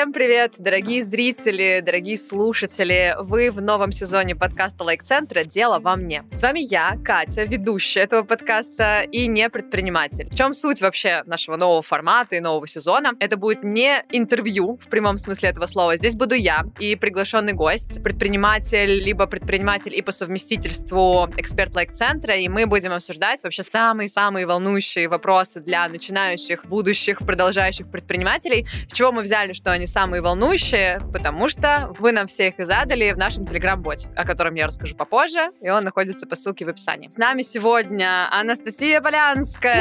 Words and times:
Всем 0.00 0.14
привет, 0.14 0.54
дорогие 0.58 1.04
зрители, 1.04 1.82
дорогие 1.84 2.16
слушатели. 2.16 3.14
Вы 3.20 3.50
в 3.50 3.60
новом 3.60 3.92
сезоне 3.92 4.34
подкаста 4.34 4.82
Лайк-центра 4.84 5.44
«Дело 5.44 5.78
во 5.78 5.94
мне». 5.94 6.24
С 6.32 6.40
вами 6.40 6.60
я, 6.60 6.96
Катя, 7.04 7.44
ведущая 7.44 8.04
этого 8.04 8.22
подкаста 8.22 9.02
и 9.02 9.26
не 9.26 9.50
предприниматель. 9.50 10.30
В 10.30 10.34
чем 10.34 10.54
суть 10.54 10.80
вообще 10.80 11.22
нашего 11.26 11.56
нового 11.56 11.82
формата 11.82 12.34
и 12.34 12.40
нового 12.40 12.66
сезона? 12.66 13.12
Это 13.20 13.36
будет 13.36 13.62
не 13.62 14.02
интервью 14.10 14.78
в 14.78 14.88
прямом 14.88 15.18
смысле 15.18 15.50
этого 15.50 15.66
слова. 15.66 15.94
Здесь 15.96 16.14
буду 16.14 16.34
я 16.34 16.64
и 16.78 16.96
приглашенный 16.96 17.52
гость, 17.52 18.02
предприниматель, 18.02 19.02
либо 19.02 19.26
предприниматель 19.26 19.94
и 19.94 20.00
по 20.00 20.12
совместительству 20.12 21.28
эксперт 21.36 21.76
Лайк-центра, 21.76 22.36
и 22.36 22.48
мы 22.48 22.64
будем 22.64 22.92
обсуждать 22.92 23.42
вообще 23.42 23.62
самые-самые 23.62 24.46
волнующие 24.46 25.08
вопросы 25.08 25.60
для 25.60 25.86
начинающих, 25.88 26.64
будущих, 26.64 27.18
продолжающих 27.18 27.90
предпринимателей. 27.90 28.66
С 28.88 28.94
чего 28.94 29.12
мы 29.12 29.20
взяли, 29.20 29.52
что 29.52 29.70
они 29.72 29.89
самые 29.90 30.22
волнующие, 30.22 31.00
потому 31.12 31.48
что 31.48 31.94
вы 31.98 32.12
нам 32.12 32.26
всех 32.26 32.58
и 32.58 32.64
задали 32.64 33.10
в 33.12 33.18
нашем 33.18 33.44
телеграм-боте, 33.44 34.08
о 34.16 34.24
котором 34.24 34.54
я 34.54 34.66
расскажу 34.66 34.94
попозже, 34.94 35.50
и 35.60 35.68
он 35.68 35.84
находится 35.84 36.26
по 36.26 36.36
ссылке 36.36 36.64
в 36.64 36.68
описании. 36.68 37.08
С 37.08 37.16
нами 37.16 37.42
сегодня 37.42 38.28
Анастасия 38.32 39.00
Полянская, 39.00 39.80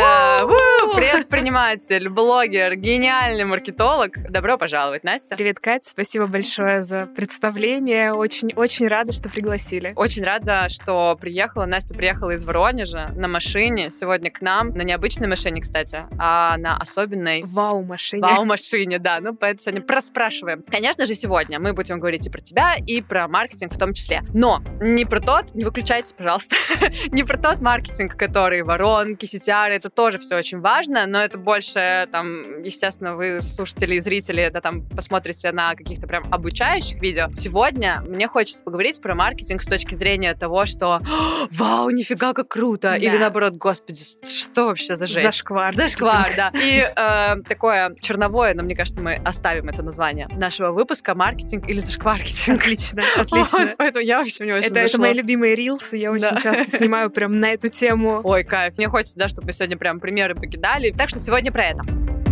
предприниматель, 0.95 2.09
блогер, 2.09 2.75
гениальный 2.75 3.45
маркетолог. 3.45 4.17
Добро 4.29 4.57
пожаловать, 4.57 5.03
Настя. 5.03 5.35
Привет, 5.35 5.59
Катя, 5.59 5.89
спасибо 5.89 6.27
большое 6.27 6.81
за 6.83 7.05
представление. 7.05 8.13
Очень-очень 8.13 8.87
рада, 8.87 9.11
что 9.11 9.29
пригласили. 9.29 9.93
Очень 9.95 10.23
рада, 10.23 10.67
что 10.69 11.17
приехала. 11.19 11.65
Настя 11.65 11.95
приехала 11.95 12.31
из 12.31 12.43
Воронежа 12.43 13.11
на 13.15 13.27
машине 13.27 13.89
сегодня 13.89 14.31
к 14.31 14.41
нам. 14.41 14.69
На 14.69 14.81
необычной 14.81 15.27
машине, 15.27 15.61
кстати, 15.61 16.05
а 16.17 16.57
на 16.57 16.77
особенной... 16.77 17.43
Вау-машине. 17.43 18.23
Вау-машине, 18.23 18.99
да. 18.99 19.19
Ну, 19.19 19.35
поэтому 19.35 19.59
сегодня 19.59 19.81
проспрашиваем. 19.99 20.63
Конечно 20.71 21.05
же, 21.05 21.13
сегодня 21.13 21.59
мы 21.59 21.73
будем 21.73 21.99
говорить 21.99 22.25
и 22.25 22.29
про 22.29 22.39
тебя, 22.39 22.75
и 22.75 23.01
про 23.01 23.27
маркетинг 23.27 23.73
в 23.73 23.77
том 23.77 23.91
числе. 23.91 24.23
Но 24.33 24.61
не 24.79 25.03
про 25.03 25.19
тот, 25.19 25.53
не 25.55 25.65
выключайте, 25.65 26.15
пожалуйста, 26.15 26.55
не 27.11 27.23
про 27.25 27.37
тот 27.37 27.59
маркетинг, 27.59 28.15
который 28.15 28.61
воронки, 28.61 29.25
сетиары, 29.25 29.73
это 29.73 29.89
тоже 29.89 30.17
все 30.17 30.37
очень 30.37 30.61
важно, 30.61 31.05
но 31.05 31.19
это 31.19 31.37
больше, 31.37 32.07
там, 32.13 32.63
естественно, 32.63 33.15
вы, 33.15 33.41
слушатели 33.41 33.95
и 33.95 33.99
зрители, 33.99 34.49
да, 34.53 34.61
там, 34.61 34.87
посмотрите 34.87 35.51
на 35.51 35.75
каких-то 35.75 36.07
прям 36.07 36.23
обучающих 36.31 37.01
видео. 37.01 37.27
Сегодня 37.35 38.01
мне 38.07 38.29
хочется 38.29 38.63
поговорить 38.63 39.01
про 39.01 39.15
маркетинг 39.15 39.61
с 39.61 39.65
точки 39.65 39.95
зрения 39.95 40.33
того, 40.33 40.65
что 40.65 41.01
вау, 41.51 41.89
нифига, 41.89 42.31
как 42.31 42.47
круто, 42.47 42.91
да. 42.91 42.95
или 42.95 43.17
наоборот, 43.17 43.57
господи, 43.57 44.01
что 44.23 44.67
вообще 44.67 44.95
за 44.95 45.07
жесть? 45.07 45.23
Зашквар. 45.23 45.75
Зашквар, 45.75 46.31
да. 46.37 46.51
И 46.55 46.79
э, 46.79 47.41
такое 47.49 47.95
черновое, 47.99 48.53
но 48.53 48.63
мне 48.63 48.77
кажется, 48.77 49.01
мы 49.01 49.15
оставим 49.25 49.67
это 49.67 49.88
название 49.89 50.27
нашего 50.29 50.71
выпуска 50.71 51.15
«Маркетинг 51.15 51.67
или 51.67 51.79
зашкваркетинг». 51.79 52.61
Отлично, 52.61 53.03
отлично. 53.17 53.59
Вот, 53.59 53.77
поэтому 53.77 54.05
я, 54.05 54.19
в 54.19 54.21
общем, 54.21 54.45
не 54.45 54.53
очень 54.53 54.67
это, 54.67 54.79
это 54.79 54.99
мои 54.99 55.13
любимые 55.13 55.55
рилсы, 55.55 55.97
я 55.97 56.11
очень 56.11 56.29
да. 56.29 56.39
часто 56.41 56.77
снимаю 56.77 57.09
прям 57.09 57.39
на 57.39 57.51
эту 57.51 57.69
тему. 57.69 58.21
Ой, 58.23 58.43
кайф. 58.43 58.77
Мне 58.77 58.87
хочется, 58.87 59.17
да, 59.17 59.27
чтобы 59.27 59.47
мы 59.47 59.53
сегодня 59.53 59.77
прям 59.77 59.99
примеры 59.99 60.35
покидали. 60.35 60.91
Так 60.91 61.09
что 61.09 61.19
сегодня 61.19 61.51
про 61.51 61.65
это. 61.65 62.28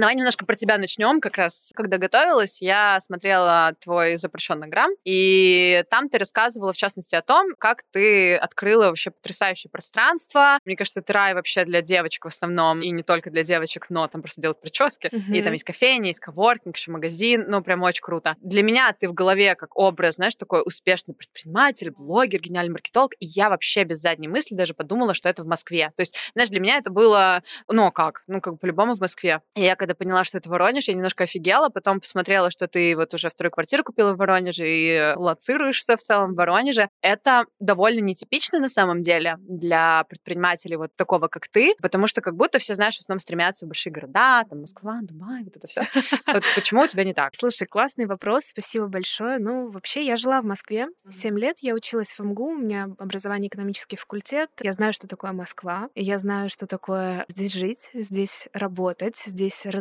Давай 0.00 0.14
немножко 0.14 0.46
про 0.46 0.54
тебя 0.54 0.78
начнем. 0.78 1.20
Как 1.20 1.36
раз, 1.36 1.72
когда 1.74 1.98
готовилась, 1.98 2.62
я 2.62 2.98
смотрела 3.00 3.74
твой 3.80 4.16
запрещенный 4.16 4.66
грамм, 4.66 4.92
и 5.04 5.84
там 5.90 6.08
ты 6.08 6.16
рассказывала, 6.16 6.72
в 6.72 6.76
частности, 6.78 7.14
о 7.16 7.20
том, 7.20 7.54
как 7.58 7.82
ты 7.92 8.34
открыла 8.34 8.86
вообще 8.86 9.10
потрясающее 9.10 9.70
пространство. 9.70 10.58
Мне 10.64 10.74
кажется, 10.76 11.00
это 11.00 11.12
рай 11.12 11.34
вообще 11.34 11.66
для 11.66 11.82
девочек 11.82 12.24
в 12.24 12.28
основном, 12.28 12.80
и 12.80 12.88
не 12.92 13.02
только 13.02 13.30
для 13.30 13.42
девочек, 13.42 13.90
но 13.90 14.08
там 14.08 14.22
просто 14.22 14.40
делать 14.40 14.58
прически. 14.58 15.08
Mm-hmm. 15.08 15.36
И 15.36 15.42
там 15.42 15.52
есть 15.52 15.64
кофейня, 15.64 16.06
есть 16.06 16.20
коворкинг, 16.20 16.78
еще 16.78 16.92
магазин. 16.92 17.44
Ну, 17.48 17.62
прям 17.62 17.82
очень 17.82 18.02
круто. 18.02 18.36
Для 18.40 18.62
меня 18.62 18.96
ты 18.98 19.06
в 19.06 19.12
голове 19.12 19.54
как 19.54 19.76
образ, 19.76 20.14
знаешь, 20.14 20.34
такой 20.34 20.62
успешный 20.64 21.14
предприниматель, 21.14 21.90
блогер, 21.90 22.40
гениальный 22.40 22.72
маркетолог, 22.72 23.12
и 23.20 23.26
я 23.26 23.50
вообще 23.50 23.84
без 23.84 23.98
задней 23.98 24.28
мысли 24.28 24.54
даже 24.54 24.72
подумала, 24.72 25.12
что 25.12 25.28
это 25.28 25.42
в 25.42 25.46
Москве. 25.46 25.92
То 25.94 26.00
есть, 26.00 26.16
знаешь, 26.32 26.48
для 26.48 26.60
меня 26.60 26.78
это 26.78 26.90
было, 26.90 27.42
ну, 27.68 27.90
как? 27.90 28.22
Ну, 28.28 28.40
как 28.40 28.58
по-любому 28.58 28.94
в 28.94 29.00
Москве. 29.00 29.42
И 29.54 29.60
я 29.60 29.76
когда 29.76 29.89
когда 29.90 29.94
поняла, 29.94 30.24
что 30.24 30.38
это 30.38 30.48
Воронеж, 30.48 30.88
я 30.88 30.94
немножко 30.94 31.24
офигела, 31.24 31.68
потом 31.68 32.00
посмотрела, 32.00 32.50
что 32.50 32.68
ты 32.68 32.94
вот 32.94 33.12
уже 33.12 33.28
вторую 33.28 33.50
квартиру 33.50 33.82
купила 33.82 34.12
в 34.12 34.18
Воронеже 34.18 34.64
и 34.68 35.14
лоцируешься 35.16 35.96
в 35.96 36.00
целом 36.00 36.34
в 36.34 36.36
Воронеже. 36.36 36.88
Это 37.02 37.46
довольно 37.58 38.00
нетипично 38.00 38.60
на 38.60 38.68
самом 38.68 39.02
деле 39.02 39.36
для 39.40 40.04
предпринимателей 40.08 40.76
вот 40.76 40.94
такого, 40.94 41.26
как 41.28 41.48
ты, 41.48 41.74
потому 41.82 42.06
что 42.06 42.20
как 42.20 42.36
будто 42.36 42.58
все, 42.58 42.74
знаешь, 42.74 42.96
в 42.96 43.00
основном 43.00 43.18
стремятся 43.18 43.66
в 43.66 43.68
большие 43.68 43.92
города, 43.92 44.44
там 44.48 44.60
Москва, 44.60 45.00
Дубай, 45.02 45.42
вот 45.42 45.56
это 45.56 45.66
все. 45.66 45.82
Вот 46.26 46.44
почему 46.54 46.82
у 46.82 46.86
тебя 46.86 47.04
не 47.04 47.14
так? 47.14 47.32
Слушай, 47.34 47.66
классный 47.66 48.06
вопрос, 48.06 48.44
спасибо 48.44 48.86
большое. 48.86 49.38
Ну, 49.38 49.70
вообще, 49.70 50.04
я 50.04 50.16
жила 50.16 50.40
в 50.40 50.44
Москве 50.44 50.86
7 51.08 51.38
лет, 51.38 51.58
я 51.60 51.74
училась 51.74 52.16
в 52.16 52.20
МГУ, 52.20 52.50
у 52.50 52.58
меня 52.58 52.88
образование 52.98 53.48
экономический 53.48 53.96
факультет, 53.96 54.50
я 54.60 54.72
знаю, 54.72 54.92
что 54.92 55.08
такое 55.08 55.32
Москва, 55.32 55.88
я 55.94 56.18
знаю, 56.18 56.48
что 56.48 56.66
такое 56.66 57.24
здесь 57.28 57.52
жить, 57.52 57.90
здесь 57.94 58.48
работать, 58.52 59.16
здесь 59.16 59.66
развиваться. 59.66 59.79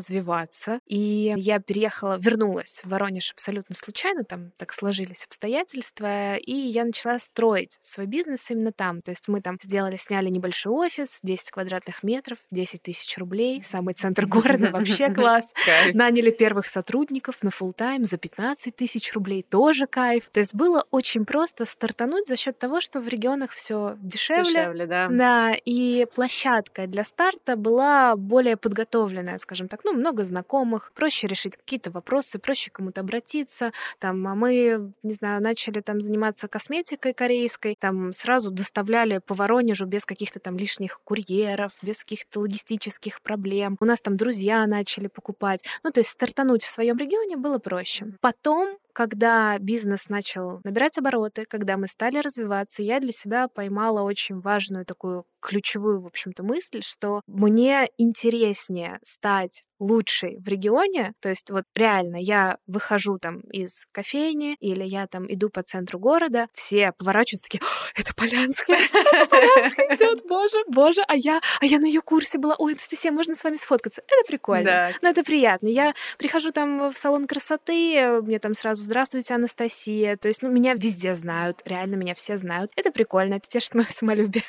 И 0.88 1.34
я 1.38 1.60
переехала, 1.60 2.18
вернулась 2.20 2.82
в 2.84 2.90
Воронеж 2.90 3.32
абсолютно 3.32 3.76
случайно, 3.76 4.24
там 4.24 4.52
так 4.58 4.74
сложились 4.74 5.26
обстоятельства, 5.26 6.36
и 6.36 6.54
я 6.54 6.86
начала 6.86 7.20
строить 7.20 7.78
свой 7.82 8.06
бизнес 8.08 8.50
именно 8.50 8.72
там. 8.72 9.02
То 9.02 9.12
есть 9.12 9.28
мы 9.28 9.42
там 9.42 9.58
сделали, 9.62 9.98
сняли 9.98 10.30
небольшой 10.30 10.74
офис, 10.74 11.20
10 11.24 11.52
квадратных 11.52 12.04
метров, 12.04 12.40
10 12.52 12.82
тысяч 12.82 13.18
рублей, 13.18 13.64
самый 13.64 13.94
центр 13.94 14.26
города, 14.26 14.70
вообще 14.72 15.10
класс. 15.12 15.54
Наняли 15.94 16.32
первых 16.32 16.66
сотрудников 16.66 17.44
на 17.44 17.50
full 17.50 17.74
тайм 17.74 18.06
за 18.06 18.18
15 18.18 18.76
тысяч 18.76 19.14
рублей, 19.14 19.44
тоже 19.44 19.88
кайф. 19.88 20.30
То 20.30 20.40
есть 20.40 20.54
было 20.54 20.86
очень 20.92 21.26
просто 21.26 21.66
стартануть 21.66 22.28
за 22.28 22.36
счет 22.36 22.58
того, 22.58 22.82
что 22.82 23.00
в 23.00 23.08
регионах 23.08 23.52
все 23.52 23.98
дешевле. 24.02 24.44
Дешевле, 24.44 24.86
да. 24.86 25.08
Да, 25.10 25.54
и 25.66 26.06
площадка 26.14 26.88
для 26.88 27.04
старта 27.04 27.56
была 27.56 28.16
более 28.16 28.58
подготовленная, 28.58 29.38
скажем 29.38 29.68
так, 29.68 29.79
ну, 29.84 29.94
много 29.94 30.24
знакомых, 30.26 30.92
проще 30.94 31.28
решить 31.28 31.58
какие-то 31.58 31.92
вопросы, 31.92 32.40
проще 32.40 32.72
кому-то 32.72 33.02
обратиться. 33.02 33.72
Там, 34.00 34.28
а 34.28 34.36
мы, 34.36 34.94
не 35.04 35.14
знаю, 35.14 35.42
начали 35.42 35.82
там 35.82 36.02
заниматься 36.02 36.48
косметикой 36.48 37.14
корейской, 37.14 37.76
там 37.80 38.14
сразу 38.14 38.52
доставляли 38.52 39.20
по 39.26 39.34
Воронежу 39.34 39.86
без 39.86 40.06
каких-то 40.06 40.40
там 40.40 40.58
лишних 40.58 41.00
курьеров, 41.04 41.78
без 41.82 42.00
каких-то 42.00 42.40
логистических 42.42 43.22
проблем. 43.22 43.78
У 43.80 43.86
нас 43.86 44.02
там 44.02 44.18
друзья 44.18 44.66
начали 44.68 45.08
покупать. 45.08 45.64
Ну, 45.84 45.92
то 45.92 46.00
есть 46.00 46.10
стартануть 46.10 46.64
в 46.64 46.70
своем 46.70 46.98
регионе 46.98 47.38
было 47.38 47.60
проще. 47.60 48.08
Потом 48.22 48.78
когда 49.00 49.58
бизнес 49.60 50.10
начал 50.10 50.60
набирать 50.66 50.98
обороты, 50.98 51.46
когда 51.48 51.78
мы 51.78 51.88
стали 51.88 52.18
развиваться, 52.20 52.84
я 52.84 53.00
для 53.00 53.14
себя 53.14 53.48
поймала 53.48 54.02
очень 54.02 54.42
важную 54.42 54.86
такую 54.86 55.26
ключевую, 55.40 56.00
в 56.00 56.08
общем-то, 56.08 56.44
мысль, 56.44 56.82
что 56.84 57.22
мне 57.28 57.90
интереснее 57.98 59.00
стать 59.04 59.64
лучшей 59.80 60.38
в 60.40 60.48
регионе, 60.48 61.14
то 61.22 61.30
есть 61.30 61.50
вот 61.50 61.64
реально 61.74 62.18
я 62.18 62.58
выхожу 62.68 63.18
там 63.18 63.40
из 63.52 63.86
кофейни 63.94 64.56
или 64.60 64.84
я 64.84 65.08
там 65.08 65.26
иду 65.32 65.50
по 65.50 65.64
центру 65.64 66.00
города, 66.00 66.48
все 66.54 66.92
поворачиваются 66.98 67.46
такие, 67.46 67.62
это 67.96 68.14
Полянская, 68.14 68.78
это 69.14 69.26
Полянская 69.28 69.96
идет, 69.96 70.28
боже, 70.28 70.58
боже, 70.68 71.02
а 71.08 71.16
я, 71.16 71.40
а 71.62 71.66
я 71.66 71.80
на 71.80 71.86
ее 71.86 72.02
курсе 72.02 72.38
была, 72.38 72.56
ой, 72.58 72.74
Анастасия, 72.74 73.12
можно 73.12 73.36
с 73.36 73.44
вами 73.44 73.56
сфоткаться? 73.56 74.02
Это 74.06 74.28
прикольно, 74.28 74.66
да. 74.66 74.92
но 75.02 75.10
это 75.10 75.24
приятно. 75.24 75.68
Я 75.68 75.94
прихожу 76.18 76.52
там 76.52 76.90
в 76.90 76.94
салон 76.94 77.28
красоты, 77.28 78.22
мне 78.22 78.40
там 78.40 78.54
сразу 78.54 78.84
здравствуйте, 78.84 79.34
Анастасия, 79.34 80.18
то 80.18 80.28
есть 80.28 80.42
ну, 80.42 80.50
меня 80.50 80.74
везде 80.74 81.14
знают, 81.16 81.62
реально 81.66 81.96
меня 81.96 82.14
все 82.16 82.38
знают. 82.38 82.72
Это 82.76 82.92
прикольно, 82.92 83.36
это 83.36 83.48
тешит 83.48 83.76
мое 83.76 83.88
самолюбие. 83.90 84.44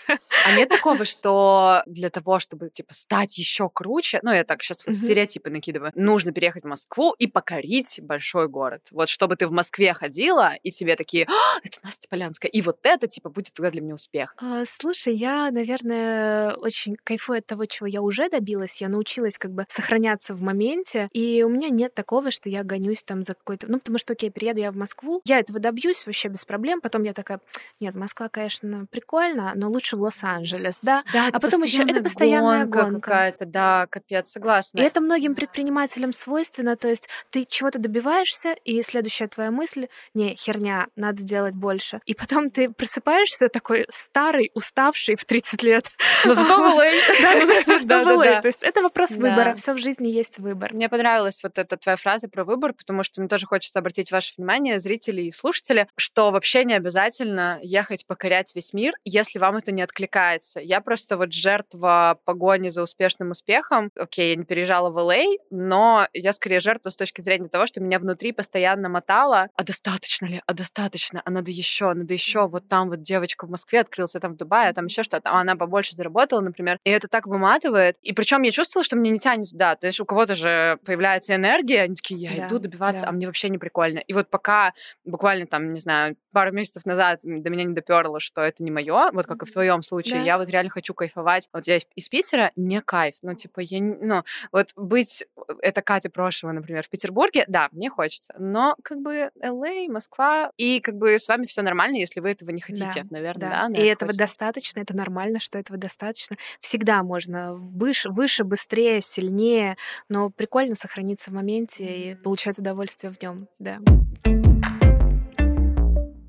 А 0.44 0.56
нет 0.56 0.70
такого, 0.80 1.04
что 1.04 1.82
для 1.86 2.10
того, 2.10 2.38
чтобы, 2.38 2.70
типа, 2.70 2.94
стать 2.94 3.38
еще 3.38 3.68
круче, 3.68 4.20
ну, 4.22 4.32
я 4.32 4.44
так 4.44 4.62
сейчас 4.62 4.86
вот 4.86 4.96
стереотипы 4.96 5.50
накидываю, 5.50 5.92
нужно 5.94 6.32
переехать 6.32 6.64
в 6.64 6.68
Москву 6.68 7.14
и 7.18 7.26
покорить 7.26 8.00
большой 8.02 8.48
город. 8.48 8.88
Вот 8.90 9.08
чтобы 9.08 9.36
ты 9.36 9.46
в 9.46 9.52
Москве 9.52 9.92
ходила, 9.92 10.54
и 10.62 10.70
тебе 10.70 10.96
такие, 10.96 11.26
а, 11.28 11.58
это 11.62 11.78
Настя 11.82 12.08
Полянская, 12.08 12.50
и 12.50 12.62
вот 12.62 12.78
это, 12.82 13.06
типа, 13.06 13.30
будет 13.30 13.52
тогда 13.52 13.70
для 13.70 13.80
меня 13.80 13.94
успех. 13.94 14.34
А, 14.38 14.64
слушай, 14.66 15.14
я, 15.14 15.50
наверное, 15.50 16.54
очень 16.54 16.96
кайфую 17.02 17.38
от 17.38 17.46
того, 17.46 17.66
чего 17.66 17.86
я 17.86 18.02
уже 18.02 18.28
добилась. 18.28 18.80
Я 18.80 18.88
научилась 18.88 19.38
как 19.38 19.52
бы 19.52 19.66
сохраняться 19.68 20.34
в 20.34 20.42
моменте, 20.42 21.08
и 21.12 21.42
у 21.42 21.48
меня 21.48 21.68
нет 21.68 21.94
такого, 21.94 22.30
что 22.30 22.48
я 22.48 22.62
гонюсь 22.62 23.02
там 23.02 23.22
за 23.22 23.34
какой-то... 23.34 23.70
Ну, 23.70 23.78
потому 23.78 23.98
что, 23.98 24.12
окей, 24.12 24.30
приеду 24.30 24.60
я 24.60 24.70
в 24.70 24.76
Москву, 24.76 25.20
я 25.24 25.38
этого 25.38 25.58
добьюсь 25.58 26.06
вообще 26.06 26.28
без 26.28 26.44
проблем, 26.44 26.80
потом 26.80 27.02
я 27.02 27.12
такая, 27.12 27.40
нет, 27.80 27.94
Москва, 27.94 28.28
конечно, 28.28 28.86
прикольно, 28.90 29.52
но 29.54 29.68
лучше 29.68 29.96
в 29.96 30.02
Лос-Анджелес, 30.02 30.69
да? 30.82 31.04
Да, 31.12 31.28
а 31.32 31.40
потом 31.40 31.62
еще 31.62 31.82
это 31.82 32.02
постоянная 32.02 32.66
гонка. 32.66 33.00
какая-то, 33.00 33.46
да, 33.46 33.86
капец, 33.88 34.30
согласна. 34.30 34.78
И 34.78 34.82
это 34.82 35.00
многим 35.00 35.34
предпринимателям 35.34 36.12
свойственно, 36.12 36.76
то 36.76 36.88
есть 36.88 37.08
ты 37.30 37.44
чего-то 37.44 37.78
добиваешься, 37.78 38.52
и 38.64 38.82
следующая 38.82 39.28
твоя 39.28 39.50
мысль, 39.50 39.88
не, 40.14 40.34
херня, 40.36 40.88
надо 40.96 41.22
делать 41.22 41.54
больше. 41.54 42.00
И 42.06 42.14
потом 42.14 42.50
ты 42.50 42.70
просыпаешься 42.70 43.48
такой 43.48 43.86
старый, 43.88 44.50
уставший 44.54 45.16
в 45.16 45.24
30 45.24 45.62
лет. 45.62 45.90
Но 46.24 46.34
зато 46.34 46.56
в 46.56 46.80
Да, 47.84 48.00
в 48.00 48.40
То 48.42 48.46
есть 48.46 48.62
это 48.62 48.82
вопрос 48.82 49.10
выбора, 49.10 49.54
все 49.54 49.72
в 49.74 49.78
жизни 49.78 50.08
есть 50.08 50.38
выбор. 50.38 50.72
Мне 50.72 50.88
понравилась 50.88 51.42
вот 51.42 51.58
эта 51.58 51.76
твоя 51.76 51.96
фраза 51.96 52.28
про 52.28 52.44
выбор, 52.44 52.72
потому 52.72 53.02
что 53.02 53.20
мне 53.20 53.28
тоже 53.28 53.46
хочется 53.46 53.78
обратить 53.78 54.12
ваше 54.12 54.34
внимание, 54.36 54.80
зрители 54.80 55.22
и 55.22 55.32
слушатели, 55.32 55.88
что 55.96 56.30
вообще 56.30 56.64
не 56.64 56.74
обязательно 56.74 57.58
ехать 57.62 58.06
покорять 58.06 58.54
весь 58.54 58.72
мир, 58.72 58.94
если 59.04 59.38
вам 59.38 59.56
это 59.56 59.72
не 59.72 59.82
откликается. 59.82 60.59
Я 60.62 60.80
просто 60.80 61.16
вот 61.16 61.32
жертва 61.32 62.18
погони 62.24 62.68
за 62.68 62.82
успешным 62.82 63.30
успехом. 63.30 63.90
Окей, 63.96 64.30
я 64.30 64.36
не 64.36 64.44
переезжала 64.44 64.90
в 64.90 64.98
Л.А., 64.98 65.24
но 65.50 66.06
я 66.12 66.32
скорее 66.32 66.60
жертва 66.60 66.90
с 66.90 66.96
точки 66.96 67.20
зрения 67.20 67.48
того, 67.48 67.66
что 67.66 67.80
меня 67.80 67.98
внутри 67.98 68.32
постоянно 68.32 68.88
мотало. 68.88 69.48
А 69.54 69.62
достаточно 69.62 70.26
ли? 70.26 70.42
А 70.46 70.54
достаточно? 70.54 71.22
А 71.24 71.30
надо 71.30 71.50
еще, 71.50 71.92
надо 71.92 72.14
еще. 72.14 72.46
Вот 72.46 72.68
там 72.68 72.90
вот 72.90 73.02
девочка 73.02 73.46
в 73.46 73.50
Москве 73.50 73.80
открылась, 73.80 74.14
а 74.14 74.20
там 74.20 74.34
в 74.34 74.36
Дубае, 74.36 74.70
а 74.70 74.72
там 74.72 74.86
еще 74.86 75.02
что-то. 75.02 75.30
А 75.30 75.40
она 75.40 75.56
побольше 75.56 75.94
заработала, 75.94 76.40
например. 76.40 76.78
И 76.84 76.90
это 76.90 77.08
так 77.08 77.26
выматывает. 77.26 77.96
И 78.02 78.12
причем 78.12 78.42
я 78.42 78.50
чувствовала, 78.50 78.84
что 78.84 78.96
мне 78.96 79.10
не 79.10 79.18
тянет 79.18 79.50
туда. 79.50 79.76
То 79.76 79.86
есть 79.86 80.00
у 80.00 80.04
кого-то 80.04 80.34
же 80.34 80.78
появляется 80.84 81.34
энергия, 81.34 81.82
они 81.82 81.94
такие, 81.94 82.20
я 82.20 82.40
да, 82.40 82.48
иду 82.48 82.58
добиваться, 82.58 83.02
да. 83.02 83.08
а 83.08 83.12
мне 83.12 83.26
вообще 83.26 83.48
не 83.48 83.58
прикольно. 83.58 83.98
И 83.98 84.12
вот 84.12 84.28
пока 84.30 84.72
буквально 85.04 85.46
там, 85.46 85.72
не 85.72 85.80
знаю, 85.80 86.16
пару 86.32 86.52
месяцев 86.52 86.84
назад 86.86 87.20
до 87.22 87.50
меня 87.50 87.64
не 87.64 87.74
доперло, 87.74 88.20
что 88.20 88.40
это 88.42 88.62
не 88.62 88.70
мое, 88.70 89.10
вот 89.12 89.26
как 89.26 89.42
и 89.42 89.46
в 89.46 89.52
твоем 89.52 89.82
случае, 89.82 90.20
да. 90.20 90.24
я 90.24 90.38
вот 90.38 90.49
реально 90.50 90.70
хочу 90.70 90.94
кайфовать. 90.94 91.48
Вот 91.52 91.66
я 91.66 91.76
из 91.76 92.08
Питера, 92.08 92.52
не 92.56 92.80
кайф. 92.80 93.16
Ну, 93.22 93.34
типа, 93.34 93.60
я, 93.60 93.80
ну, 93.80 94.22
вот 94.52 94.70
быть, 94.76 95.24
это 95.60 95.82
Катя 95.82 96.10
Прошева, 96.10 96.52
например, 96.52 96.82
в 96.84 96.88
Петербурге, 96.88 97.44
да, 97.48 97.68
мне 97.72 97.90
хочется. 97.90 98.34
Но 98.38 98.76
как 98.82 99.00
бы 99.00 99.30
LA, 99.42 99.86
а, 99.86 99.92
Москва, 99.92 100.50
и 100.56 100.80
как 100.80 100.96
бы 100.96 101.18
с 101.18 101.28
вами 101.28 101.46
все 101.46 101.62
нормально, 101.62 101.96
если 101.96 102.20
вы 102.20 102.30
этого 102.30 102.50
не 102.50 102.60
хотите, 102.60 103.02
да, 103.02 103.06
наверное, 103.10 103.50
да. 103.50 103.68
да 103.68 103.80
и 103.80 103.84
этого 103.84 104.10
хочется. 104.10 104.24
достаточно, 104.24 104.80
это 104.80 104.96
нормально, 104.96 105.40
что 105.40 105.58
этого 105.58 105.78
достаточно. 105.78 106.36
Всегда 106.58 107.02
можно 107.02 107.54
выше, 107.54 108.10
выше, 108.10 108.44
быстрее, 108.44 109.00
сильнее, 109.00 109.76
но 110.08 110.30
прикольно 110.30 110.74
сохраниться 110.74 111.30
в 111.30 111.34
моменте 111.34 111.84
и 111.84 112.14
получать 112.14 112.58
удовольствие 112.58 113.12
в 113.12 113.22
нем, 113.22 113.48
да 113.58 113.78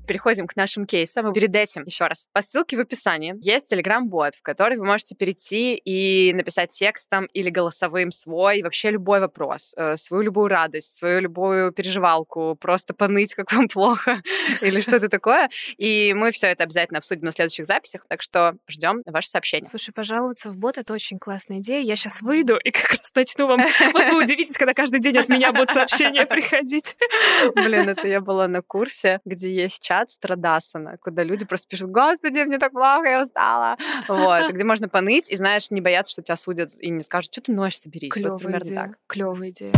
переходим 0.06 0.46
к 0.46 0.56
нашим 0.56 0.86
кейсам. 0.86 1.32
Перед 1.32 1.54
этим, 1.54 1.84
еще 1.84 2.06
раз, 2.06 2.28
по 2.32 2.42
ссылке 2.42 2.76
в 2.76 2.80
описании 2.80 3.34
есть 3.40 3.72
Telegram-бот, 3.72 4.34
в 4.34 4.42
который 4.42 4.76
вы 4.76 4.84
можете 4.84 5.14
перейти 5.14 5.74
и 5.74 6.32
написать 6.34 6.70
текстом 6.70 7.26
или 7.26 7.50
голосовым 7.50 8.10
свой, 8.10 8.62
вообще 8.62 8.90
любой 8.90 9.20
вопрос, 9.20 9.74
э, 9.76 9.96
свою 9.96 10.22
любую 10.22 10.48
радость, 10.48 10.96
свою 10.96 11.20
любую 11.20 11.72
переживалку, 11.72 12.56
просто 12.60 12.94
поныть, 12.94 13.34
как 13.34 13.52
вам 13.52 13.68
плохо 13.72 14.22
или 14.60 14.80
что-то 14.80 15.08
такое. 15.08 15.48
И 15.76 16.12
мы 16.14 16.32
все 16.32 16.48
это 16.48 16.64
обязательно 16.64 16.98
обсудим 16.98 17.24
на 17.24 17.32
следующих 17.32 17.66
записях, 17.66 18.04
так 18.08 18.22
что 18.22 18.56
ждем 18.68 19.02
ваше 19.06 19.28
сообщение. 19.28 19.68
Слушай, 19.68 19.92
пожаловаться 19.92 20.50
в 20.50 20.56
бот— 20.56 20.78
это 20.78 20.92
очень 20.92 21.18
классная 21.18 21.58
идея. 21.58 21.80
Я 21.80 21.96
сейчас 21.96 22.22
выйду 22.22 22.56
и 22.56 22.70
как 22.70 22.90
раз 22.90 23.10
начну 23.14 23.46
вам... 23.46 23.60
Вот 23.92 24.08
вы 24.08 24.22
удивитесь, 24.22 24.56
когда 24.56 24.74
каждый 24.74 25.00
день 25.00 25.16
от 25.18 25.28
меня 25.28 25.52
будут 25.52 25.70
сообщения 25.70 26.26
приходить. 26.32 26.96
Блин, 27.54 27.88
это 27.88 28.08
я 28.08 28.20
была 28.20 28.48
на 28.48 28.62
курсе, 28.62 29.20
где 29.24 29.52
есть 29.54 29.82
чат 29.92 30.10
Страдасана, 30.10 30.96
куда 30.98 31.22
люди 31.22 31.44
просто 31.44 31.68
пишут, 31.68 31.90
господи, 31.90 32.44
мне 32.44 32.58
так 32.58 32.72
плохо, 32.72 33.06
я 33.08 33.22
устала. 33.22 33.76
Вот, 34.08 34.50
где 34.50 34.64
можно 34.64 34.88
поныть 34.88 35.30
и, 35.30 35.36
знаешь, 35.36 35.70
не 35.70 35.80
бояться, 35.80 36.12
что 36.12 36.22
тебя 36.22 36.36
судят 36.36 36.70
и 36.78 36.90
не 36.90 37.02
скажут, 37.02 37.32
что 37.32 37.42
ты 37.42 37.52
носишь, 37.52 37.80
соберись. 37.80 38.12
Клевая 38.12 38.38
вот, 38.38 38.62
идея. 38.62 38.74
так. 38.74 38.98
Клевая 39.06 39.50
идея. 39.50 39.72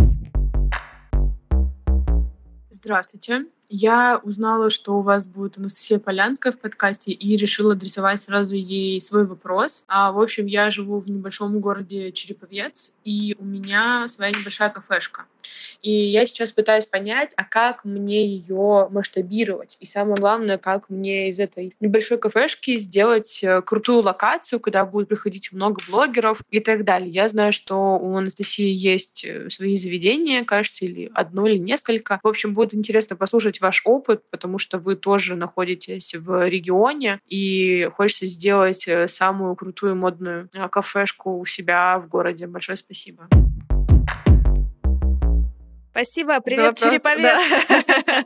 Здравствуйте. 2.71 3.47
Я 3.77 4.21
узнала, 4.23 4.71
что 4.71 4.99
у 4.99 5.01
вас 5.01 5.27
будет 5.27 5.59
Анастасия 5.59 5.99
Полянская 5.99 6.53
в 6.53 6.61
подкасте 6.61 7.11
и 7.11 7.37
решила 7.37 7.73
адресовать 7.73 8.23
сразу 8.23 8.55
ей 8.55 9.01
свой 9.01 9.27
вопрос. 9.27 9.85
А, 9.89 10.13
в 10.13 10.21
общем, 10.21 10.47
я 10.47 10.71
живу 10.71 11.01
в 11.01 11.11
небольшом 11.11 11.59
городе 11.59 12.13
Череповец, 12.13 12.95
и 13.03 13.35
у 13.37 13.45
меня 13.45 14.07
своя 14.07 14.31
небольшая 14.31 14.71
кафешка. 14.71 15.25
И 15.83 15.91
я 15.91 16.25
сейчас 16.27 16.53
пытаюсь 16.53 16.87
понять, 16.87 17.33
а 17.37 17.45
как 17.45 17.85
мне 17.85 18.27
ее 18.27 18.89
масштабировать. 18.91 19.77
И 19.81 19.87
самое 19.87 20.17
главное, 20.17 20.59
как 20.59 20.89
мне 20.89 21.29
из 21.29 21.39
этой 21.39 21.75
небольшой 21.81 22.19
кафешки 22.19 22.77
сделать 22.77 23.41
э, 23.43 23.61
крутую 23.63 24.03
локацию, 24.03 24.61
куда 24.61 24.85
будет 24.85 25.09
приходить 25.09 25.53
много 25.53 25.83
блогеров 25.89 26.43
и 26.51 26.61
так 26.61 26.85
далее. 26.85 27.11
Я 27.11 27.29
знаю, 27.29 27.53
что 27.53 27.99
у 27.99 28.17
Анастасии 28.17 28.73
есть 28.73 29.25
э, 29.25 29.51
свои 29.51 29.77
заведения, 29.77 30.45
кажется, 30.45 30.85
или 30.85 31.11
одно, 31.15 31.47
или 31.47 31.59
несколько. 31.59 32.21
В 32.23 32.29
общем, 32.29 32.55
будет 32.55 32.75
интересно 32.75 33.17
послушать 33.17 33.61
ваш 33.65 33.81
опыт, 33.87 34.23
потому 34.31 34.59
что 34.59 34.79
вы 34.79 34.95
тоже 34.95 35.37
находитесь 35.37 36.15
в 36.15 36.47
регионе 36.47 37.21
и 37.27 37.89
хочется 37.97 38.27
сделать 38.27 38.87
э, 38.87 39.09
самую 39.09 39.57
крутую 39.57 39.97
модную 39.97 40.51
кафешку 40.71 41.39
у 41.39 41.47
себя 41.47 41.99
в 41.99 42.09
городе. 42.09 42.47
Большое 42.47 42.77
спасибо. 42.77 43.27
Спасибо, 45.93 46.41
привет, 46.41 46.77
Череповец. 46.77 47.41
Да. 47.69 48.25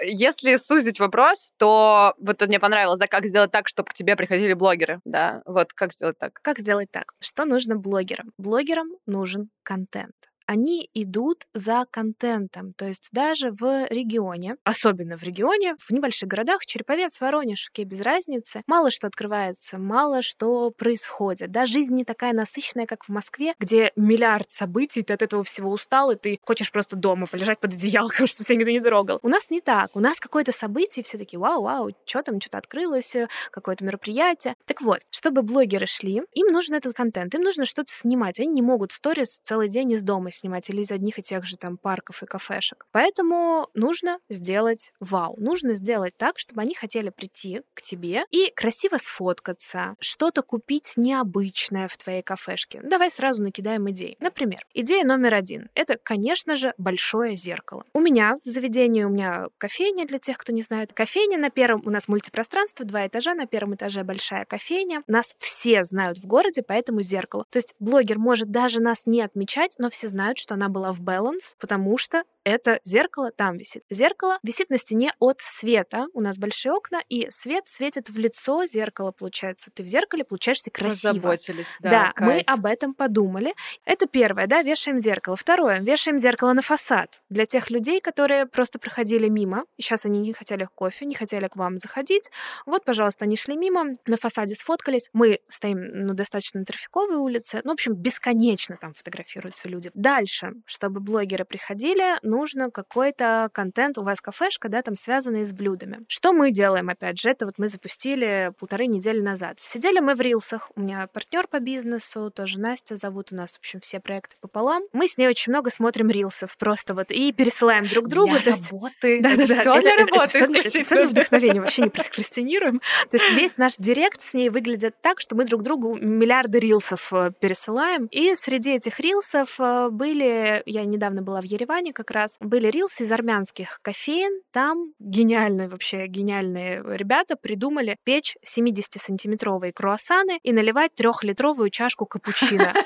Если 0.02 0.56
сузить 0.56 1.00
вопрос, 1.00 1.50
то 1.58 2.14
вот 2.18 2.40
мне 2.46 2.60
понравилось, 2.60 3.00
да, 3.00 3.06
как 3.06 3.26
сделать 3.26 3.50
так, 3.50 3.68
чтобы 3.68 3.90
к 3.90 3.94
тебе 3.94 4.16
приходили 4.16 4.54
блогеры, 4.54 5.00
да, 5.04 5.42
вот 5.44 5.72
как 5.74 5.92
сделать 5.92 6.16
так? 6.18 6.38
Как 6.40 6.58
сделать 6.60 6.90
так? 6.90 7.12
Что 7.20 7.44
нужно 7.44 7.76
блогерам? 7.76 8.30
Блогерам 8.38 8.86
нужен 9.06 9.50
контент 9.64 10.14
они 10.46 10.88
идут 10.94 11.46
за 11.54 11.86
контентом. 11.90 12.72
То 12.74 12.86
есть 12.86 13.08
даже 13.12 13.50
в 13.50 13.86
регионе, 13.88 14.56
особенно 14.64 15.16
в 15.16 15.22
регионе, 15.22 15.74
в 15.78 15.90
небольших 15.90 16.28
городах, 16.28 16.66
Череповец, 16.66 17.20
Воронеж, 17.20 17.68
окей, 17.70 17.84
без 17.84 18.00
разницы, 18.00 18.62
мало 18.66 18.90
что 18.90 19.06
открывается, 19.06 19.78
мало 19.78 20.22
что 20.22 20.70
происходит. 20.70 21.50
Да, 21.50 21.66
жизнь 21.66 21.94
не 21.94 22.04
такая 22.04 22.32
насыщенная, 22.32 22.86
как 22.86 23.04
в 23.04 23.08
Москве, 23.08 23.54
где 23.58 23.92
миллиард 23.96 24.50
событий, 24.50 25.02
ты 25.02 25.12
от 25.14 25.22
этого 25.22 25.44
всего 25.44 25.70
устал, 25.70 26.10
и 26.10 26.16
ты 26.16 26.38
хочешь 26.42 26.70
просто 26.70 26.96
дома 26.96 27.26
полежать 27.26 27.58
под 27.58 27.74
одеялком, 27.74 28.26
чтобы 28.26 28.44
тебя 28.44 28.56
никто 28.56 28.70
не 28.70 28.80
трогал. 28.80 29.18
У 29.22 29.28
нас 29.28 29.50
не 29.50 29.60
так. 29.60 29.96
У 29.96 30.00
нас 30.00 30.20
какое-то 30.20 30.52
событие, 30.52 31.02
все 31.02 31.18
такие, 31.18 31.38
вау, 31.38 31.62
вау, 31.62 31.90
что 32.04 32.22
там, 32.22 32.40
что-то 32.40 32.58
открылось, 32.58 33.16
какое-то 33.50 33.84
мероприятие. 33.84 34.56
Так 34.66 34.82
вот, 34.82 35.00
чтобы 35.10 35.42
блогеры 35.42 35.86
шли, 35.86 36.22
им 36.32 36.46
нужен 36.52 36.74
этот 36.74 36.94
контент, 36.94 37.34
им 37.34 37.42
нужно 37.42 37.64
что-то 37.64 37.92
снимать. 37.92 38.38
Они 38.38 38.48
не 38.48 38.62
могут 38.62 38.92
сторис 38.92 39.40
целый 39.42 39.68
день 39.68 39.92
из 39.92 40.02
дома 40.02 40.30
снимать 40.34 40.68
или 40.70 40.82
из 40.82 40.90
одних 40.90 41.18
и 41.18 41.22
тех 41.22 41.44
же 41.44 41.56
там 41.56 41.76
парков 41.76 42.22
и 42.22 42.26
кафешек. 42.26 42.86
Поэтому 42.92 43.68
нужно 43.74 44.18
сделать 44.28 44.92
вау. 45.00 45.36
Нужно 45.38 45.74
сделать 45.74 46.14
так, 46.16 46.38
чтобы 46.38 46.62
они 46.62 46.74
хотели 46.74 47.10
прийти 47.10 47.62
к 47.74 47.82
тебе 47.82 48.24
и 48.30 48.50
красиво 48.54 48.96
сфоткаться, 48.96 49.96
что-то 50.00 50.42
купить 50.42 50.94
необычное 50.96 51.88
в 51.88 51.96
твоей 51.96 52.22
кафешке. 52.22 52.80
Давай 52.82 53.10
сразу 53.10 53.42
накидаем 53.42 53.90
идеи. 53.90 54.16
Например, 54.20 54.64
идея 54.74 55.04
номер 55.04 55.34
один— 55.34 55.68
это, 55.74 55.96
конечно 56.02 56.56
же, 56.56 56.74
большое 56.78 57.36
зеркало. 57.36 57.84
У 57.94 58.00
меня 58.00 58.36
в 58.44 58.48
заведении, 58.48 59.04
у 59.04 59.08
меня 59.08 59.48
кофейня, 59.58 60.06
для 60.06 60.18
тех, 60.18 60.38
кто 60.38 60.52
не 60.52 60.62
знает. 60.62 60.92
Кофейня 60.92 61.38
на 61.38 61.50
первом, 61.50 61.82
у 61.84 61.90
нас 61.90 62.08
мультипространство, 62.08 62.84
два 62.84 63.06
этажа, 63.06 63.34
на 63.34 63.46
первом 63.46 63.74
этаже 63.74 64.04
большая 64.04 64.44
кофейня. 64.44 65.02
Нас 65.06 65.34
все 65.38 65.82
знают 65.84 66.18
в 66.18 66.26
городе, 66.26 66.62
поэтому 66.66 67.02
зеркало. 67.02 67.44
То 67.50 67.58
есть 67.58 67.74
блогер 67.78 68.18
может 68.18 68.50
даже 68.50 68.80
нас 68.80 69.06
не 69.06 69.20
отмечать, 69.20 69.74
но 69.78 69.90
все 69.90 70.08
знают, 70.08 70.23
знают, 70.24 70.38
что 70.38 70.54
она 70.54 70.70
была 70.70 70.90
в 70.90 71.00
баланс, 71.00 71.54
потому 71.60 71.98
что 71.98 72.22
это 72.44 72.80
зеркало 72.84 73.30
там 73.30 73.58
висит. 73.58 73.84
Зеркало 73.90 74.38
висит 74.42 74.70
на 74.70 74.78
стене 74.78 75.12
от 75.18 75.40
света. 75.40 76.06
У 76.14 76.20
нас 76.20 76.38
большие 76.38 76.72
окна, 76.72 77.02
и 77.08 77.28
свет 77.30 77.66
светит 77.66 78.08
в 78.08 78.18
лицо 78.18 78.64
зеркала, 78.66 79.12
получается. 79.12 79.70
Ты 79.72 79.82
в 79.82 79.86
зеркале 79.86 80.24
получаешься 80.24 80.70
красиво. 80.70 81.14
Заботились, 81.14 81.76
да. 81.80 81.90
Да, 81.90 82.12
кайф. 82.14 82.28
мы 82.28 82.40
об 82.40 82.66
этом 82.66 82.94
подумали. 82.94 83.54
Это 83.84 84.06
первое, 84.06 84.46
да, 84.46 84.62
вешаем 84.62 84.98
зеркало. 84.98 85.36
Второе, 85.36 85.80
вешаем 85.80 86.18
зеркало 86.18 86.52
на 86.52 86.62
фасад. 86.62 87.20
Для 87.28 87.46
тех 87.46 87.70
людей, 87.70 88.00
которые 88.00 88.46
просто 88.46 88.78
проходили 88.78 89.28
мимо, 89.28 89.64
сейчас 89.78 90.06
они 90.06 90.20
не 90.20 90.32
хотели 90.32 90.68
кофе, 90.74 91.06
не 91.06 91.14
хотели 91.14 91.48
к 91.48 91.56
вам 91.56 91.78
заходить. 91.78 92.30
Вот, 92.66 92.84
пожалуйста, 92.84 93.24
они 93.24 93.36
шли 93.36 93.56
мимо, 93.56 93.96
на 94.06 94.16
фасаде 94.16 94.54
сфоткались. 94.54 95.08
Мы 95.12 95.40
стоим, 95.48 96.06
ну, 96.06 96.14
достаточно 96.14 96.60
на 96.60 96.66
трафиковой 96.66 97.16
улице. 97.16 97.60
Ну, 97.64 97.70
в 97.70 97.74
общем, 97.74 97.94
бесконечно 97.94 98.76
там 98.80 98.94
фотографируются 98.94 99.68
люди. 99.68 99.90
Да, 99.94 100.14
дальше, 100.14 100.52
чтобы 100.64 101.00
блогеры 101.00 101.44
приходили, 101.44 102.18
нужно 102.34 102.70
какой-то 102.70 103.48
контент, 103.52 103.96
у 103.98 104.02
вас 104.02 104.20
кафешка, 104.20 104.68
да, 104.68 104.82
там 104.82 104.96
связанный 104.96 105.44
с 105.44 105.52
блюдами. 105.52 106.00
Что 106.08 106.32
мы 106.32 106.50
делаем, 106.50 106.88
опять 106.88 107.18
же, 107.18 107.30
это 107.30 107.46
вот 107.46 107.54
мы 107.58 107.68
запустили 107.68 108.52
полторы 108.58 108.86
недели 108.86 109.20
назад. 109.20 109.58
Сидели 109.62 110.00
мы 110.00 110.14
в 110.14 110.20
рилсах, 110.20 110.70
у 110.74 110.80
меня 110.80 111.06
партнер 111.06 111.46
по 111.46 111.60
бизнесу, 111.60 112.30
тоже 112.34 112.58
Настя 112.58 112.96
зовут, 112.96 113.32
у 113.32 113.36
нас, 113.36 113.52
в 113.52 113.58
общем, 113.58 113.80
все 113.80 114.00
проекты 114.00 114.36
пополам. 114.40 114.82
Мы 114.92 115.06
с 115.06 115.16
ней 115.16 115.28
очень 115.28 115.52
много 115.52 115.70
смотрим 115.70 116.10
рилсов 116.10 116.56
просто 116.56 116.94
вот 116.94 117.10
и 117.10 117.32
пересылаем 117.32 117.84
друг 117.84 118.08
другу. 118.08 118.38
Для 118.40 118.52
есть... 118.52 118.72
работы. 118.72 119.20
Да, 119.22 119.36
да, 119.36 119.46
да. 119.46 119.60
Все 119.60 119.80
для 119.80 119.94
это, 119.94 120.04
работы. 120.04 120.38
это, 120.38 120.52
это, 120.52 120.68
это 120.68 120.82
все 120.82 120.94
для 120.96 121.08
вдохновения, 121.08 121.60
вообще 121.60 121.82
не 121.82 121.90
прокрастинируем. 121.90 122.80
То 123.10 123.16
есть 123.16 123.30
весь 123.30 123.56
наш 123.58 123.76
директ 123.76 124.20
с 124.20 124.34
ней 124.34 124.48
выглядит 124.48 124.94
так, 125.00 125.20
что 125.20 125.36
мы 125.36 125.44
друг 125.44 125.62
другу 125.62 125.96
миллиарды 125.96 126.58
рилсов 126.58 127.12
э, 127.12 127.30
пересылаем. 127.38 128.06
И 128.06 128.34
среди 128.34 128.72
этих 128.72 128.98
рилсов 129.00 129.60
э, 129.60 129.88
были, 129.90 130.62
я 130.66 130.84
недавно 130.84 131.22
была 131.22 131.40
в 131.40 131.44
Ереване 131.44 131.92
как 131.92 132.10
раз, 132.10 132.23
были 132.40 132.68
рилсы 132.68 133.04
из 133.04 133.12
армянских 133.12 133.80
кофеин. 133.82 134.42
Там 134.52 134.92
гениальные 134.98 135.68
вообще, 135.68 136.06
гениальные 136.06 136.82
ребята 136.96 137.36
придумали 137.36 137.96
печь 138.04 138.36
70-сантиметровые 138.44 139.72
круассаны 139.72 140.38
и 140.42 140.52
наливать 140.52 140.94
трехлитровую 140.94 141.70
чашку 141.70 142.06
капучино. 142.06 142.72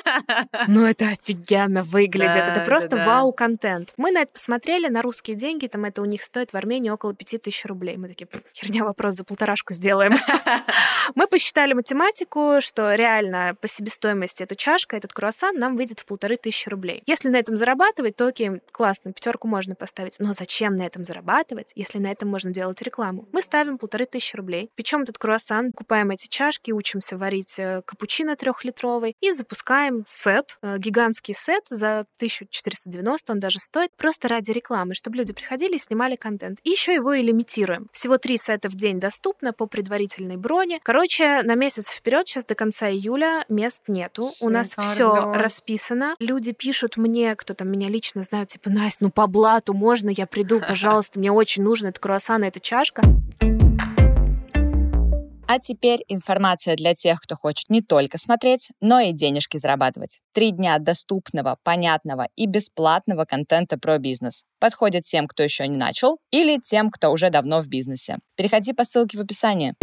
Ну 0.67 0.85
это 0.85 1.07
офигенно 1.09 1.83
выглядит. 1.83 2.37
Это 2.37 2.61
просто 2.65 2.97
вау-контент. 2.97 3.93
Мы 3.97 4.11
на 4.11 4.23
это 4.23 4.33
посмотрели 4.33 4.89
на 4.89 5.03
русские 5.03 5.37
деньги, 5.37 5.67
там 5.67 5.85
это 5.85 6.03
у 6.03 6.05
них 6.05 6.23
стоит 6.23 6.53
в 6.53 6.57
Армении 6.57 6.91
около 6.91 7.15
5000 7.15 7.65
рублей. 7.67 7.97
Мы 7.97 8.09
такие, 8.09 8.29
херня, 8.55 8.85
вопрос 8.85 9.15
за 9.15 9.25
полторашку 9.25 9.73
сделаем. 9.73 10.15
Мы 11.15 11.27
посчитали 11.27 11.73
математику, 11.73 12.57
что 12.61 12.95
реально 12.95 13.57
по 13.61 13.69
себестоимости 13.69 14.43
эта 14.43 14.57
чашка, 14.57 14.97
этот 14.97 15.13
круассан 15.13 15.57
нам 15.57 15.77
выйдет 15.77 16.01
в 16.01 16.05
полторы 16.05 16.37
тысячи 16.37 16.69
рублей. 16.69 17.03
Если 17.07 17.29
на 17.29 17.37
этом 17.37 17.57
зарабатывать, 17.57 18.17
то 18.17 18.27
окей, 18.27 18.61
классно, 18.73 19.13
пятерку 19.29 19.49
можно 19.49 19.75
поставить. 19.75 20.17
Но 20.19 20.33
зачем 20.33 20.77
на 20.77 20.87
этом 20.87 21.05
зарабатывать, 21.05 21.73
если 21.75 21.99
на 21.99 22.11
этом 22.11 22.29
можно 22.29 22.51
делать 22.51 22.81
рекламу? 22.83 23.29
Мы 23.33 23.43
ставим 23.43 23.77
полторы 23.79 24.07
тысячи 24.07 24.37
рублей, 24.37 24.71
печем 24.75 25.03
этот 25.03 25.19
круассан, 25.19 25.73
купаем 25.73 26.11
эти 26.11 26.29
чашки, 26.29 26.73
учимся 26.73 27.19
варить 27.19 27.59
э, 27.59 27.83
капучино 27.85 28.37
трехлитровый 28.37 29.17
и 29.21 29.33
запускаем 29.33 30.05
сет, 30.07 30.59
э, 30.63 30.79
гигантский 30.79 31.35
сет 31.35 31.65
за 31.69 32.07
1490, 32.17 33.33
он 33.33 33.41
даже 33.41 33.59
стоит, 33.59 33.91
просто 33.97 34.29
ради 34.29 34.51
рекламы, 34.51 34.95
чтобы 34.95 35.19
люди 35.19 35.33
приходили 35.33 35.77
и 35.77 35.79
снимали 35.79 36.17
контент. 36.17 36.59
И 36.65 36.71
еще 36.71 36.95
его 36.95 37.13
и 37.13 37.23
лимитируем. 37.23 37.89
Всего 37.93 38.17
три 38.17 38.39
сета 38.39 38.69
в 38.69 38.77
день 38.77 38.99
доступно 38.99 39.53
по 39.53 39.67
предварительной 39.67 40.37
броне. 40.37 40.81
Короче, 40.83 41.43
на 41.43 41.55
месяц 41.55 41.91
вперед, 41.91 42.27
сейчас 42.27 42.47
до 42.47 42.55
конца 42.55 42.89
июля 42.89 43.45
мест 43.49 43.83
нету. 43.89 44.31
У 44.41 44.49
нас 44.49 44.69
все 44.69 45.33
расписано. 45.33 46.17
Люди 46.19 46.53
пишут 46.53 46.97
мне, 46.97 47.35
кто 47.37 47.53
там 47.53 47.71
меня 47.71 47.89
лично 47.89 48.23
знают, 48.23 48.49
типа, 48.49 48.71
Настя, 48.71 49.05
ну 49.05 49.11
по 49.19 49.27
блату 49.27 49.75
можно, 49.75 50.11
я 50.11 50.29
приду, 50.29 50.61
пожалуйста, 50.61 51.19
мне 51.19 51.33
очень 51.33 51.65
нужно 51.65 51.89
этот 51.89 51.99
круассан 51.99 52.45
и 52.45 52.47
эта 52.47 52.61
чашка. 52.61 53.03
А 55.49 55.59
теперь 55.59 56.05
информация 56.07 56.77
для 56.77 56.95
тех, 56.95 57.21
кто 57.21 57.35
хочет 57.35 57.69
не 57.69 57.83
только 57.83 58.17
смотреть, 58.17 58.71
но 58.81 59.01
и 59.01 59.11
денежки 59.11 59.57
зарабатывать. 59.57 60.21
Три 60.33 60.53
дня 60.53 60.79
доступного, 60.79 61.57
понятного 61.65 62.29
и 62.37 62.47
бесплатного 62.47 63.25
контента 63.25 63.77
про 63.77 63.99
бизнес. 63.99 64.45
Подходит 64.61 65.03
тем, 65.03 65.27
кто 65.27 65.43
еще 65.43 65.67
не 65.67 65.77
начал, 65.77 66.19
или 66.31 66.61
тем, 66.61 66.89
кто 66.93 67.11
уже 67.11 67.31
давно 67.31 67.61
в 67.61 67.67
бизнесе. 67.67 68.19
Переходи 68.37 68.73
по 68.73 68.85
ссылке 68.85 69.19
в 69.19 69.23
описании. 69.23 69.75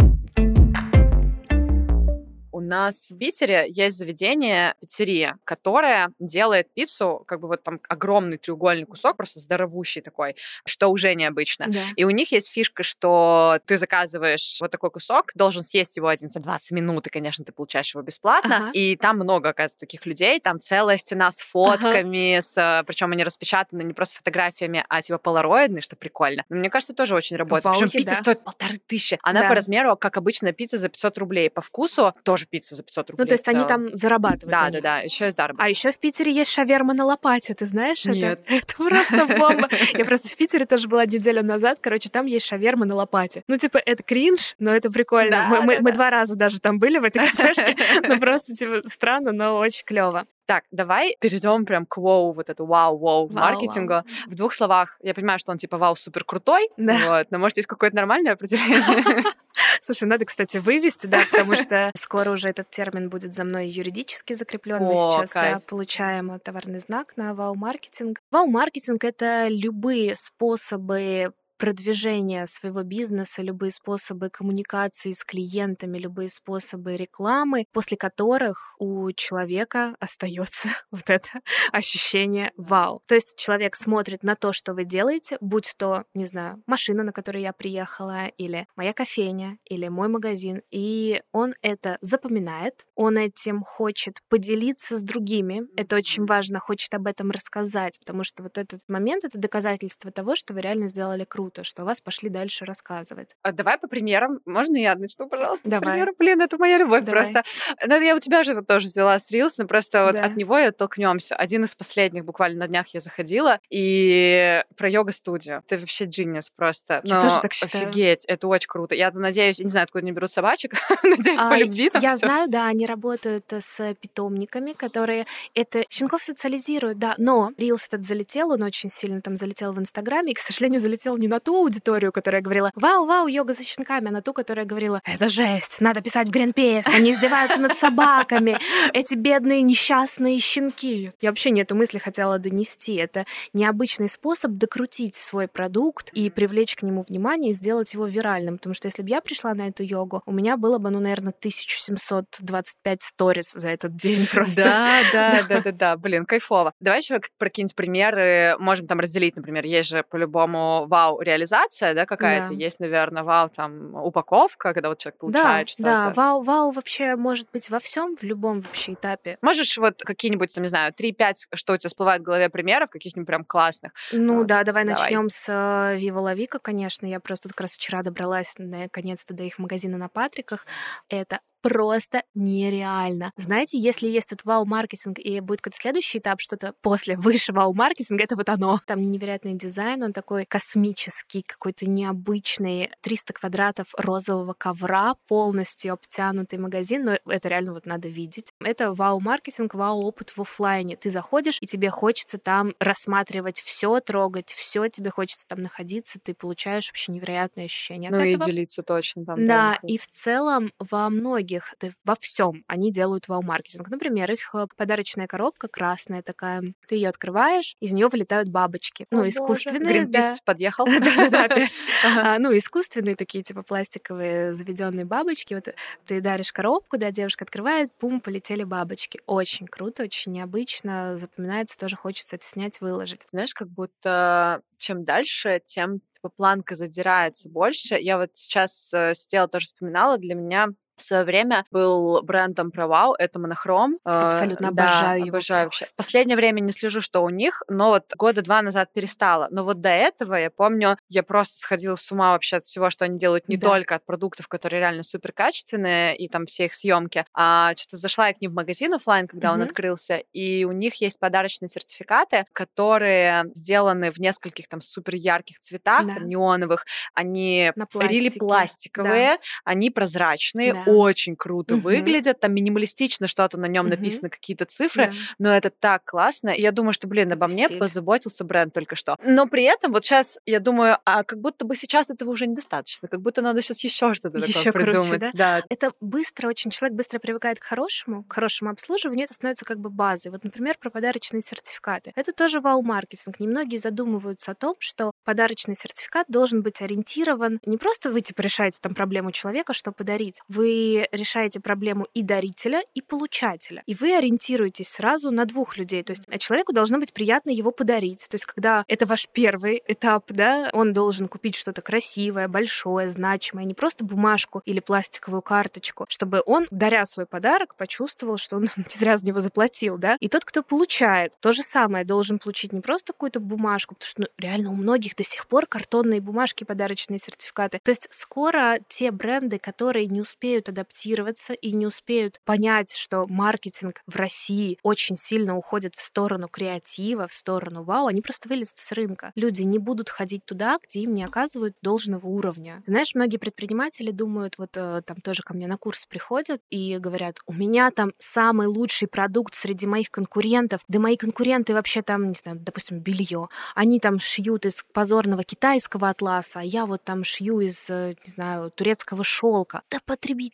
У 2.65 2.67
нас 2.67 3.11
в 3.11 3.17
Питере 3.19 3.67
есть 3.69 3.95
заведение, 3.95 4.73
пиццерия, 4.81 5.37
которая 5.43 6.11
делает 6.17 6.73
пиццу, 6.73 7.23
как 7.27 7.39
бы 7.39 7.47
вот 7.47 7.61
там 7.61 7.79
огромный 7.87 8.37
треугольный 8.37 8.87
кусок, 8.87 9.17
просто 9.17 9.39
здоровущий 9.39 10.01
такой, 10.01 10.35
что 10.65 10.87
уже 10.87 11.13
необычно. 11.13 11.67
Да. 11.67 11.79
И 11.95 12.05
у 12.05 12.09
них 12.09 12.31
есть 12.31 12.51
фишка, 12.51 12.81
что 12.81 13.59
ты 13.67 13.77
заказываешь 13.77 14.57
вот 14.59 14.71
такой 14.71 14.89
кусок, 14.89 15.31
должен 15.35 15.61
съесть 15.61 15.95
его 15.97 16.07
один 16.07 16.31
за 16.31 16.39
20 16.39 16.71
минут, 16.71 17.05
и, 17.05 17.11
конечно, 17.11 17.45
ты 17.45 17.51
получаешь 17.51 17.93
его 17.93 18.01
бесплатно. 18.01 18.57
Ага. 18.57 18.71
И 18.73 18.95
там 18.95 19.17
много, 19.17 19.49
оказывается, 19.49 19.77
таких 19.77 20.07
людей. 20.07 20.39
Там 20.39 20.59
целая 20.59 20.97
стена 20.97 21.29
с 21.29 21.41
фотками, 21.41 22.39
с, 22.39 22.83
причем 22.87 23.11
они 23.11 23.23
распечатаны 23.23 23.83
не 23.83 23.93
просто 23.93 24.15
фотографиями, 24.15 24.83
а 24.89 25.03
типа 25.03 25.19
полароидные, 25.19 25.83
что 25.83 25.95
прикольно. 25.95 26.43
Но 26.49 26.55
мне 26.55 26.71
кажется, 26.71 26.95
тоже 26.95 27.13
очень 27.13 27.35
работает. 27.35 27.75
Причем 27.75 27.81
Вауки, 27.81 27.97
пицца 27.97 28.15
да. 28.15 28.21
стоит 28.21 28.43
полторы 28.43 28.77
тысячи. 28.87 29.19
Она 29.21 29.41
Да. 29.41 29.49
по 29.49 29.53
размеру, 29.53 29.95
как 29.97 30.17
обычная 30.17 30.51
пицца 30.51 30.79
за 30.79 30.89
500 30.89 31.15
рублей. 31.19 31.51
По 31.51 31.61
вкусу 31.61 32.15
тоже 32.23 32.47
пицца 32.55 32.75
за 32.75 32.83
500 32.83 33.09
рублей. 33.11 33.23
Ну, 33.23 33.27
то 33.27 33.33
есть 33.33 33.47
они 33.47 33.65
там 33.65 33.95
зарабатывают. 33.97 34.49
Да, 34.51 34.69
да, 34.69 34.81
да, 34.81 34.99
еще 34.99 35.27
и 35.27 35.31
заработок. 35.31 35.65
А 35.65 35.69
еще 35.69 35.91
в 35.91 35.99
Питере 35.99 36.31
есть 36.31 36.51
шаверма 36.51 36.93
на 36.93 37.03
лопате, 37.05 37.53
ты 37.53 37.65
знаешь 37.65 38.05
Нет. 38.05 38.39
это? 38.47 38.55
Это 38.55 38.73
просто 38.77 39.25
бомба. 39.37 39.67
Я 39.93 40.05
просто 40.05 40.27
в 40.29 40.35
Питере 40.37 40.65
тоже 40.65 40.87
была 40.87 41.05
неделю 41.05 41.43
назад, 41.43 41.79
короче, 41.81 42.09
там 42.09 42.25
есть 42.25 42.45
шаверма 42.45 42.85
на 42.85 42.95
лопате. 42.95 43.43
Ну, 43.47 43.57
типа, 43.57 43.77
это 43.77 44.03
кринж, 44.03 44.55
но 44.59 44.73
это 44.73 44.89
прикольно. 44.89 45.31
Да, 45.31 45.47
мы, 45.49 45.61
мы- 45.61 45.75
да, 45.75 45.81
мы 45.81 45.89
да. 45.91 45.95
два 45.95 46.09
раза 46.09 46.35
даже 46.35 46.59
там 46.61 46.79
были 46.79 46.97
в 46.97 47.03
этой 47.03 47.19
кафешке, 47.29 47.75
ну, 48.07 48.19
просто, 48.19 48.55
типа, 48.55 48.81
странно, 48.87 49.31
но 49.33 49.57
очень 49.57 49.83
клево. 49.85 50.25
Так, 50.45 50.63
давай 50.71 51.15
перейдем 51.19 51.65
прям 51.65 51.85
к 51.87 51.97
воу, 51.97 52.31
вот 52.31 52.49
эту 52.51 52.65
вау-воу 52.67 53.27
Вау, 53.27 53.33
маркетингу. 53.33 53.93
вау. 53.93 54.03
В 54.27 54.35
двух 54.35 54.53
словах, 54.53 54.97
я 55.01 55.13
понимаю, 55.15 55.39
что 55.39 55.51
он 55.51 55.57
типа 55.57 55.77
вау 55.79 55.95
супер 55.95 56.23
крутой, 56.23 56.69
Да. 56.77 56.97
вот, 57.17 57.27
но 57.31 57.39
может 57.39 57.57
есть 57.57 57.67
какое-то 57.67 57.95
нормальное 57.95 58.33
определение? 58.33 58.81
Слушай, 59.81 60.07
надо, 60.07 60.25
кстати, 60.25 60.57
вывести, 60.57 61.07
да, 61.07 61.25
потому 61.29 61.55
что 61.55 61.91
скоро 61.97 62.31
уже 62.31 62.49
этот 62.49 62.69
термин 62.69 63.09
будет 63.09 63.33
за 63.33 63.43
мной 63.43 63.67
юридически 63.67 64.33
закреплен. 64.33 64.83
Мы 64.83 64.95
сейчас 64.95 65.31
да, 65.31 65.59
получаем 65.67 66.39
товарный 66.39 66.79
знак 66.79 67.17
на 67.17 67.33
вау-маркетинг. 67.33 68.19
Вау-маркетинг— 68.31 69.03
это 69.05 69.47
любые 69.49 70.15
способы 70.15 71.33
продвижения 71.57 72.45
своего 72.47 72.83
бизнеса, 72.83 73.41
любые 73.41 73.71
способы 73.71 74.29
коммуникации 74.29 75.11
с 75.11 75.23
клиентами, 75.23 75.97
любые 75.97 76.29
способы 76.29 76.97
рекламы, 76.97 77.65
после 77.71 77.97
которых 77.97 78.75
у 78.79 79.11
человека 79.11 79.95
остается 79.99 80.69
вот 80.91 81.09
это 81.09 81.29
ощущение 81.71 82.51
вау. 82.57 83.01
То 83.07 83.15
есть 83.15 83.37
человек 83.37 83.75
смотрит 83.75 84.23
на 84.23 84.35
то, 84.35 84.53
что 84.53 84.73
вы 84.73 84.85
делаете, 84.85 85.37
будь 85.41 85.73
то, 85.77 86.03
не 86.13 86.25
знаю, 86.25 86.61
машина, 86.67 87.03
на 87.03 87.11
которой 87.11 87.41
я 87.41 87.53
приехала, 87.53 88.27
или 88.37 88.67
моя 88.75 88.93
кофейня, 88.93 89.57
или 89.65 89.87
мой 89.87 90.07
магазин, 90.07 90.61
и 90.71 91.21
он 91.31 91.53
это 91.61 91.97
запоминает, 92.01 92.85
он 92.95 93.17
этим 93.17 93.63
хочет 93.63 94.19
поделиться 94.29 94.97
с 94.97 95.01
другими, 95.01 95.63
это 95.75 95.95
очень 95.95 96.25
важно, 96.25 96.59
хочет 96.59 96.93
об 96.93 97.07
этом 97.07 97.31
рассказать, 97.31 97.99
потому 97.99 98.23
что 98.23 98.43
вот 98.43 98.57
этот 98.57 98.81
момент— 98.87 99.23
это 99.25 99.37
доказательство 99.37 100.11
того, 100.11 100.35
что 100.35 100.53
вы 100.53 100.61
реально 100.61 100.87
сделали 100.87 101.23
круто, 101.23 101.44
что 101.63 101.83
о 101.83 101.85
вас 101.85 102.01
пошли 102.01 102.29
дальше 102.29 102.65
рассказывать. 102.65 103.35
А 103.41 103.51
Давай 103.51 103.77
по 103.77 103.87
примерам. 103.87 104.39
Можно 104.45 104.77
я 104.77 104.95
начну, 104.95 105.27
пожалуйста, 105.27 105.67
с 105.67 105.71
Давай. 105.71 105.93
примера? 105.95 106.13
Блин, 106.17 106.41
это 106.41 106.57
моя 106.57 106.77
любовь 106.77 107.03
Давай. 107.05 107.21
просто. 107.23 107.43
Ну, 107.85 108.01
я 108.01 108.15
у 108.15 108.19
тебя 108.19 108.43
же 108.43 108.53
вот 108.55 108.67
тоже 108.67 108.87
взяла 108.87 109.17
с 109.19 109.31
Reels, 109.33 109.55
но 109.57 109.67
просто 109.67 110.03
вот 110.05 110.15
Да. 110.15 110.23
от 110.25 110.35
него 110.35 110.57
и 110.57 110.63
оттолкнемся. 110.63 111.35
Один 111.35 111.63
из 111.63 111.75
последних, 111.75 112.25
буквально 112.25 112.59
на 112.59 112.67
днях 112.67 112.87
я 112.89 112.99
заходила, 112.99 113.59
и 113.69 114.63
про 114.77 114.89
йога-студию. 114.89 115.63
Ты 115.67 115.77
вообще 115.77 116.05
джиннис 116.05 116.49
просто. 116.49 117.01
Я 117.03 117.15
Но 117.15 117.21
тоже 117.21 117.41
так 117.41 117.53
считаю. 117.53 117.87
Офигеть, 117.87 118.25
это 118.25 118.47
очень 118.47 118.67
круто. 118.67 118.95
Я 118.95 119.11
надеюсь, 119.11 119.59
не 119.59 119.69
знаю, 119.69 119.85
откуда 119.85 120.03
они 120.03 120.11
берут 120.11 120.31
собачек, 120.31 120.73
надеюсь, 121.03 121.39
по 121.39 121.49
А, 121.53 121.57
любви 121.57 121.89
там 121.89 122.01
Я 122.01 122.17
всё. 122.17 122.27
знаю, 122.27 122.49
да, 122.49 122.67
они 122.67 122.85
работают 122.85 123.51
э, 123.53 123.61
с 123.61 123.93
питомниками, 124.01 124.73
которые 124.73 125.25
это 125.53 125.83
щенков 125.89 126.21
социализируют, 126.21 126.97
да. 126.99 127.15
Но 127.17 127.51
Рилс 127.57 127.87
этот 127.89 128.05
залетел, 128.05 128.51
он 128.51 128.63
очень 128.63 128.89
сильно 128.89 129.21
там 129.21 129.35
залетел 129.35 129.73
в 129.73 129.79
Инстаграме, 129.79 130.31
и, 130.31 130.35
к 130.35 130.39
сожалению, 130.39 130.79
залетел 130.79 131.17
не 131.17 131.27
на 131.27 131.34
ту 131.39 131.55
аудиторию, 131.57 132.11
которая 132.11 132.41
говорила 132.41 132.71
«Вау-вау, 132.75 133.27
йога 133.27 133.53
за 133.53 133.63
щенками», 133.63 134.09
а 134.09 134.11
на 134.11 134.21
ту, 134.21 134.33
которая 134.33 134.65
говорила 134.65 135.01
«Это 135.05 135.29
жесть, 135.29 135.81
надо 135.81 136.01
писать 136.01 136.27
в 136.27 136.31
Гринпейс, 136.31 136.85
они 136.87 137.13
издеваются 137.13 137.59
над 137.59 137.77
собаками, 137.77 138.57
эти 138.93 139.15
бедные 139.15 139.61
несчастные 139.61 140.39
щенки». 140.39 141.11
Я 141.21 141.29
вообще 141.29 141.51
не 141.51 141.61
эту 141.61 141.75
мысль 141.75 141.99
хотела 141.99 142.39
донести. 142.39 142.95
Это 142.95 143.25
необычный 143.53 144.07
способ 144.07 144.51
докрутить 144.51 145.15
свой 145.15 145.47
продукт 145.47 146.09
и 146.13 146.29
привлечь 146.29 146.75
к 146.75 146.83
нему 146.83 147.03
внимание 147.07 147.51
и 147.51 147.53
сделать 147.53 147.93
его 147.93 148.05
виральным. 148.05 148.57
Потому 148.57 148.73
что 148.73 148.87
если 148.87 149.01
бы 149.01 149.09
я 149.09 149.21
пришла 149.21 149.53
на 149.53 149.67
эту 149.67 149.83
йогу, 149.83 150.21
у 150.25 150.31
меня 150.31 150.57
было 150.57 150.77
бы, 150.77 150.89
ну, 150.89 150.99
наверное, 150.99 151.33
1725 151.37 153.01
сториз 153.01 153.53
за 153.53 153.69
этот 153.69 153.95
день 153.95 154.27
просто. 154.31 154.63
Да, 154.63 155.01
да, 155.11 155.43
Да. 155.47 155.61
да, 155.61 155.71
да. 155.71 155.97
Блин, 155.97 156.25
кайфово. 156.25 156.73
Давай 156.79 156.99
еще 157.01 157.19
про 157.37 157.49
какие-нибудь 157.49 157.75
примеры. 157.75 158.55
Можем 158.59 158.87
там 158.87 158.99
разделить, 158.99 159.35
например, 159.35 159.65
есть 159.65 159.89
же 159.89 160.03
по-любому 160.09 160.85
вау-реализация, 161.25 161.93
да, 161.93 162.05
какая-то. 162.05 162.49
Да. 162.49 162.53
Есть, 162.53 162.79
наверное, 162.79 163.23
вау, 163.23 163.49
там, 163.49 163.95
упаковка, 163.95 164.73
когда 164.73 164.89
вот 164.89 164.99
человек 164.99 165.17
Да, 165.21 165.27
получает 165.41 165.69
что-то. 165.69 165.83
да, 165.83 166.13
вау, 166.13 166.41
вау 166.41 166.71
вообще 166.71 167.15
может 167.15 167.47
быть 167.51 167.69
во 167.69 167.79
всем, 167.79 168.15
в 168.15 168.23
любом 168.23 168.61
вообще 168.61 168.93
этапе. 168.93 169.37
Можешь 169.41 169.77
вот 169.77 170.01
какие-нибудь, 170.03 170.53
там, 170.53 170.63
не 170.63 170.67
знаю, 170.69 170.93
3-5, 170.93 171.47
что 171.53 171.73
у 171.73 171.77
тебя 171.77 171.89
всплывает 171.89 172.21
в 172.21 172.25
голове 172.25 172.49
примеров, 172.49 172.89
каких-нибудь 172.89 173.27
прям 173.27 173.43
классных? 173.43 173.91
Ну 174.11 174.39
Вот, 174.39 174.47
да, 174.47 174.63
давай, 174.63 174.85
давай. 174.85 175.01
начнем 175.01 175.29
с 175.29 175.45
э, 175.49 175.97
Viva 175.97 176.21
La 176.23 176.35
Vica, 176.35 176.59
конечно. 176.61 177.05
Я 177.05 177.19
просто 177.19 177.49
как 177.49 177.61
раз 177.61 177.71
вчера 177.73 178.03
добралась 178.03 178.53
наконец-то 178.57 179.33
до 179.33 179.43
их 179.43 179.59
магазина 179.59 179.97
на 179.97 180.09
Патриках. 180.09 180.65
Это 181.09 181.39
просто 181.65 182.21
нереально. 182.35 183.31
Знаете, 183.37 183.79
если 183.79 184.07
есть 184.07 184.29
тут 184.29 184.45
вау-маркетинг 184.45 185.17
и 185.17 185.39
будет 185.39 185.61
какой-то 185.61 185.79
следующий 185.79 186.19
этап, 186.19 186.39
что-то 186.39 186.75
после 186.81 187.17
выше 187.17 187.53
вау-маркетинга, 187.53 188.23
это 188.23 188.35
вот 188.35 188.49
оно. 188.49 188.79
Там 188.85 189.01
невероятный 189.01 189.55
дизайн, 189.55 190.03
он 190.03 190.13
такой 190.13 190.45
космический, 190.45 191.41
какой-то 191.41 191.89
необычный. 191.89 192.91
300 193.01 193.33
квадратов 193.33 193.87
розового 193.97 194.53
ковра, 194.53 195.15
полностью 195.27 195.93
обтянутый 195.93 196.59
магазин, 196.59 197.03
но 197.05 197.17
это 197.33 197.49
реально 197.49 197.73
вот 197.73 197.87
надо 197.87 198.09
видеть. 198.09 198.53
Это 198.59 198.93
вау-маркетинг, 198.93 199.73
вау-опыт 199.73 200.29
в 200.37 200.41
офлайне. 200.41 200.95
Ты 200.97 201.09
заходишь, 201.09 201.57
и 201.61 201.65
тебе 201.65 201.89
хочется 201.89 202.37
там 202.37 202.75
рассматривать 202.79 203.59
все, 203.59 203.99
трогать 204.01 204.51
все, 204.51 204.87
тебе 204.87 205.09
хочется 205.09 205.47
там 205.47 205.61
находиться, 205.61 206.19
ты 206.21 206.35
получаешь 206.35 206.89
вообще 206.89 207.11
невероятное 207.11 207.65
ощущение 207.65 208.11
ну 208.11 208.17
от 208.17 208.25
и 208.25 208.29
этого. 208.33 208.45
делиться 208.45 208.83
точно 208.83 209.25
там. 209.25 209.47
Да, 209.47 209.79
и 209.81 209.97
в 209.97 210.07
целом 210.07 210.71
во 210.77 211.09
многих, 211.09 211.54
да, 211.79 211.89
во 212.03 212.15
всем 212.15 212.63
они 212.67 212.91
делают 212.91 213.27
вау-маркетинг. 213.27 213.89
Например, 213.89 214.31
их 214.31 214.53
э, 214.53 214.67
подарочная 214.77 215.27
коробка 215.27 215.67
красная 215.67 216.21
такая, 216.21 216.63
ты 216.87 216.95
ее 216.95 217.09
открываешь, 217.09 217.75
из 217.79 217.93
нее 217.93 218.07
вылетают 218.07 218.49
бабочки. 218.49 219.07
О, 219.11 219.17
ну, 219.17 219.27
искусственные, 219.27 220.05
да. 220.05 220.19
Гринпис 220.19 220.41
подъехал. 220.45 220.85
Да-да-да, 220.85 221.45
опять. 221.45 221.71
Ага. 222.05 222.35
А, 222.35 222.39
Ну, 222.39 222.55
искусственные 222.55 223.15
такие, 223.15 223.43
типа 223.43 223.63
пластиковые 223.63 224.53
заведенные 224.53 225.05
бабочки. 225.05 225.53
Вот 225.53 225.73
ты 226.05 226.21
даришь 226.21 226.51
коробку, 226.51 226.97
да, 226.97 227.11
девушка 227.11 227.45
открывает, 227.45 227.91
пум, 227.93 228.21
полетели 228.21 228.63
бабочки. 228.63 229.21
Очень 229.25 229.67
круто, 229.67 230.03
очень 230.03 230.31
необычно, 230.33 231.17
запоминается, 231.17 231.77
тоже 231.77 231.95
хочется 231.95 232.35
это 232.35 232.45
снять, 232.45 232.81
выложить. 232.81 233.27
Знаешь, 233.27 233.53
как 233.53 233.69
будто 233.69 234.61
чем 234.77 235.03
дальше, 235.03 235.61
тем 235.65 236.01
типа, 236.15 236.29
планка 236.29 236.75
задирается 236.75 237.49
больше. 237.49 237.95
Я 237.95 238.17
вот 238.17 238.31
сейчас 238.33 238.93
э, 238.93 239.13
сидела, 239.15 239.47
тоже 239.47 239.65
вспоминала, 239.67 240.17
для 240.17 240.35
меня 240.35 240.67
в 240.95 241.01
свое 241.01 241.23
время 241.23 241.65
был 241.71 242.21
брендом 242.23 242.71
про 242.71 242.87
вау, 242.87 243.13
это 243.13 243.39
монохром. 243.39 243.97
Э, 244.05 244.21
Абсолютно 244.23 244.71
да, 244.71 244.83
обожаю 244.83 245.19
его 245.25 245.29
обожаю 245.29 245.65
вообще. 245.65 245.85
В 245.85 245.95
последнее 245.95 246.35
время 246.37 246.59
не 246.61 246.71
слежу, 246.71 247.01
что 247.01 247.21
у 247.23 247.29
них, 247.29 247.61
но 247.67 247.89
вот 247.89 248.13
года 248.15 248.41
два 248.41 248.61
назад 248.61 248.93
перестала. 248.93 249.47
Но 249.51 249.63
вот 249.63 249.81
до 249.81 249.89
этого, 249.89 250.35
я 250.35 250.49
помню, 250.49 250.97
я 251.09 251.23
просто 251.23 251.55
сходила 251.57 251.95
с 251.95 252.11
ума 252.11 252.31
вообще 252.31 252.57
от 252.57 252.65
всего, 252.65 252.89
что 252.89 253.05
они 253.05 253.17
делают, 253.17 253.47
не 253.47 253.57
Да. 253.57 253.69
только 253.69 253.95
от 253.95 254.05
продуктов, 254.05 254.47
которые 254.47 254.79
реально 254.79 255.03
супер 255.03 255.31
качественные, 255.33 256.15
и 256.17 256.27
там 256.27 256.45
все 256.45 256.65
их 256.65 256.73
съемки, 256.73 257.25
а 257.33 257.73
что-то 257.75 257.97
зашла 257.97 258.27
я 258.29 258.33
к 258.33 258.41
ним 258.41 258.51
в 258.51 258.55
магазин 258.55 258.93
оффлайн, 258.93 259.27
когда 259.27 259.51
он 259.53 259.59
Мгм. 259.59 259.65
открылся, 259.67 260.17
и 260.33 260.63
у 260.65 260.71
них 260.71 260.95
есть 261.01 261.19
подарочные 261.19 261.69
сертификаты, 261.69 262.45
которые 262.53 263.45
сделаны 263.53 264.11
в 264.11 264.19
нескольких 264.19 264.67
там 264.67 264.81
супер 264.81 265.15
ярких 265.15 265.59
цветах, 265.59 266.05
Да. 266.07 266.13
там 266.13 266.27
неоновых, 266.27 266.85
они 267.13 267.71
На 267.75 267.85
или 268.07 268.29
пластике. 268.29 268.39
пластиковые, 268.39 269.37
они 269.63 269.89
прозрачные, 269.91 270.73
Да. 270.73 270.83
Очень 270.87 271.35
круто 271.35 271.75
Мгм. 271.75 271.83
выглядят, 271.83 272.39
там 272.39 272.53
минималистично 272.53 273.27
что-то 273.27 273.57
на 273.57 273.65
нем 273.65 273.85
Мгм. 273.85 273.95
написано, 273.95 274.29
какие-то 274.29 274.65
цифры, 274.65 275.07
Да. 275.07 275.13
но 275.39 275.49
это 275.55 275.69
так 275.69 276.03
классно. 276.05 276.49
И 276.49 276.61
я 276.61 276.71
думаю, 276.71 276.93
что, 276.93 277.07
блин, 277.07 277.31
обо 277.31 277.45
Это 277.45 277.53
мне 277.53 277.65
стиль. 277.65 277.79
позаботился 277.79 278.43
бренд 278.43 278.73
только 278.73 278.95
что. 278.95 279.15
Но 279.23 279.47
при 279.47 279.63
этом 279.63 279.91
вот 279.91 280.03
сейчас 280.05 280.37
я 280.45 280.59
думаю, 280.59 280.97
а 281.05 281.23
как 281.23 281.39
будто 281.41 281.65
бы 281.65 281.75
сейчас 281.75 282.09
этого 282.09 282.29
уже 282.31 282.47
недостаточно, 282.47 283.07
как 283.07 283.21
будто 283.21 283.41
надо 283.41 283.61
сейчас 283.61 283.83
еще 283.83 284.13
что-то 284.13 284.39
такое 284.39 284.47
Ещё 284.47 284.71
круче, 284.71 284.85
придумать. 284.91 285.23
да? 285.33 285.63
Это 285.69 285.91
быстро, 286.01 286.47
очень 286.47 286.71
человек 286.71 286.95
быстро 286.97 287.19
привыкает 287.19 287.59
к 287.59 287.63
хорошему, 287.63 288.23
к 288.23 288.33
хорошему 288.33 288.71
обслуживанию, 288.71 289.25
это 289.25 289.33
становится 289.33 289.65
как 289.65 289.79
бы 289.79 289.89
базой. 289.89 290.31
Вот, 290.31 290.43
например, 290.43 290.75
про 290.79 290.89
подарочные 290.89 291.41
сертификаты. 291.41 292.11
Это 292.15 292.31
тоже 292.31 292.59
вау-маркетинг. 292.59 293.39
Немногие 293.39 293.79
задумываются 293.79 294.51
о 294.51 294.55
том, 294.55 294.75
что 294.79 295.11
подарочный 295.23 295.75
сертификат 295.75 296.27
должен 296.29 296.61
быть 296.61 296.81
ориентирован 296.81 297.59
не 297.65 297.77
просто 297.77 298.09
вы 298.11 298.21
типа 298.21 298.41
решаете 298.41 298.79
там 298.81 298.93
проблему 298.93 299.31
человека, 299.31 299.73
что 299.73 299.91
подарить. 299.91 300.41
Вы 300.47 300.74
решаете 301.11 301.59
проблему 301.59 302.07
и 302.13 302.23
дарителя, 302.23 302.81
и 302.93 303.01
получателя. 303.01 303.83
И 303.85 303.93
вы 303.93 304.15
ориентируетесь 304.15 304.89
сразу 304.89 305.31
на 305.31 305.45
двух 305.45 305.77
людей. 305.77 306.03
То 306.03 306.11
есть 306.11 306.27
а 306.29 306.37
человеку 306.37 306.73
должно 306.73 306.99
быть 306.99 307.13
приятно 307.13 307.49
его 307.49 307.71
подарить. 307.71 308.27
То 308.29 308.35
есть 308.35 308.45
когда 308.45 308.83
это 308.87 309.05
ваш 309.05 309.27
первый 309.31 309.81
этап, 309.87 310.25
да, 310.29 310.69
он 310.73 310.93
должен 310.93 311.27
купить 311.27 311.55
что-то 311.55 311.81
красивое, 311.81 312.47
большое, 312.47 313.09
значимое, 313.09 313.65
не 313.65 313.73
просто 313.73 314.03
бумажку 314.05 314.61
или 314.65 314.79
пластиковую 314.79 315.41
карточку, 315.41 316.05
чтобы 316.09 316.41
он, 316.45 316.67
даря 316.71 317.05
свой 317.05 317.25
подарок, 317.25 317.75
почувствовал, 317.75 318.37
что 318.37 318.57
он 318.57 318.63
не 318.77 318.83
зря 318.89 319.17
за 319.17 319.25
него 319.25 319.39
заплатил, 319.39 319.97
да. 319.97 320.17
И 320.19 320.27
тот, 320.27 320.45
кто 320.45 320.63
получает, 320.63 321.33
то 321.39 321.51
же 321.51 321.61
самое 321.63 322.05
должен 322.05 322.39
получить 322.39 322.73
не 322.73 322.81
просто 322.81 323.13
какую-то 323.13 323.39
бумажку, 323.39 323.95
потому 323.95 324.07
что 324.07 324.21
ну, 324.21 324.27
реально 324.37 324.71
у 324.71 324.75
многих 324.75 325.15
до 325.15 325.23
сих 325.23 325.47
пор 325.47 325.67
картонные 325.67 326.21
бумажки, 326.21 326.63
подарочные 326.63 327.19
сертификаты. 327.19 327.79
То 327.83 327.91
есть 327.91 328.07
скоро 328.11 328.79
те 328.87 329.11
бренды, 329.11 329.59
которые 329.59 330.07
не 330.07 330.21
успеют 330.21 330.64
адаптироваться 330.69 331.53
и 331.53 331.71
не 331.71 331.87
успеют 331.87 332.39
понять, 332.45 332.93
что 332.93 333.25
маркетинг 333.27 334.01
в 334.07 334.15
России 334.15 334.77
очень 334.83 335.17
сильно 335.17 335.57
уходит 335.57 335.95
в 335.95 336.01
сторону 336.01 336.47
креатива, 336.47 337.27
в 337.27 337.33
сторону 337.33 337.83
вау, 337.83 338.07
они 338.07 338.21
просто 338.21 338.49
вылезут 338.49 338.77
с 338.77 338.91
рынка. 338.91 339.31
Люди 339.35 339.63
не 339.63 339.79
будут 339.79 340.09
ходить 340.09 340.45
туда, 340.45 340.77
где 340.83 341.01
им 341.01 341.13
не 341.13 341.23
оказывают 341.23 341.75
должного 341.81 342.27
уровня. 342.27 342.83
Знаешь, 342.87 343.15
многие 343.15 343.37
предприниматели 343.37 344.11
думают, 344.11 344.55
вот 344.57 344.71
э, 344.75 345.01
там 345.05 345.17
тоже 345.17 345.43
ко 345.43 345.53
мне 345.53 345.67
на 345.67 345.77
курс 345.77 346.05
приходят 346.05 346.61
и 346.69 346.97
говорят, 346.97 347.39
у 347.45 347.53
меня 347.53 347.91
там 347.91 348.11
самый 348.19 348.67
лучший 348.67 349.07
продукт 349.07 349.53
среди 349.55 349.87
моих 349.87 350.11
конкурентов, 350.11 350.81
да 350.87 350.99
мои 350.99 351.17
конкуренты 351.17 351.73
вообще 351.73 352.01
там, 352.01 352.29
не 352.29 352.35
знаю, 352.35 352.59
допустим, 352.59 352.99
белье, 352.99 353.49
они 353.73 353.99
там 353.99 354.19
шьют 354.19 354.65
из 354.65 354.83
позорного 354.93 355.43
китайского 355.43 356.09
атласа, 356.09 356.59
а 356.59 356.63
я 356.63 356.85
вот 356.85 357.03
там 357.03 357.23
шью 357.23 357.59
из, 357.59 357.89
э, 357.89 358.13
не 358.25 358.31
знаю, 358.31 358.71
турецкого 358.71 359.23
шелка. 359.23 359.81
Да 359.89 359.99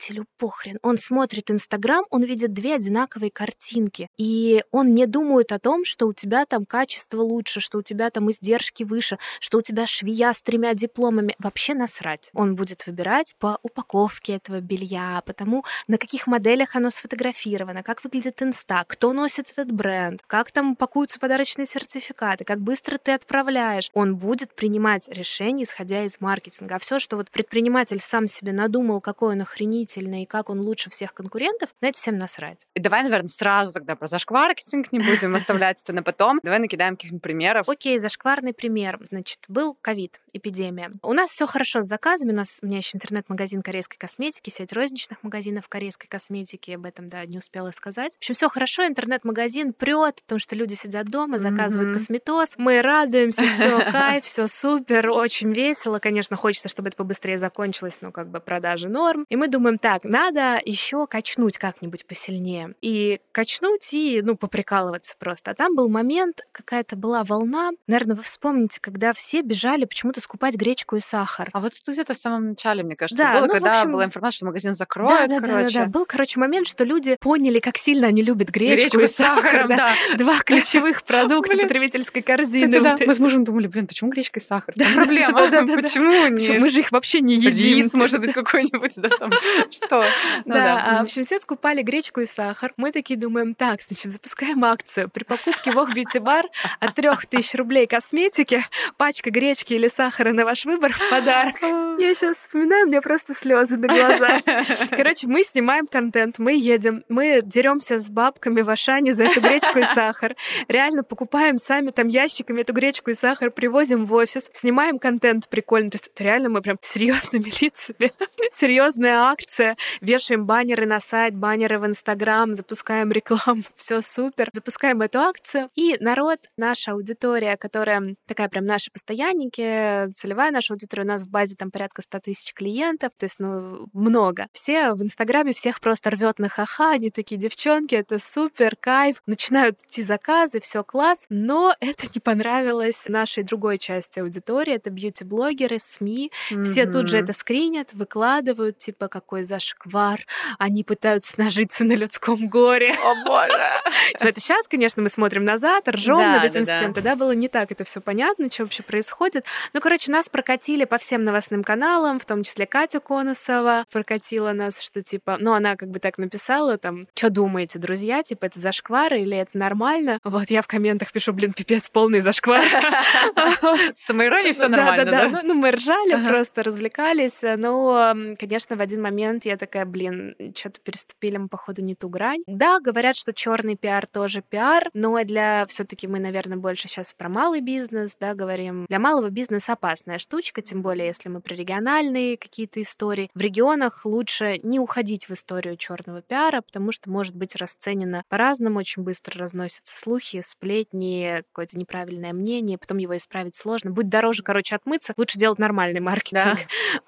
потребителю 0.01 0.25
похрен. 0.37 0.77
Он 0.81 0.97
смотрит 0.97 1.51
Инстаграм, 1.51 2.03
он 2.09 2.23
видит 2.23 2.53
две 2.53 2.75
одинаковые 2.75 3.31
картинки, 3.31 4.07
и 4.17 4.63
он 4.71 4.93
не 4.93 5.05
думает 5.05 5.51
о 5.51 5.59
том, 5.59 5.85
что 5.85 6.07
у 6.07 6.13
тебя 6.13 6.45
там 6.45 6.65
качество 6.65 7.21
лучше, 7.21 7.59
что 7.59 7.79
у 7.79 7.81
тебя 7.81 8.09
там 8.09 8.29
издержки 8.29 8.83
выше, 8.83 9.17
что 9.39 9.59
у 9.59 9.61
тебя 9.61 9.85
швея 9.85 10.33
с 10.33 10.41
тремя 10.41 10.73
дипломами. 10.73 11.35
Вообще 11.39 11.73
насрать. 11.73 12.29
Он 12.33 12.55
будет 12.55 12.87
выбирать 12.87 13.35
по 13.39 13.59
упаковке 13.63 14.35
этого 14.35 14.59
белья, 14.59 15.21
по 15.25 15.33
тому, 15.33 15.63
на 15.87 15.97
каких 15.97 16.27
моделях 16.27 16.75
оно 16.75 16.89
сфотографировано, 16.89 17.83
как 17.83 18.03
выглядит 18.03 18.41
инста, 18.41 18.83
кто 18.87 19.13
носит 19.13 19.51
этот 19.51 19.71
бренд, 19.71 20.21
как 20.27 20.51
там 20.51 20.71
упакуются 20.71 21.19
подарочные 21.19 21.65
сертификаты, 21.65 22.43
как 22.43 22.59
быстро 22.59 22.97
ты 22.97 23.11
отправляешь. 23.11 23.89
Он 23.93 24.15
будет 24.15 24.55
принимать 24.55 25.07
решения, 25.09 25.63
исходя 25.63 26.03
из 26.03 26.19
маркетинга. 26.19 26.75
А 26.75 26.79
все, 26.79 26.99
что 26.99 27.17
вот 27.17 27.29
предприниматель 27.29 27.99
сам 27.99 28.27
себе 28.27 28.51
надумал, 28.51 29.01
какой 29.01 29.35
он 29.35 29.41
охренительный 29.41 29.90
и 29.99 30.25
как 30.25 30.49
он 30.49 30.59
лучше 30.59 30.89
всех 30.89 31.13
конкурентов, 31.13 31.69
на 31.81 31.87
это 31.87 31.97
всем 31.97 32.17
насрать. 32.17 32.65
И 32.75 32.79
давай, 32.79 33.03
наверное, 33.03 33.27
сразу 33.27 33.73
тогда 33.73 33.95
про 33.95 34.07
зашкваркетинг 34.07 34.91
не 34.91 34.99
будем 34.99 35.35
оставлять 35.35 35.81
это 35.81 35.93
на 35.93 36.03
потом. 36.03 36.39
Давай 36.43 36.59
накидаем 36.59 36.95
каких-нибудь 36.95 37.21
примеров. 37.23 37.67
Окей, 37.69 37.97
зашкварный 37.99 38.53
пример. 38.53 38.97
Значит, 39.01 39.39
был 39.47 39.77
ковид, 39.81 40.21
эпидемия. 40.33 40.91
У 41.03 41.13
нас 41.13 41.31
все 41.31 41.45
хорошо 41.45 41.81
с 41.81 41.85
заказами. 41.87 42.31
У 42.31 42.35
нас 42.35 42.59
у 42.61 42.65
меня 42.65 42.77
еще 42.77 42.97
интернет-магазин 42.97 43.61
корейской 43.61 43.97
косметики, 43.97 44.49
сеть 44.49 44.73
розничных 44.73 45.23
магазинов 45.23 45.67
корейской 45.67 46.07
косметики. 46.07 46.71
Об 46.71 46.85
этом, 46.85 47.09
да, 47.09 47.25
не 47.25 47.37
успела 47.37 47.71
сказать. 47.71 48.13
В 48.15 48.17
общем, 48.19 48.35
все 48.35 48.49
хорошо. 48.49 48.85
Интернет-магазин 48.87 49.73
прет, 49.73 50.21
потому 50.23 50.39
что 50.39 50.55
люди 50.55 50.73
сидят 50.75 51.07
дома, 51.07 51.37
заказывают 51.39 51.89
Мгм. 51.91 51.99
косметоз. 51.99 52.49
Мы 52.57 52.81
радуемся, 52.81 53.43
все 53.49 53.91
кайф, 53.91 54.23
все 54.23 54.47
супер, 54.47 55.09
очень 55.09 55.51
весело. 55.53 55.99
Конечно, 55.99 56.35
хочется, 56.37 56.69
чтобы 56.69 56.89
это 56.89 56.97
побыстрее 56.97 57.37
закончилось, 57.37 57.99
но 58.01 58.11
как 58.11 58.29
бы 58.29 58.39
продажи 58.39 58.87
норм. 58.89 59.25
И 59.29 59.35
мы 59.35 59.47
думаем, 59.47 59.77
так, 59.81 60.03
надо 60.03 60.59
еще 60.63 61.07
качнуть 61.07 61.57
как-нибудь 61.57 62.05
посильнее. 62.05 62.73
И 62.81 63.19
качнуть 63.31 63.93
и, 63.93 64.21
ну, 64.23 64.35
поприкалываться 64.35 65.15
просто. 65.19 65.51
А 65.51 65.53
там 65.53 65.75
был 65.75 65.89
момент, 65.89 66.41
какая-то 66.51 66.95
была 66.95 67.23
волна. 67.23 67.71
Наверное, 67.87 68.15
вы 68.15 68.23
вспомните, 68.23 68.79
когда 68.79 69.13
все 69.13 69.41
бежали 69.41 69.85
почему-то 69.85 70.21
скупать 70.21 70.55
гречку 70.55 70.95
и 70.95 70.99
сахар. 70.99 71.49
А 71.53 71.59
вот 71.59 71.73
это 71.73 71.91
где-то 71.91 72.13
в 72.13 72.17
самом 72.17 72.49
начале, 72.49 72.83
мне 72.83 72.95
кажется, 72.95 73.23
Да, 73.23 73.33
было, 73.33 73.41
ну, 73.47 73.53
когда 73.53 73.79
общем, 73.81 73.91
была 73.91 74.05
информация, 74.05 74.37
что 74.37 74.45
магазин 74.45 74.71
Да, 74.71 74.75
закроют, 74.75 75.11
да, 75.11 75.27
да, 75.27 75.39
да, 75.39 75.47
короче. 75.47 75.79
да. 75.79 75.85
Был, 75.87 76.05
короче, 76.05 76.39
момент, 76.39 76.67
что 76.67 76.83
люди 76.83 77.17
поняли, 77.19 77.59
как 77.59 77.77
сильно 77.77 78.07
они 78.07 78.21
любят 78.23 78.49
гречку, 78.49 78.83
Гречку 78.83 78.99
и 78.99 79.07
с 79.07 79.15
сахаром, 79.15 79.67
да. 79.69 79.75
да. 80.11 80.17
Два 80.17 80.39
ключевых 80.39 81.03
продукта 81.05 81.57
потребительской 81.57 82.21
корзины. 82.21 82.81
Да, 82.81 82.97
мы 83.05 83.13
с 83.13 83.19
мужем 83.19 83.43
думали, 83.43 83.67
блин, 83.67 83.87
почему 83.87 84.11
гречка 84.11 84.39
и 84.39 84.43
сахар? 84.43 84.73
Да, 84.77 84.85
проблема. 84.95 85.33
да, 85.33 85.49
да, 85.49 85.61
да, 85.63 85.75
да. 85.75 85.81
Почему 85.81 86.59
Мы 86.59 86.69
же 86.69 86.79
их 86.79 86.91
вообще 86.91 87.21
не 87.21 87.35
едим. 87.35 87.77
рис, 87.77 87.93
может 87.93 88.19
быть, 88.19 88.33
какой-нибудь, 88.33 88.93
да, 88.97 89.09
там, 89.09 89.31
что? 89.71 90.03
Ну 90.45 90.53
Да, 90.53 90.83
а, 90.83 90.99
в 90.99 91.03
общем, 91.03 91.23
все 91.23 91.37
скупали 91.39 91.81
гречку 91.81 92.21
и 92.21 92.25
сахар. 92.25 92.73
Мы 92.77 92.91
такие 92.91 93.19
думаем, 93.19 93.53
так, 93.53 93.81
значит, 93.81 94.11
запускаем 94.11 94.63
акцию. 94.65 95.09
При 95.09 95.23
покупке 95.23 95.71
Вог 95.71 95.93
Бьюти 95.93 96.19
Бар 96.19 96.45
от 96.79 96.95
3000 96.95 97.55
рублей 97.57 97.87
косметики, 97.87 98.63
пачка 98.97 99.29
гречки 99.29 99.73
или 99.73 99.87
сахара 99.87 100.33
на 100.33 100.45
ваш 100.45 100.65
выбор 100.65 100.93
в 100.93 101.09
подарок. 101.09 101.55
Я 101.99 102.13
сейчас 102.13 102.37
вспоминаю, 102.37 102.85
у 102.85 102.87
меня 102.87 103.01
просто 103.01 103.33
слезы 103.33 103.77
на 103.77 103.87
глазах. 103.87 104.41
Короче, 104.91 105.27
мы 105.27 105.43
снимаем 105.43 105.87
контент, 105.87 106.39
мы 106.39 106.53
едем, 106.53 107.03
мы 107.09 107.41
деремся 107.43 107.99
с 107.99 108.09
бабками 108.09 108.61
в 108.61 108.69
Ашане 108.69 109.13
за 109.13 109.25
эту 109.25 109.41
гречку 109.41 109.79
и 109.79 109.83
сахар. 109.83 110.35
Реально 110.67 111.03
покупаем 111.03 111.57
сами 111.57 111.91
там 111.91 112.07
ящиками 112.07 112.61
эту 112.61 112.73
гречку 112.73 113.11
и 113.11 113.13
сахар, 113.13 113.51
привозим 113.51 114.05
в 114.05 114.13
офис, 114.13 114.49
снимаем 114.53 114.99
контент 114.99 115.47
прикольно. 115.49 115.91
То 115.91 115.95
есть 115.97 116.09
это 116.13 116.23
реально 116.23 116.49
мы 116.49 116.61
прям 116.61 116.77
серьезными 116.81 117.51
лицами, 117.61 118.11
серьезная 118.51 119.19
акция 119.19 119.60
акция. 119.61 119.77
Вешаем 120.01 120.45
баннеры 120.45 120.85
на 120.85 120.99
сайт, 120.99 121.35
баннеры 121.35 121.79
в 121.79 121.85
Инстаграм, 121.85 122.53
запускаем 122.53 123.11
рекламу, 123.11 123.63
все 123.75 124.01
супер. 124.01 124.49
Запускаем 124.53 125.01
эту 125.01 125.19
акцию. 125.19 125.69
И 125.75 125.97
народ, 125.99 126.39
наша 126.57 126.91
аудитория, 126.93 127.57
которая 127.57 128.15
такая 128.27 128.49
прям 128.49 128.65
наши 128.65 128.91
постоянники, 128.91 130.11
целевая 130.13 130.51
наша 130.51 130.73
аудитория, 130.73 131.03
у 131.03 131.07
нас 131.07 131.23
в 131.23 131.29
базе 131.29 131.55
там 131.55 131.71
порядка 131.71 132.01
100 132.01 132.19
тысяч 132.19 132.53
клиентов, 132.53 133.11
то 133.17 133.25
есть, 133.25 133.39
ну, 133.39 133.87
много. 133.93 134.47
Все 134.53 134.93
в 134.93 135.01
Инстаграме 135.01 135.53
всех 135.53 135.79
просто 135.79 136.09
рвет 136.09 136.39
на 136.39 136.49
ха-ха, 136.49 136.91
они 136.91 137.09
такие 137.09 137.39
девчонки, 137.39 137.95
это 137.95 138.19
супер, 138.19 138.75
кайф. 138.75 139.21
Начинают 139.25 139.79
идти 139.79 140.03
заказы, 140.03 140.59
все 140.59 140.83
класс, 140.83 141.25
но 141.29 141.75
это 141.79 142.07
не 142.13 142.19
понравилось 142.19 143.05
нашей 143.07 143.43
другой 143.43 143.77
части 143.77 144.19
аудитории, 144.19 144.73
это 144.73 144.89
бьюти-блогеры, 144.89 145.79
СМИ. 145.79 146.31
Mm-hmm. 146.51 146.63
Все 146.63 146.85
тут 146.85 147.07
же 147.07 147.17
это 147.17 147.33
скринят, 147.33 147.93
выкладывают, 147.93 148.77
типа, 148.77 149.07
какой 149.07 149.40
зашквар, 149.43 150.19
они 150.59 150.83
пытаются 150.83 151.33
нажиться 151.37 151.83
на 151.83 151.93
людском 151.93 152.47
горе. 152.47 152.91
О 152.93 153.25
боже! 153.25 153.71
Но 154.19 154.29
это 154.29 154.39
сейчас, 154.39 154.67
конечно, 154.67 155.01
мы 155.01 155.09
смотрим 155.09 155.45
назад, 155.45 155.87
ржем 155.87 156.19
над 156.19 156.43
этим 156.43 156.63
всем. 156.63 156.93
Тогда 156.93 157.15
было 157.15 157.31
не 157.31 157.47
так 157.47 157.71
это 157.71 157.83
все 157.83 158.01
понятно, 158.01 158.49
что 158.51 158.63
вообще 158.63 158.83
происходит. 158.83 159.45
Ну, 159.73 159.81
короче, 159.81 160.11
нас 160.11 160.29
прокатили 160.29 160.85
по 160.85 160.97
всем 160.97 161.23
новостным 161.23 161.63
каналам, 161.63 162.19
в 162.19 162.25
том 162.25 162.43
числе 162.43 162.65
Катя 162.65 162.99
Коносова 162.99 163.85
прокатила 163.91 164.51
нас, 164.51 164.81
что 164.81 165.01
типа, 165.01 165.37
ну, 165.39 165.53
она 165.53 165.75
как 165.75 165.89
бы 165.89 165.99
так 165.99 166.17
написала, 166.17 166.77
там, 166.77 167.07
что 167.15 167.29
думаете, 167.29 167.79
друзья, 167.79 168.23
типа, 168.23 168.45
это 168.45 168.59
зашквар 168.59 169.13
или 169.13 169.37
это 169.37 169.57
нормально? 169.57 170.19
Вот 170.23 170.49
я 170.49 170.61
в 170.61 170.67
комментах 170.67 171.11
пишу, 171.11 171.33
блин, 171.33 171.53
пипец, 171.53 171.89
полный 171.89 172.19
зашквар. 172.19 172.61
Самоирония 173.93 174.53
все 174.53 174.67
нормально, 174.67 175.05
да? 175.05 175.27
Да, 175.29 175.41
ну 175.43 175.53
мы 175.53 175.71
ржали, 175.71 176.23
просто 176.27 176.63
развлекались, 176.63 177.39
но, 177.41 178.15
конечно, 178.39 178.75
в 178.75 178.81
один 178.81 179.01
момент 179.01 179.30
я 179.43 179.57
такая, 179.57 179.85
блин, 179.85 180.35
что-то 180.55 180.79
переступили 180.81 181.37
мы, 181.37 181.47
походу, 181.47 181.81
не 181.81 181.95
ту 181.95 182.09
грань. 182.09 182.41
Да, 182.47 182.79
говорят, 182.79 183.15
что 183.15 183.33
черный 183.33 183.75
пиар 183.75 184.07
тоже 184.07 184.41
пиар, 184.41 184.89
но 184.93 185.21
для 185.23 185.65
все-таки 185.67 186.07
мы, 186.07 186.19
наверное, 186.19 186.57
больше 186.57 186.87
сейчас 186.87 187.13
про 187.13 187.29
малый 187.29 187.61
бизнес, 187.61 188.15
да, 188.19 188.33
говорим. 188.33 188.85
Для 188.87 188.99
малого 188.99 189.29
бизнеса 189.29 189.73
опасная 189.73 190.17
штучка, 190.17 190.61
тем 190.61 190.81
более, 190.81 191.07
если 191.07 191.29
мы 191.29 191.41
про 191.41 191.55
региональные 191.55 192.37
какие-то 192.37 192.81
истории. 192.81 193.29
В 193.33 193.41
регионах 193.41 194.05
лучше 194.05 194.59
не 194.63 194.79
уходить 194.79 195.29
в 195.29 195.33
историю 195.33 195.77
черного 195.77 196.21
пиара, 196.21 196.61
потому 196.61 196.91
что 196.91 197.09
может 197.09 197.35
быть 197.35 197.55
расценено 197.55 198.23
по-разному, 198.29 198.79
очень 198.79 199.03
быстро 199.03 199.39
разносятся 199.39 199.99
слухи, 199.99 200.41
сплетни, 200.41 201.43
какое-то 201.51 201.77
неправильное 201.77 202.33
мнение, 202.33 202.77
потом 202.77 202.97
его 202.97 203.15
исправить 203.17 203.55
сложно. 203.55 203.91
Будь 203.91 204.09
дороже, 204.09 204.43
короче, 204.43 204.75
отмыться, 204.75 205.13
лучше 205.17 205.37
делать 205.37 205.59
нормальный 205.59 205.99
маркетинг. 205.99 206.31
Да. 206.31 206.57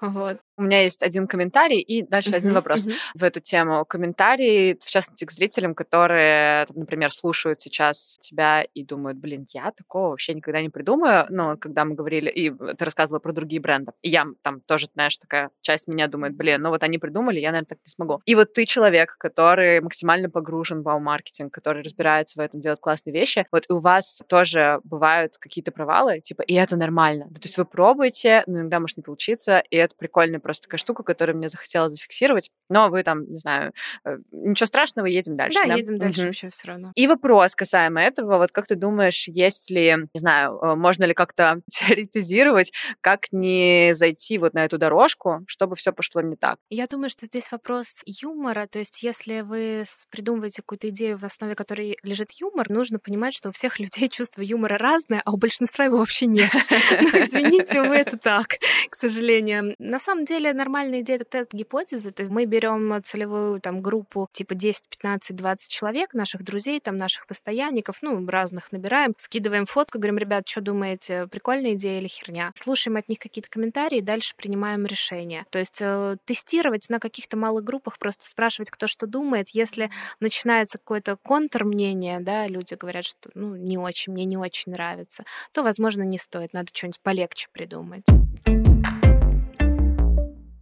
вот. 0.00 0.40
У 0.56 0.62
меня 0.62 0.82
есть 0.82 1.02
один 1.02 1.26
комментарий 1.26 1.80
и 1.80 2.02
дальше 2.02 2.30
uh-huh, 2.30 2.36
один 2.36 2.52
вопрос 2.52 2.86
uh-huh. 2.86 2.94
в 3.14 3.24
эту 3.24 3.40
тему. 3.40 3.84
Комментарий, 3.84 4.76
в 4.78 4.88
частности, 4.88 5.24
к 5.24 5.32
зрителям, 5.32 5.74
которые, 5.74 6.66
например, 6.74 7.10
слушают 7.12 7.60
сейчас 7.60 8.18
тебя 8.20 8.62
и 8.62 8.84
думают, 8.84 9.18
блин, 9.18 9.46
я 9.52 9.72
такого 9.72 10.10
вообще 10.10 10.32
никогда 10.34 10.60
не 10.60 10.68
придумаю. 10.68 11.26
Но 11.28 11.56
когда 11.56 11.84
мы 11.84 11.94
говорили, 11.96 12.30
и 12.30 12.50
ты 12.50 12.84
рассказывала 12.84 13.18
про 13.18 13.32
другие 13.32 13.60
бренды, 13.60 13.92
и 14.02 14.10
я 14.10 14.26
там 14.42 14.60
тоже, 14.60 14.86
знаешь, 14.94 15.16
такая 15.16 15.50
часть 15.60 15.88
меня 15.88 16.06
думает, 16.06 16.36
блин, 16.36 16.62
ну 16.62 16.68
вот 16.68 16.84
они 16.84 16.98
придумали, 16.98 17.40
я, 17.40 17.50
наверное, 17.50 17.66
так 17.66 17.78
не 17.84 17.90
смогу. 17.90 18.20
И 18.24 18.36
вот 18.36 18.52
ты 18.52 18.64
человек, 18.64 19.16
который 19.18 19.80
максимально 19.80 20.30
погружен 20.30 20.82
в 20.82 20.98
маркетинг, 21.00 21.52
который 21.52 21.82
разбирается 21.82 22.38
в 22.38 22.40
этом, 22.40 22.60
делает 22.60 22.78
классные 22.78 23.12
вещи. 23.12 23.46
Вот 23.50 23.64
и 23.68 23.72
у 23.72 23.80
вас 23.80 24.22
тоже 24.28 24.80
бывают 24.84 25.36
какие-то 25.38 25.72
провалы, 25.72 26.20
типа, 26.20 26.42
и 26.42 26.54
это 26.54 26.76
нормально. 26.76 27.24
То 27.24 27.42
есть 27.42 27.58
вы 27.58 27.64
пробуете, 27.64 28.44
но 28.46 28.60
иногда 28.60 28.78
может 28.78 28.96
не 28.96 29.02
получиться, 29.02 29.58
и 29.58 29.76
это 29.76 29.96
прикольно 29.96 30.38
просто 30.44 30.68
такая 30.68 30.78
штука, 30.78 31.02
которую 31.02 31.36
мне 31.36 31.48
захотелось 31.48 31.92
зафиксировать. 31.92 32.50
Но 32.68 32.88
вы 32.88 33.02
там, 33.02 33.24
не 33.30 33.38
знаю, 33.38 33.72
э, 34.04 34.18
ничего 34.30 34.66
страшного, 34.66 35.06
едем 35.06 35.34
дальше. 35.34 35.58
Да, 35.60 35.68
да? 35.68 35.74
едем 35.74 35.98
дальше 35.98 36.20
угу. 36.20 36.26
вообще 36.28 36.50
все 36.50 36.68
равно. 36.68 36.92
И 36.94 37.06
вопрос 37.08 37.56
касаемо 37.56 38.00
этого, 38.00 38.38
вот 38.38 38.52
как 38.52 38.66
ты 38.66 38.76
думаешь, 38.76 39.26
есть 39.26 39.70
ли, 39.70 39.96
не 40.14 40.20
знаю, 40.20 40.58
э, 40.62 40.74
можно 40.76 41.04
ли 41.04 41.14
как-то 41.14 41.60
теоретизировать, 41.68 42.72
как 43.00 43.32
не 43.32 43.92
зайти 43.94 44.38
вот 44.38 44.54
на 44.54 44.64
эту 44.64 44.78
дорожку, 44.78 45.42
чтобы 45.46 45.74
все 45.74 45.92
пошло 45.92 46.20
не 46.20 46.36
так? 46.36 46.58
Я 46.70 46.86
думаю, 46.86 47.08
что 47.08 47.26
здесь 47.26 47.50
вопрос 47.50 48.02
юмора, 48.04 48.66
то 48.66 48.78
есть 48.78 49.02
если 49.02 49.40
вы 49.40 49.84
придумываете 50.10 50.62
какую-то 50.62 50.90
идею, 50.90 51.16
в 51.16 51.24
основе 51.24 51.54
которой 51.54 51.96
лежит 52.02 52.32
юмор, 52.32 52.70
нужно 52.70 52.98
понимать, 52.98 53.34
что 53.34 53.48
у 53.48 53.52
всех 53.52 53.78
людей 53.80 54.08
чувство 54.08 54.42
юмора 54.42 54.78
разное, 54.78 55.22
а 55.24 55.32
у 55.32 55.36
большинства 55.36 55.84
его 55.84 55.98
вообще 55.98 56.26
нет. 56.26 56.50
Ну, 57.04 57.08
извините, 57.20 57.82
вы 57.82 57.96
это 57.96 58.16
так, 58.16 58.46
к 58.88 58.94
сожалению. 58.94 59.74
На 59.78 59.98
самом 59.98 60.24
деле, 60.24 60.33
деле 60.34 60.52
нормальная 60.52 61.00
идея— 61.00 61.18
тест 61.30 61.52
гипотезы. 61.52 62.10
То 62.10 62.22
есть 62.22 62.32
мы 62.32 62.44
берем 62.44 63.02
целевую 63.02 63.60
там 63.60 63.80
группу 63.80 64.28
типа 64.32 64.54
10, 64.54 64.84
15, 64.88 65.36
20 65.36 65.70
человек, 65.70 66.14
наших 66.14 66.42
друзей, 66.42 66.80
там 66.80 66.96
наших 66.96 67.26
постоянников, 67.26 67.98
ну, 68.02 68.26
разных 68.26 68.72
набираем, 68.72 69.14
скидываем 69.16 69.66
фотку, 69.66 69.98
говорим, 69.98 70.18
ребят, 70.18 70.48
что 70.48 70.60
думаете, 70.60 71.26
прикольная 71.28 71.74
идея 71.74 72.00
или 72.00 72.08
херня? 72.08 72.52
Слушаем 72.56 72.96
от 72.96 73.08
них 73.08 73.18
какие-то 73.18 73.48
комментарии, 73.48 74.00
дальше 74.00 74.34
принимаем 74.36 74.86
решение. 74.86 75.46
То 75.50 75.58
есть 75.58 75.78
э, 75.80 76.16
тестировать 76.24 76.88
на 76.90 76.98
каких-то 76.98 77.36
малых 77.36 77.64
группах, 77.64 77.98
просто 77.98 78.26
спрашивать, 78.26 78.70
кто 78.70 78.86
что 78.86 79.06
думает. 79.06 79.50
Если 79.50 79.90
начинается 80.20 80.78
какое-то 80.78 81.16
контрмнение, 81.22 82.20
да, 82.20 82.46
люди 82.46 82.74
говорят, 82.74 83.04
что 83.04 83.30
ну, 83.34 83.54
не 83.56 83.78
очень, 83.78 84.12
мне 84.12 84.24
не 84.24 84.36
очень 84.36 84.72
нравится, 84.72 85.24
то, 85.52 85.62
возможно, 85.62 86.02
не 86.02 86.18
стоит, 86.18 86.52
надо 86.52 86.68
что-нибудь 86.72 87.00
полегче 87.00 87.48
придумать. 87.52 88.04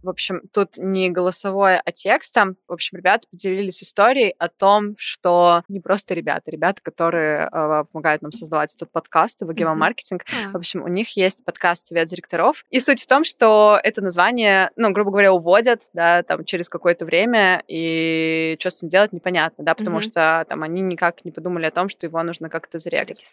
В 0.03 0.09
общем, 0.09 0.41
тут 0.51 0.77
не 0.77 1.09
голосовое, 1.09 1.81
а 1.83 1.91
текстом. 1.93 2.57
В 2.67 2.73
общем, 2.73 2.97
ребята 2.97 3.25
поделились 3.31 3.81
историей 3.81 4.35
о 4.37 4.49
том, 4.49 4.95
что 4.97 5.63
не 5.69 5.79
просто 5.79 6.13
ребята, 6.13 6.51
ребята, 6.51 6.81
которые 6.81 7.49
э, 7.51 7.83
помогают 7.91 8.21
нам 8.21 8.33
создавать 8.33 8.75
этот 8.75 8.91
подкаст 8.91 9.41
в 9.41 9.49
mm-hmm. 9.49 9.75
маркетинг. 9.75 10.23
Yeah. 10.25 10.51
В 10.51 10.57
общем, 10.57 10.83
у 10.83 10.89
них 10.89 11.15
есть 11.15 11.45
подкаст 11.45 11.87
«Совет 11.87 12.09
директоров». 12.09 12.65
И 12.69 12.81
суть 12.81 13.01
в 13.01 13.07
том, 13.07 13.23
что 13.23 13.79
это 13.81 14.01
название, 14.01 14.71
ну, 14.75 14.91
грубо 14.91 15.11
говоря, 15.11 15.31
уводят, 15.31 15.83
да, 15.93 16.21
там, 16.23 16.43
через 16.43 16.67
какое-то 16.67 17.05
время, 17.05 17.63
и 17.69 18.57
что 18.59 18.71
с 18.71 18.81
ним 18.81 18.89
делать 18.89 19.13
непонятно, 19.13 19.63
да, 19.63 19.73
потому 19.73 19.99
mm-hmm. 19.99 20.11
что 20.11 20.45
там 20.49 20.63
они 20.63 20.81
никак 20.81 21.23
не 21.23 21.31
подумали 21.31 21.65
о 21.65 21.71
том, 21.71 21.87
что 21.87 22.05
его 22.05 22.21
нужно 22.23 22.49
как-то 22.49 22.77
зарегать. 22.77 23.23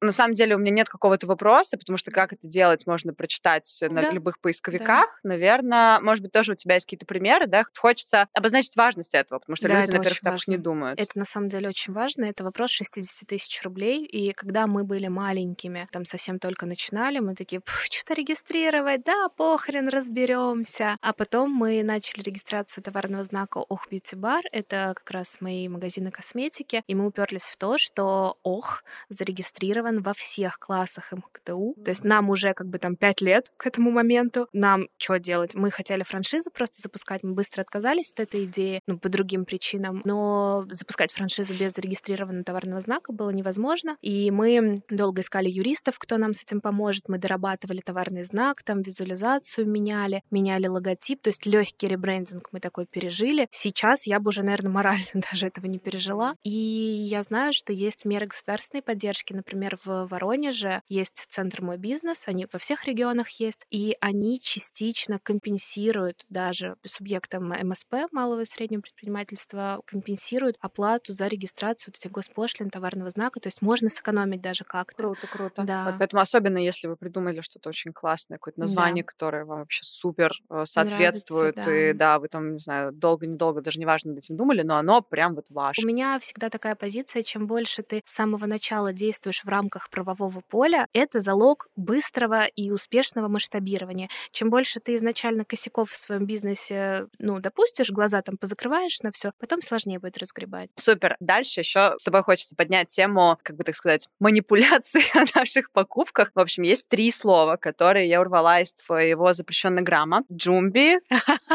На 0.00 0.12
самом 0.12 0.34
деле 0.34 0.54
у 0.54 0.58
меня 0.58 0.70
нет 0.70 0.88
какого-то 0.88 1.26
вопроса, 1.26 1.76
потому 1.76 1.96
что 1.96 2.12
как 2.12 2.32
это 2.32 2.46
делать, 2.46 2.86
можно 2.86 3.12
прочитать 3.12 3.78
на 3.82 4.02
да. 4.02 4.10
любых 4.12 4.38
поисковиках. 4.38 5.20
Да. 5.24 5.28
Наверное, 5.28 5.98
может 6.00 6.19
может 6.20 6.22
быть, 6.22 6.32
тоже 6.32 6.52
у 6.52 6.54
тебя 6.54 6.74
есть 6.74 6.86
какие-то 6.86 7.06
примеры, 7.06 7.46
да, 7.46 7.64
хочется 7.76 8.28
обозначить 8.34 8.76
важность 8.76 9.14
этого, 9.14 9.38
потому 9.38 9.56
что 9.56 9.68
да, 9.68 9.80
люди, 9.80 9.90
на 9.92 10.00
первых 10.00 10.18
этапах 10.20 10.48
не 10.48 10.58
думают. 10.58 11.00
Это 11.00 11.18
на 11.18 11.24
самом 11.24 11.48
деле 11.48 11.68
очень 11.68 11.92
важно. 11.92 12.24
Это 12.26 12.44
вопрос 12.44 12.70
60 12.70 13.28
тысяч 13.28 13.62
рублей. 13.62 14.04
И 14.04 14.32
когда 14.32 14.66
мы 14.66 14.84
были 14.84 15.08
маленькими, 15.08 15.88
там 15.90 16.04
совсем 16.04 16.38
только 16.38 16.66
начинали, 16.66 17.18
мы 17.20 17.34
такие, 17.34 17.62
что-то 17.90 18.14
регистрировать, 18.14 19.02
да, 19.04 19.28
похрен, 19.30 19.88
разберемся. 19.88 20.96
А 21.00 21.12
потом 21.12 21.50
мы 21.50 21.82
начали 21.82 22.22
регистрацию 22.22 22.84
товарного 22.84 23.24
знака 23.24 23.58
Ох 23.58 23.88
Бьюти 23.88 24.16
Бар. 24.16 24.42
Это 24.52 24.92
как 24.96 25.10
раз 25.10 25.38
мои 25.40 25.68
магазины 25.68 26.10
косметики. 26.10 26.82
И 26.86 26.94
мы 26.94 27.06
уперлись 27.06 27.44
в 27.44 27.56
то, 27.56 27.78
что 27.78 28.36
Ох 28.42 28.84
зарегистрирован 29.08 30.02
во 30.02 30.12
всех 30.12 30.58
классах 30.58 31.12
МКТУ. 31.12 31.74
То 31.82 31.90
есть 31.90 32.04
нам 32.04 32.28
уже 32.30 32.52
как 32.52 32.68
бы 32.68 32.78
там 32.78 32.96
5 32.96 33.20
лет 33.22 33.52
к 33.56 33.66
этому 33.66 33.90
моменту. 33.90 34.48
Нам 34.52 34.88
что 34.98 35.18
делать? 35.18 35.54
Мы 35.54 35.70
хотели 35.70 36.02
франшизу 36.10 36.50
просто 36.50 36.82
запускать. 36.82 37.22
Мы 37.22 37.32
быстро 37.32 37.62
отказались 37.62 38.12
от 38.12 38.20
этой 38.20 38.44
идеи, 38.44 38.82
ну, 38.86 38.98
по 38.98 39.08
другим 39.08 39.44
причинам. 39.44 40.02
Но 40.04 40.66
запускать 40.70 41.12
франшизу 41.12 41.54
без 41.54 41.72
зарегистрированного 41.72 42.44
товарного 42.44 42.80
знака 42.80 43.12
было 43.12 43.30
невозможно. 43.30 43.96
И 44.02 44.30
мы 44.30 44.82
долго 44.90 45.22
искали 45.22 45.48
юристов, 45.48 45.98
кто 45.98 46.18
нам 46.18 46.34
с 46.34 46.42
этим 46.42 46.60
поможет. 46.60 47.08
Мы 47.08 47.18
дорабатывали 47.18 47.80
товарный 47.80 48.24
знак, 48.24 48.62
там 48.62 48.82
визуализацию 48.82 49.66
меняли, 49.66 50.22
меняли 50.30 50.66
логотип. 50.66 51.22
То 51.22 51.28
есть 51.28 51.46
легкий 51.46 51.86
ребрендинг 51.86 52.48
мы 52.52 52.60
такой 52.60 52.86
пережили. 52.86 53.46
Сейчас 53.52 54.06
я 54.06 54.18
бы 54.18 54.28
уже, 54.28 54.42
наверное, 54.42 54.72
морально 54.72 55.04
даже 55.30 55.46
этого 55.46 55.66
не 55.66 55.78
пережила. 55.78 56.34
И 56.42 56.50
я 56.50 57.22
знаю, 57.22 57.52
что 57.52 57.72
есть 57.72 58.04
меры 58.04 58.26
государственной 58.26 58.82
поддержки. 58.82 59.32
Например, 59.32 59.78
в 59.84 60.06
Воронеже 60.06 60.82
есть 60.88 61.24
центр 61.28 61.62
«Мой 61.62 61.78
бизнес», 61.78 62.24
они 62.26 62.46
во 62.52 62.58
всех 62.58 62.86
регионах 62.86 63.28
есть, 63.40 63.66
и 63.70 63.96
они 64.00 64.40
частично 64.40 65.18
компенсируют 65.22 65.99
компенсируют 66.00 66.24
даже 66.28 66.76
субъектам 66.84 67.48
МСП, 67.48 67.94
малого 68.12 68.40
и 68.40 68.44
среднего 68.44 68.80
предпринимательства, 68.80 69.80
компенсируют 69.86 70.56
оплату 70.60 71.12
за 71.12 71.26
регистрацию 71.26 71.92
вот 71.92 71.96
этих 71.96 72.10
госпошлин, 72.10 72.70
товарного 72.70 73.10
знака. 73.10 73.40
То 73.40 73.48
есть 73.48 73.62
можно 73.62 73.88
сэкономить 73.88 74.40
даже 74.40 74.64
как-то. 74.64 74.96
Круто, 74.96 75.26
круто. 75.26 75.62
Да. 75.62 75.84
Вот 75.84 75.94
поэтому 75.98 76.22
особенно 76.22 76.58
если 76.58 76.86
вы 76.88 76.96
придумали 76.96 77.40
что-то 77.40 77.68
очень 77.68 77.92
классное, 77.92 78.38
какое-то 78.38 78.60
название, 78.60 79.04
да. 79.04 79.08
которое 79.08 79.44
вам 79.44 79.60
вообще 79.60 79.82
супер 79.84 80.32
э, 80.48 80.64
соответствует, 80.66 81.56
Нравится, 81.56 81.70
да. 81.70 81.90
и 81.90 81.92
да, 81.92 82.18
вы 82.18 82.28
там, 82.28 82.52
не 82.52 82.58
знаю, 82.58 82.92
долго-недолго, 82.92 83.60
даже 83.60 83.80
неважно, 83.80 84.10
над 84.10 84.18
этим 84.18 84.36
думали, 84.36 84.62
но 84.62 84.76
оно 84.76 85.02
прям 85.02 85.34
вот 85.34 85.46
ваше. 85.50 85.82
У 85.82 85.86
меня 85.86 86.18
всегда 86.18 86.48
такая 86.48 86.74
позиция, 86.74 87.22
чем 87.22 87.46
больше 87.46 87.82
ты 87.82 88.02
с 88.04 88.12
самого 88.12 88.46
начала 88.46 88.92
действуешь 88.92 89.44
в 89.44 89.48
рамках 89.48 89.90
правового 89.90 90.40
поля, 90.48 90.86
это 90.92 91.20
залог 91.20 91.68
быстрого 91.76 92.46
и 92.46 92.70
успешного 92.70 93.28
масштабирования. 93.28 94.08
Чем 94.30 94.50
больше 94.50 94.80
ты 94.80 94.94
изначально 94.94 95.44
косяков 95.44 95.89
в 95.90 95.96
своем 95.96 96.26
бизнесе, 96.26 97.06
ну, 97.18 97.40
допустишь, 97.40 97.90
глаза 97.90 98.22
там 98.22 98.36
позакрываешь 98.36 99.00
на 99.02 99.12
все, 99.12 99.32
потом 99.38 99.60
сложнее 99.62 99.98
будет 99.98 100.18
разгребать. 100.18 100.70
Супер. 100.76 101.16
Дальше 101.20 101.60
еще 101.60 101.94
с 101.98 102.04
тобой 102.04 102.22
хочется 102.22 102.54
поднять 102.56 102.88
тему, 102.88 103.38
как 103.42 103.56
бы 103.56 103.64
так 103.64 103.74
сказать, 103.74 104.08
манипуляции 104.20 105.02
о 105.14 105.24
наших 105.38 105.70
покупках. 105.72 106.30
В 106.34 106.40
общем, 106.40 106.62
есть 106.62 106.88
три 106.88 107.10
слова, 107.10 107.56
которые 107.56 108.08
я 108.08 108.20
урвала 108.20 108.60
из 108.60 108.72
твоего 108.74 109.32
запрещенного 109.32 109.84
грамма. 109.84 110.24
Джумби, 110.32 110.98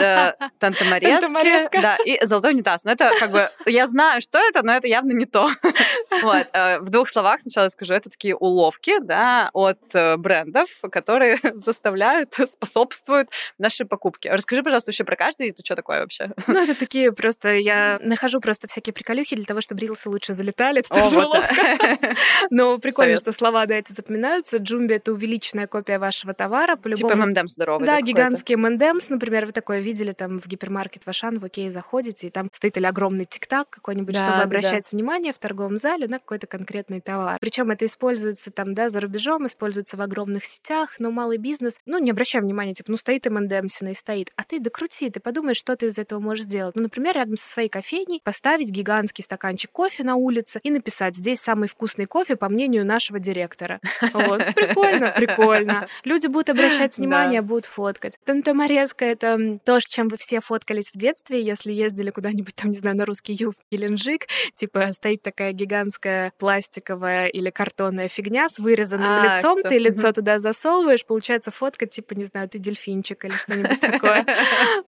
тантаморезки, 0.60 1.82
да, 1.82 1.98
и 2.06 2.24
золотой 2.26 2.54
унитаз. 2.54 2.84
Но 2.86 2.92
это 2.92 3.12
как 3.20 3.32
бы, 3.32 3.48
я 3.66 3.88
знаю, 3.88 4.22
что 4.22 4.40
это, 4.40 4.64
но 4.64 4.74
это 4.74 4.88
явно 4.88 5.14
не 5.14 5.26
то. 5.26 5.50
Вот. 6.22 6.48
Э, 6.54 6.80
в 6.80 6.90
двух 6.90 7.10
словах 7.10 7.42
сначала 7.42 7.68
скажу, 7.68 7.94
это 7.94 8.10
такие 8.10 8.36
уловки, 8.36 9.00
да, 9.00 9.50
от 9.54 9.94
э, 9.94 10.18
брендов, 10.18 10.70
которые 10.92 11.38
заставляют, 11.54 12.34
способствуют 12.34 13.30
нашей 13.58 13.86
покупке. 13.86 14.25
Расскажи, 14.30 14.64
пожалуйста, 14.64 14.90
вообще 14.90 15.04
про 15.04 15.16
каждый, 15.16 15.50
это 15.50 15.64
что 15.64 15.76
такое 15.76 16.02
вообще? 16.02 16.32
Ну, 16.48 16.64
это 16.64 16.78
такие 16.78 17.12
просто, 17.12 17.50
я 17.56 18.00
нахожу 18.02 18.40
просто 18.40 18.68
всякие 18.68 18.94
приколюхи 18.94 19.36
для 19.36 19.46
того, 19.46 19.62
чтобы 19.62 19.82
рилсы 19.82 20.10
лучше 20.10 20.34
залетали. 20.34 20.80
Это 20.80 20.90
тоже 20.90 21.26
уловка. 21.26 21.56
Но 22.50 22.78
прикольно, 22.78 23.18
что 23.18 23.32
слова, 23.32 23.66
да, 23.66 23.76
эти 23.76 23.92
запоминаются. 23.92 24.58
Джумби— 24.58 24.94
это 24.96 25.12
увеличенная 25.12 25.68
копия 25.68 26.00
вашего 26.00 26.34
товара. 26.34 26.78
Типа 26.78 27.16
ММДМ 27.16 27.48
здоровый. 27.48 27.86
Да, 27.86 28.00
гигантский 28.02 28.56
ММДМс, 28.56 29.10
например, 29.10 29.46
вы 29.46 29.52
такое 29.52 29.80
видели 29.80 30.12
там 30.14 30.40
в 30.40 30.48
гипермаркет 30.48 31.04
в 31.04 31.10
Ашан, 31.10 31.40
в 31.40 31.46
Окей 31.46 31.70
заходите, 31.70 32.28
и 32.28 32.30
там 32.30 32.50
стоит 32.54 32.78
или 32.78 32.86
огромный 32.86 33.26
тик-так 33.26 33.70
какой-нибудь, 33.70 34.16
чтобы 34.16 34.42
обращать 34.42 34.92
внимание 34.92 35.34
в 35.34 35.40
торговом 35.40 35.78
зале 35.78 36.08
на 36.08 36.20
какой-то 36.20 36.48
конкретный 36.48 37.02
товар. 37.02 37.38
Причем 37.42 37.72
это 37.72 37.86
используется 37.86 38.52
там, 38.52 38.74
да, 38.74 38.90
за 38.90 39.00
рубежом, 39.02 39.46
используется 39.46 39.98
в 39.98 40.02
огромных 40.02 40.46
сетях, 40.46 40.96
но 41.00 41.12
малый 41.12 41.38
бизнес, 41.38 41.80
ну, 41.86 41.98
не 42.00 42.12
обращай 42.12 42.42
внимания, 42.42 42.74
типа, 42.74 42.92
ну, 42.92 42.98
стоит 42.98 43.26
МНДМсина 43.26 43.90
и 43.90 43.94
стоит, 43.94 44.15
а 44.36 44.44
ты 44.44 44.60
докрути, 44.60 45.10
ты 45.10 45.20
подумаешь, 45.20 45.58
что 45.58 45.76
ты 45.76 45.88
из 45.88 45.98
этого 45.98 46.20
можешь 46.20 46.46
сделать. 46.46 46.76
Ну, 46.76 46.84
например, 46.84 47.16
рядом 47.16 47.38
со 47.38 47.48
своей 47.48 47.70
кофейней 47.70 48.22
поставить 48.24 48.70
гигантский 48.70 49.24
стаканчик 49.24 49.72
кофе 49.72 50.04
на 50.04 50.16
улице 50.16 50.60
и 50.64 50.72
написать, 50.72 51.16
здесь 51.16 51.40
самый 51.40 51.68
вкусный 51.68 52.06
кофе, 52.06 52.36
по 52.36 52.50
мнению 52.50 52.86
нашего 52.86 53.20
директора. 53.20 53.80
Вот. 54.14 54.44
Прикольно, 54.56 55.14
прикольно. 55.18 55.88
Люди 56.04 56.28
будут 56.28 56.50
обращать 56.50 56.98
внимание, 56.98 57.42
будут 57.42 57.66
фоткать. 57.66 58.18
Тантаморезка— 58.26 59.06
это 59.06 59.60
то, 59.64 59.80
с 59.80 59.84
чем 59.84 60.08
вы 60.08 60.18
все 60.18 60.40
фоткались 60.40 60.92
в 60.94 60.98
детстве, 60.98 61.42
если 61.42 61.72
ездили 61.72 62.12
куда-нибудь 62.12 62.56
там, 62.56 62.72
не 62.72 62.78
знаю, 62.78 62.96
на 62.96 63.06
русский 63.06 63.34
юг 63.34 63.56
Геленджик, 63.72 64.28
типа 64.54 64.92
стоит 64.94 65.22
такая 65.22 65.52
гигантская 65.52 66.34
пластиковая 66.38 67.28
или 67.28 67.50
картонная 67.50 68.08
фигня 68.08 68.50
с 68.50 68.60
вырезанным 68.60 69.08
а, 69.08 69.38
лицом, 69.38 69.62
ты 69.62 69.78
лицо 69.78 70.12
туда 70.12 70.40
засовываешь, 70.40 71.06
получается 71.06 71.52
фотка, 71.52 71.86
типа, 71.86 72.14
не 72.14 72.26
знаю, 72.26 72.50
ты 72.50 72.60
дельфинчик 72.60 73.26
или 73.26 73.34
что-нибудь 73.34 73.80
такое. 73.96 74.26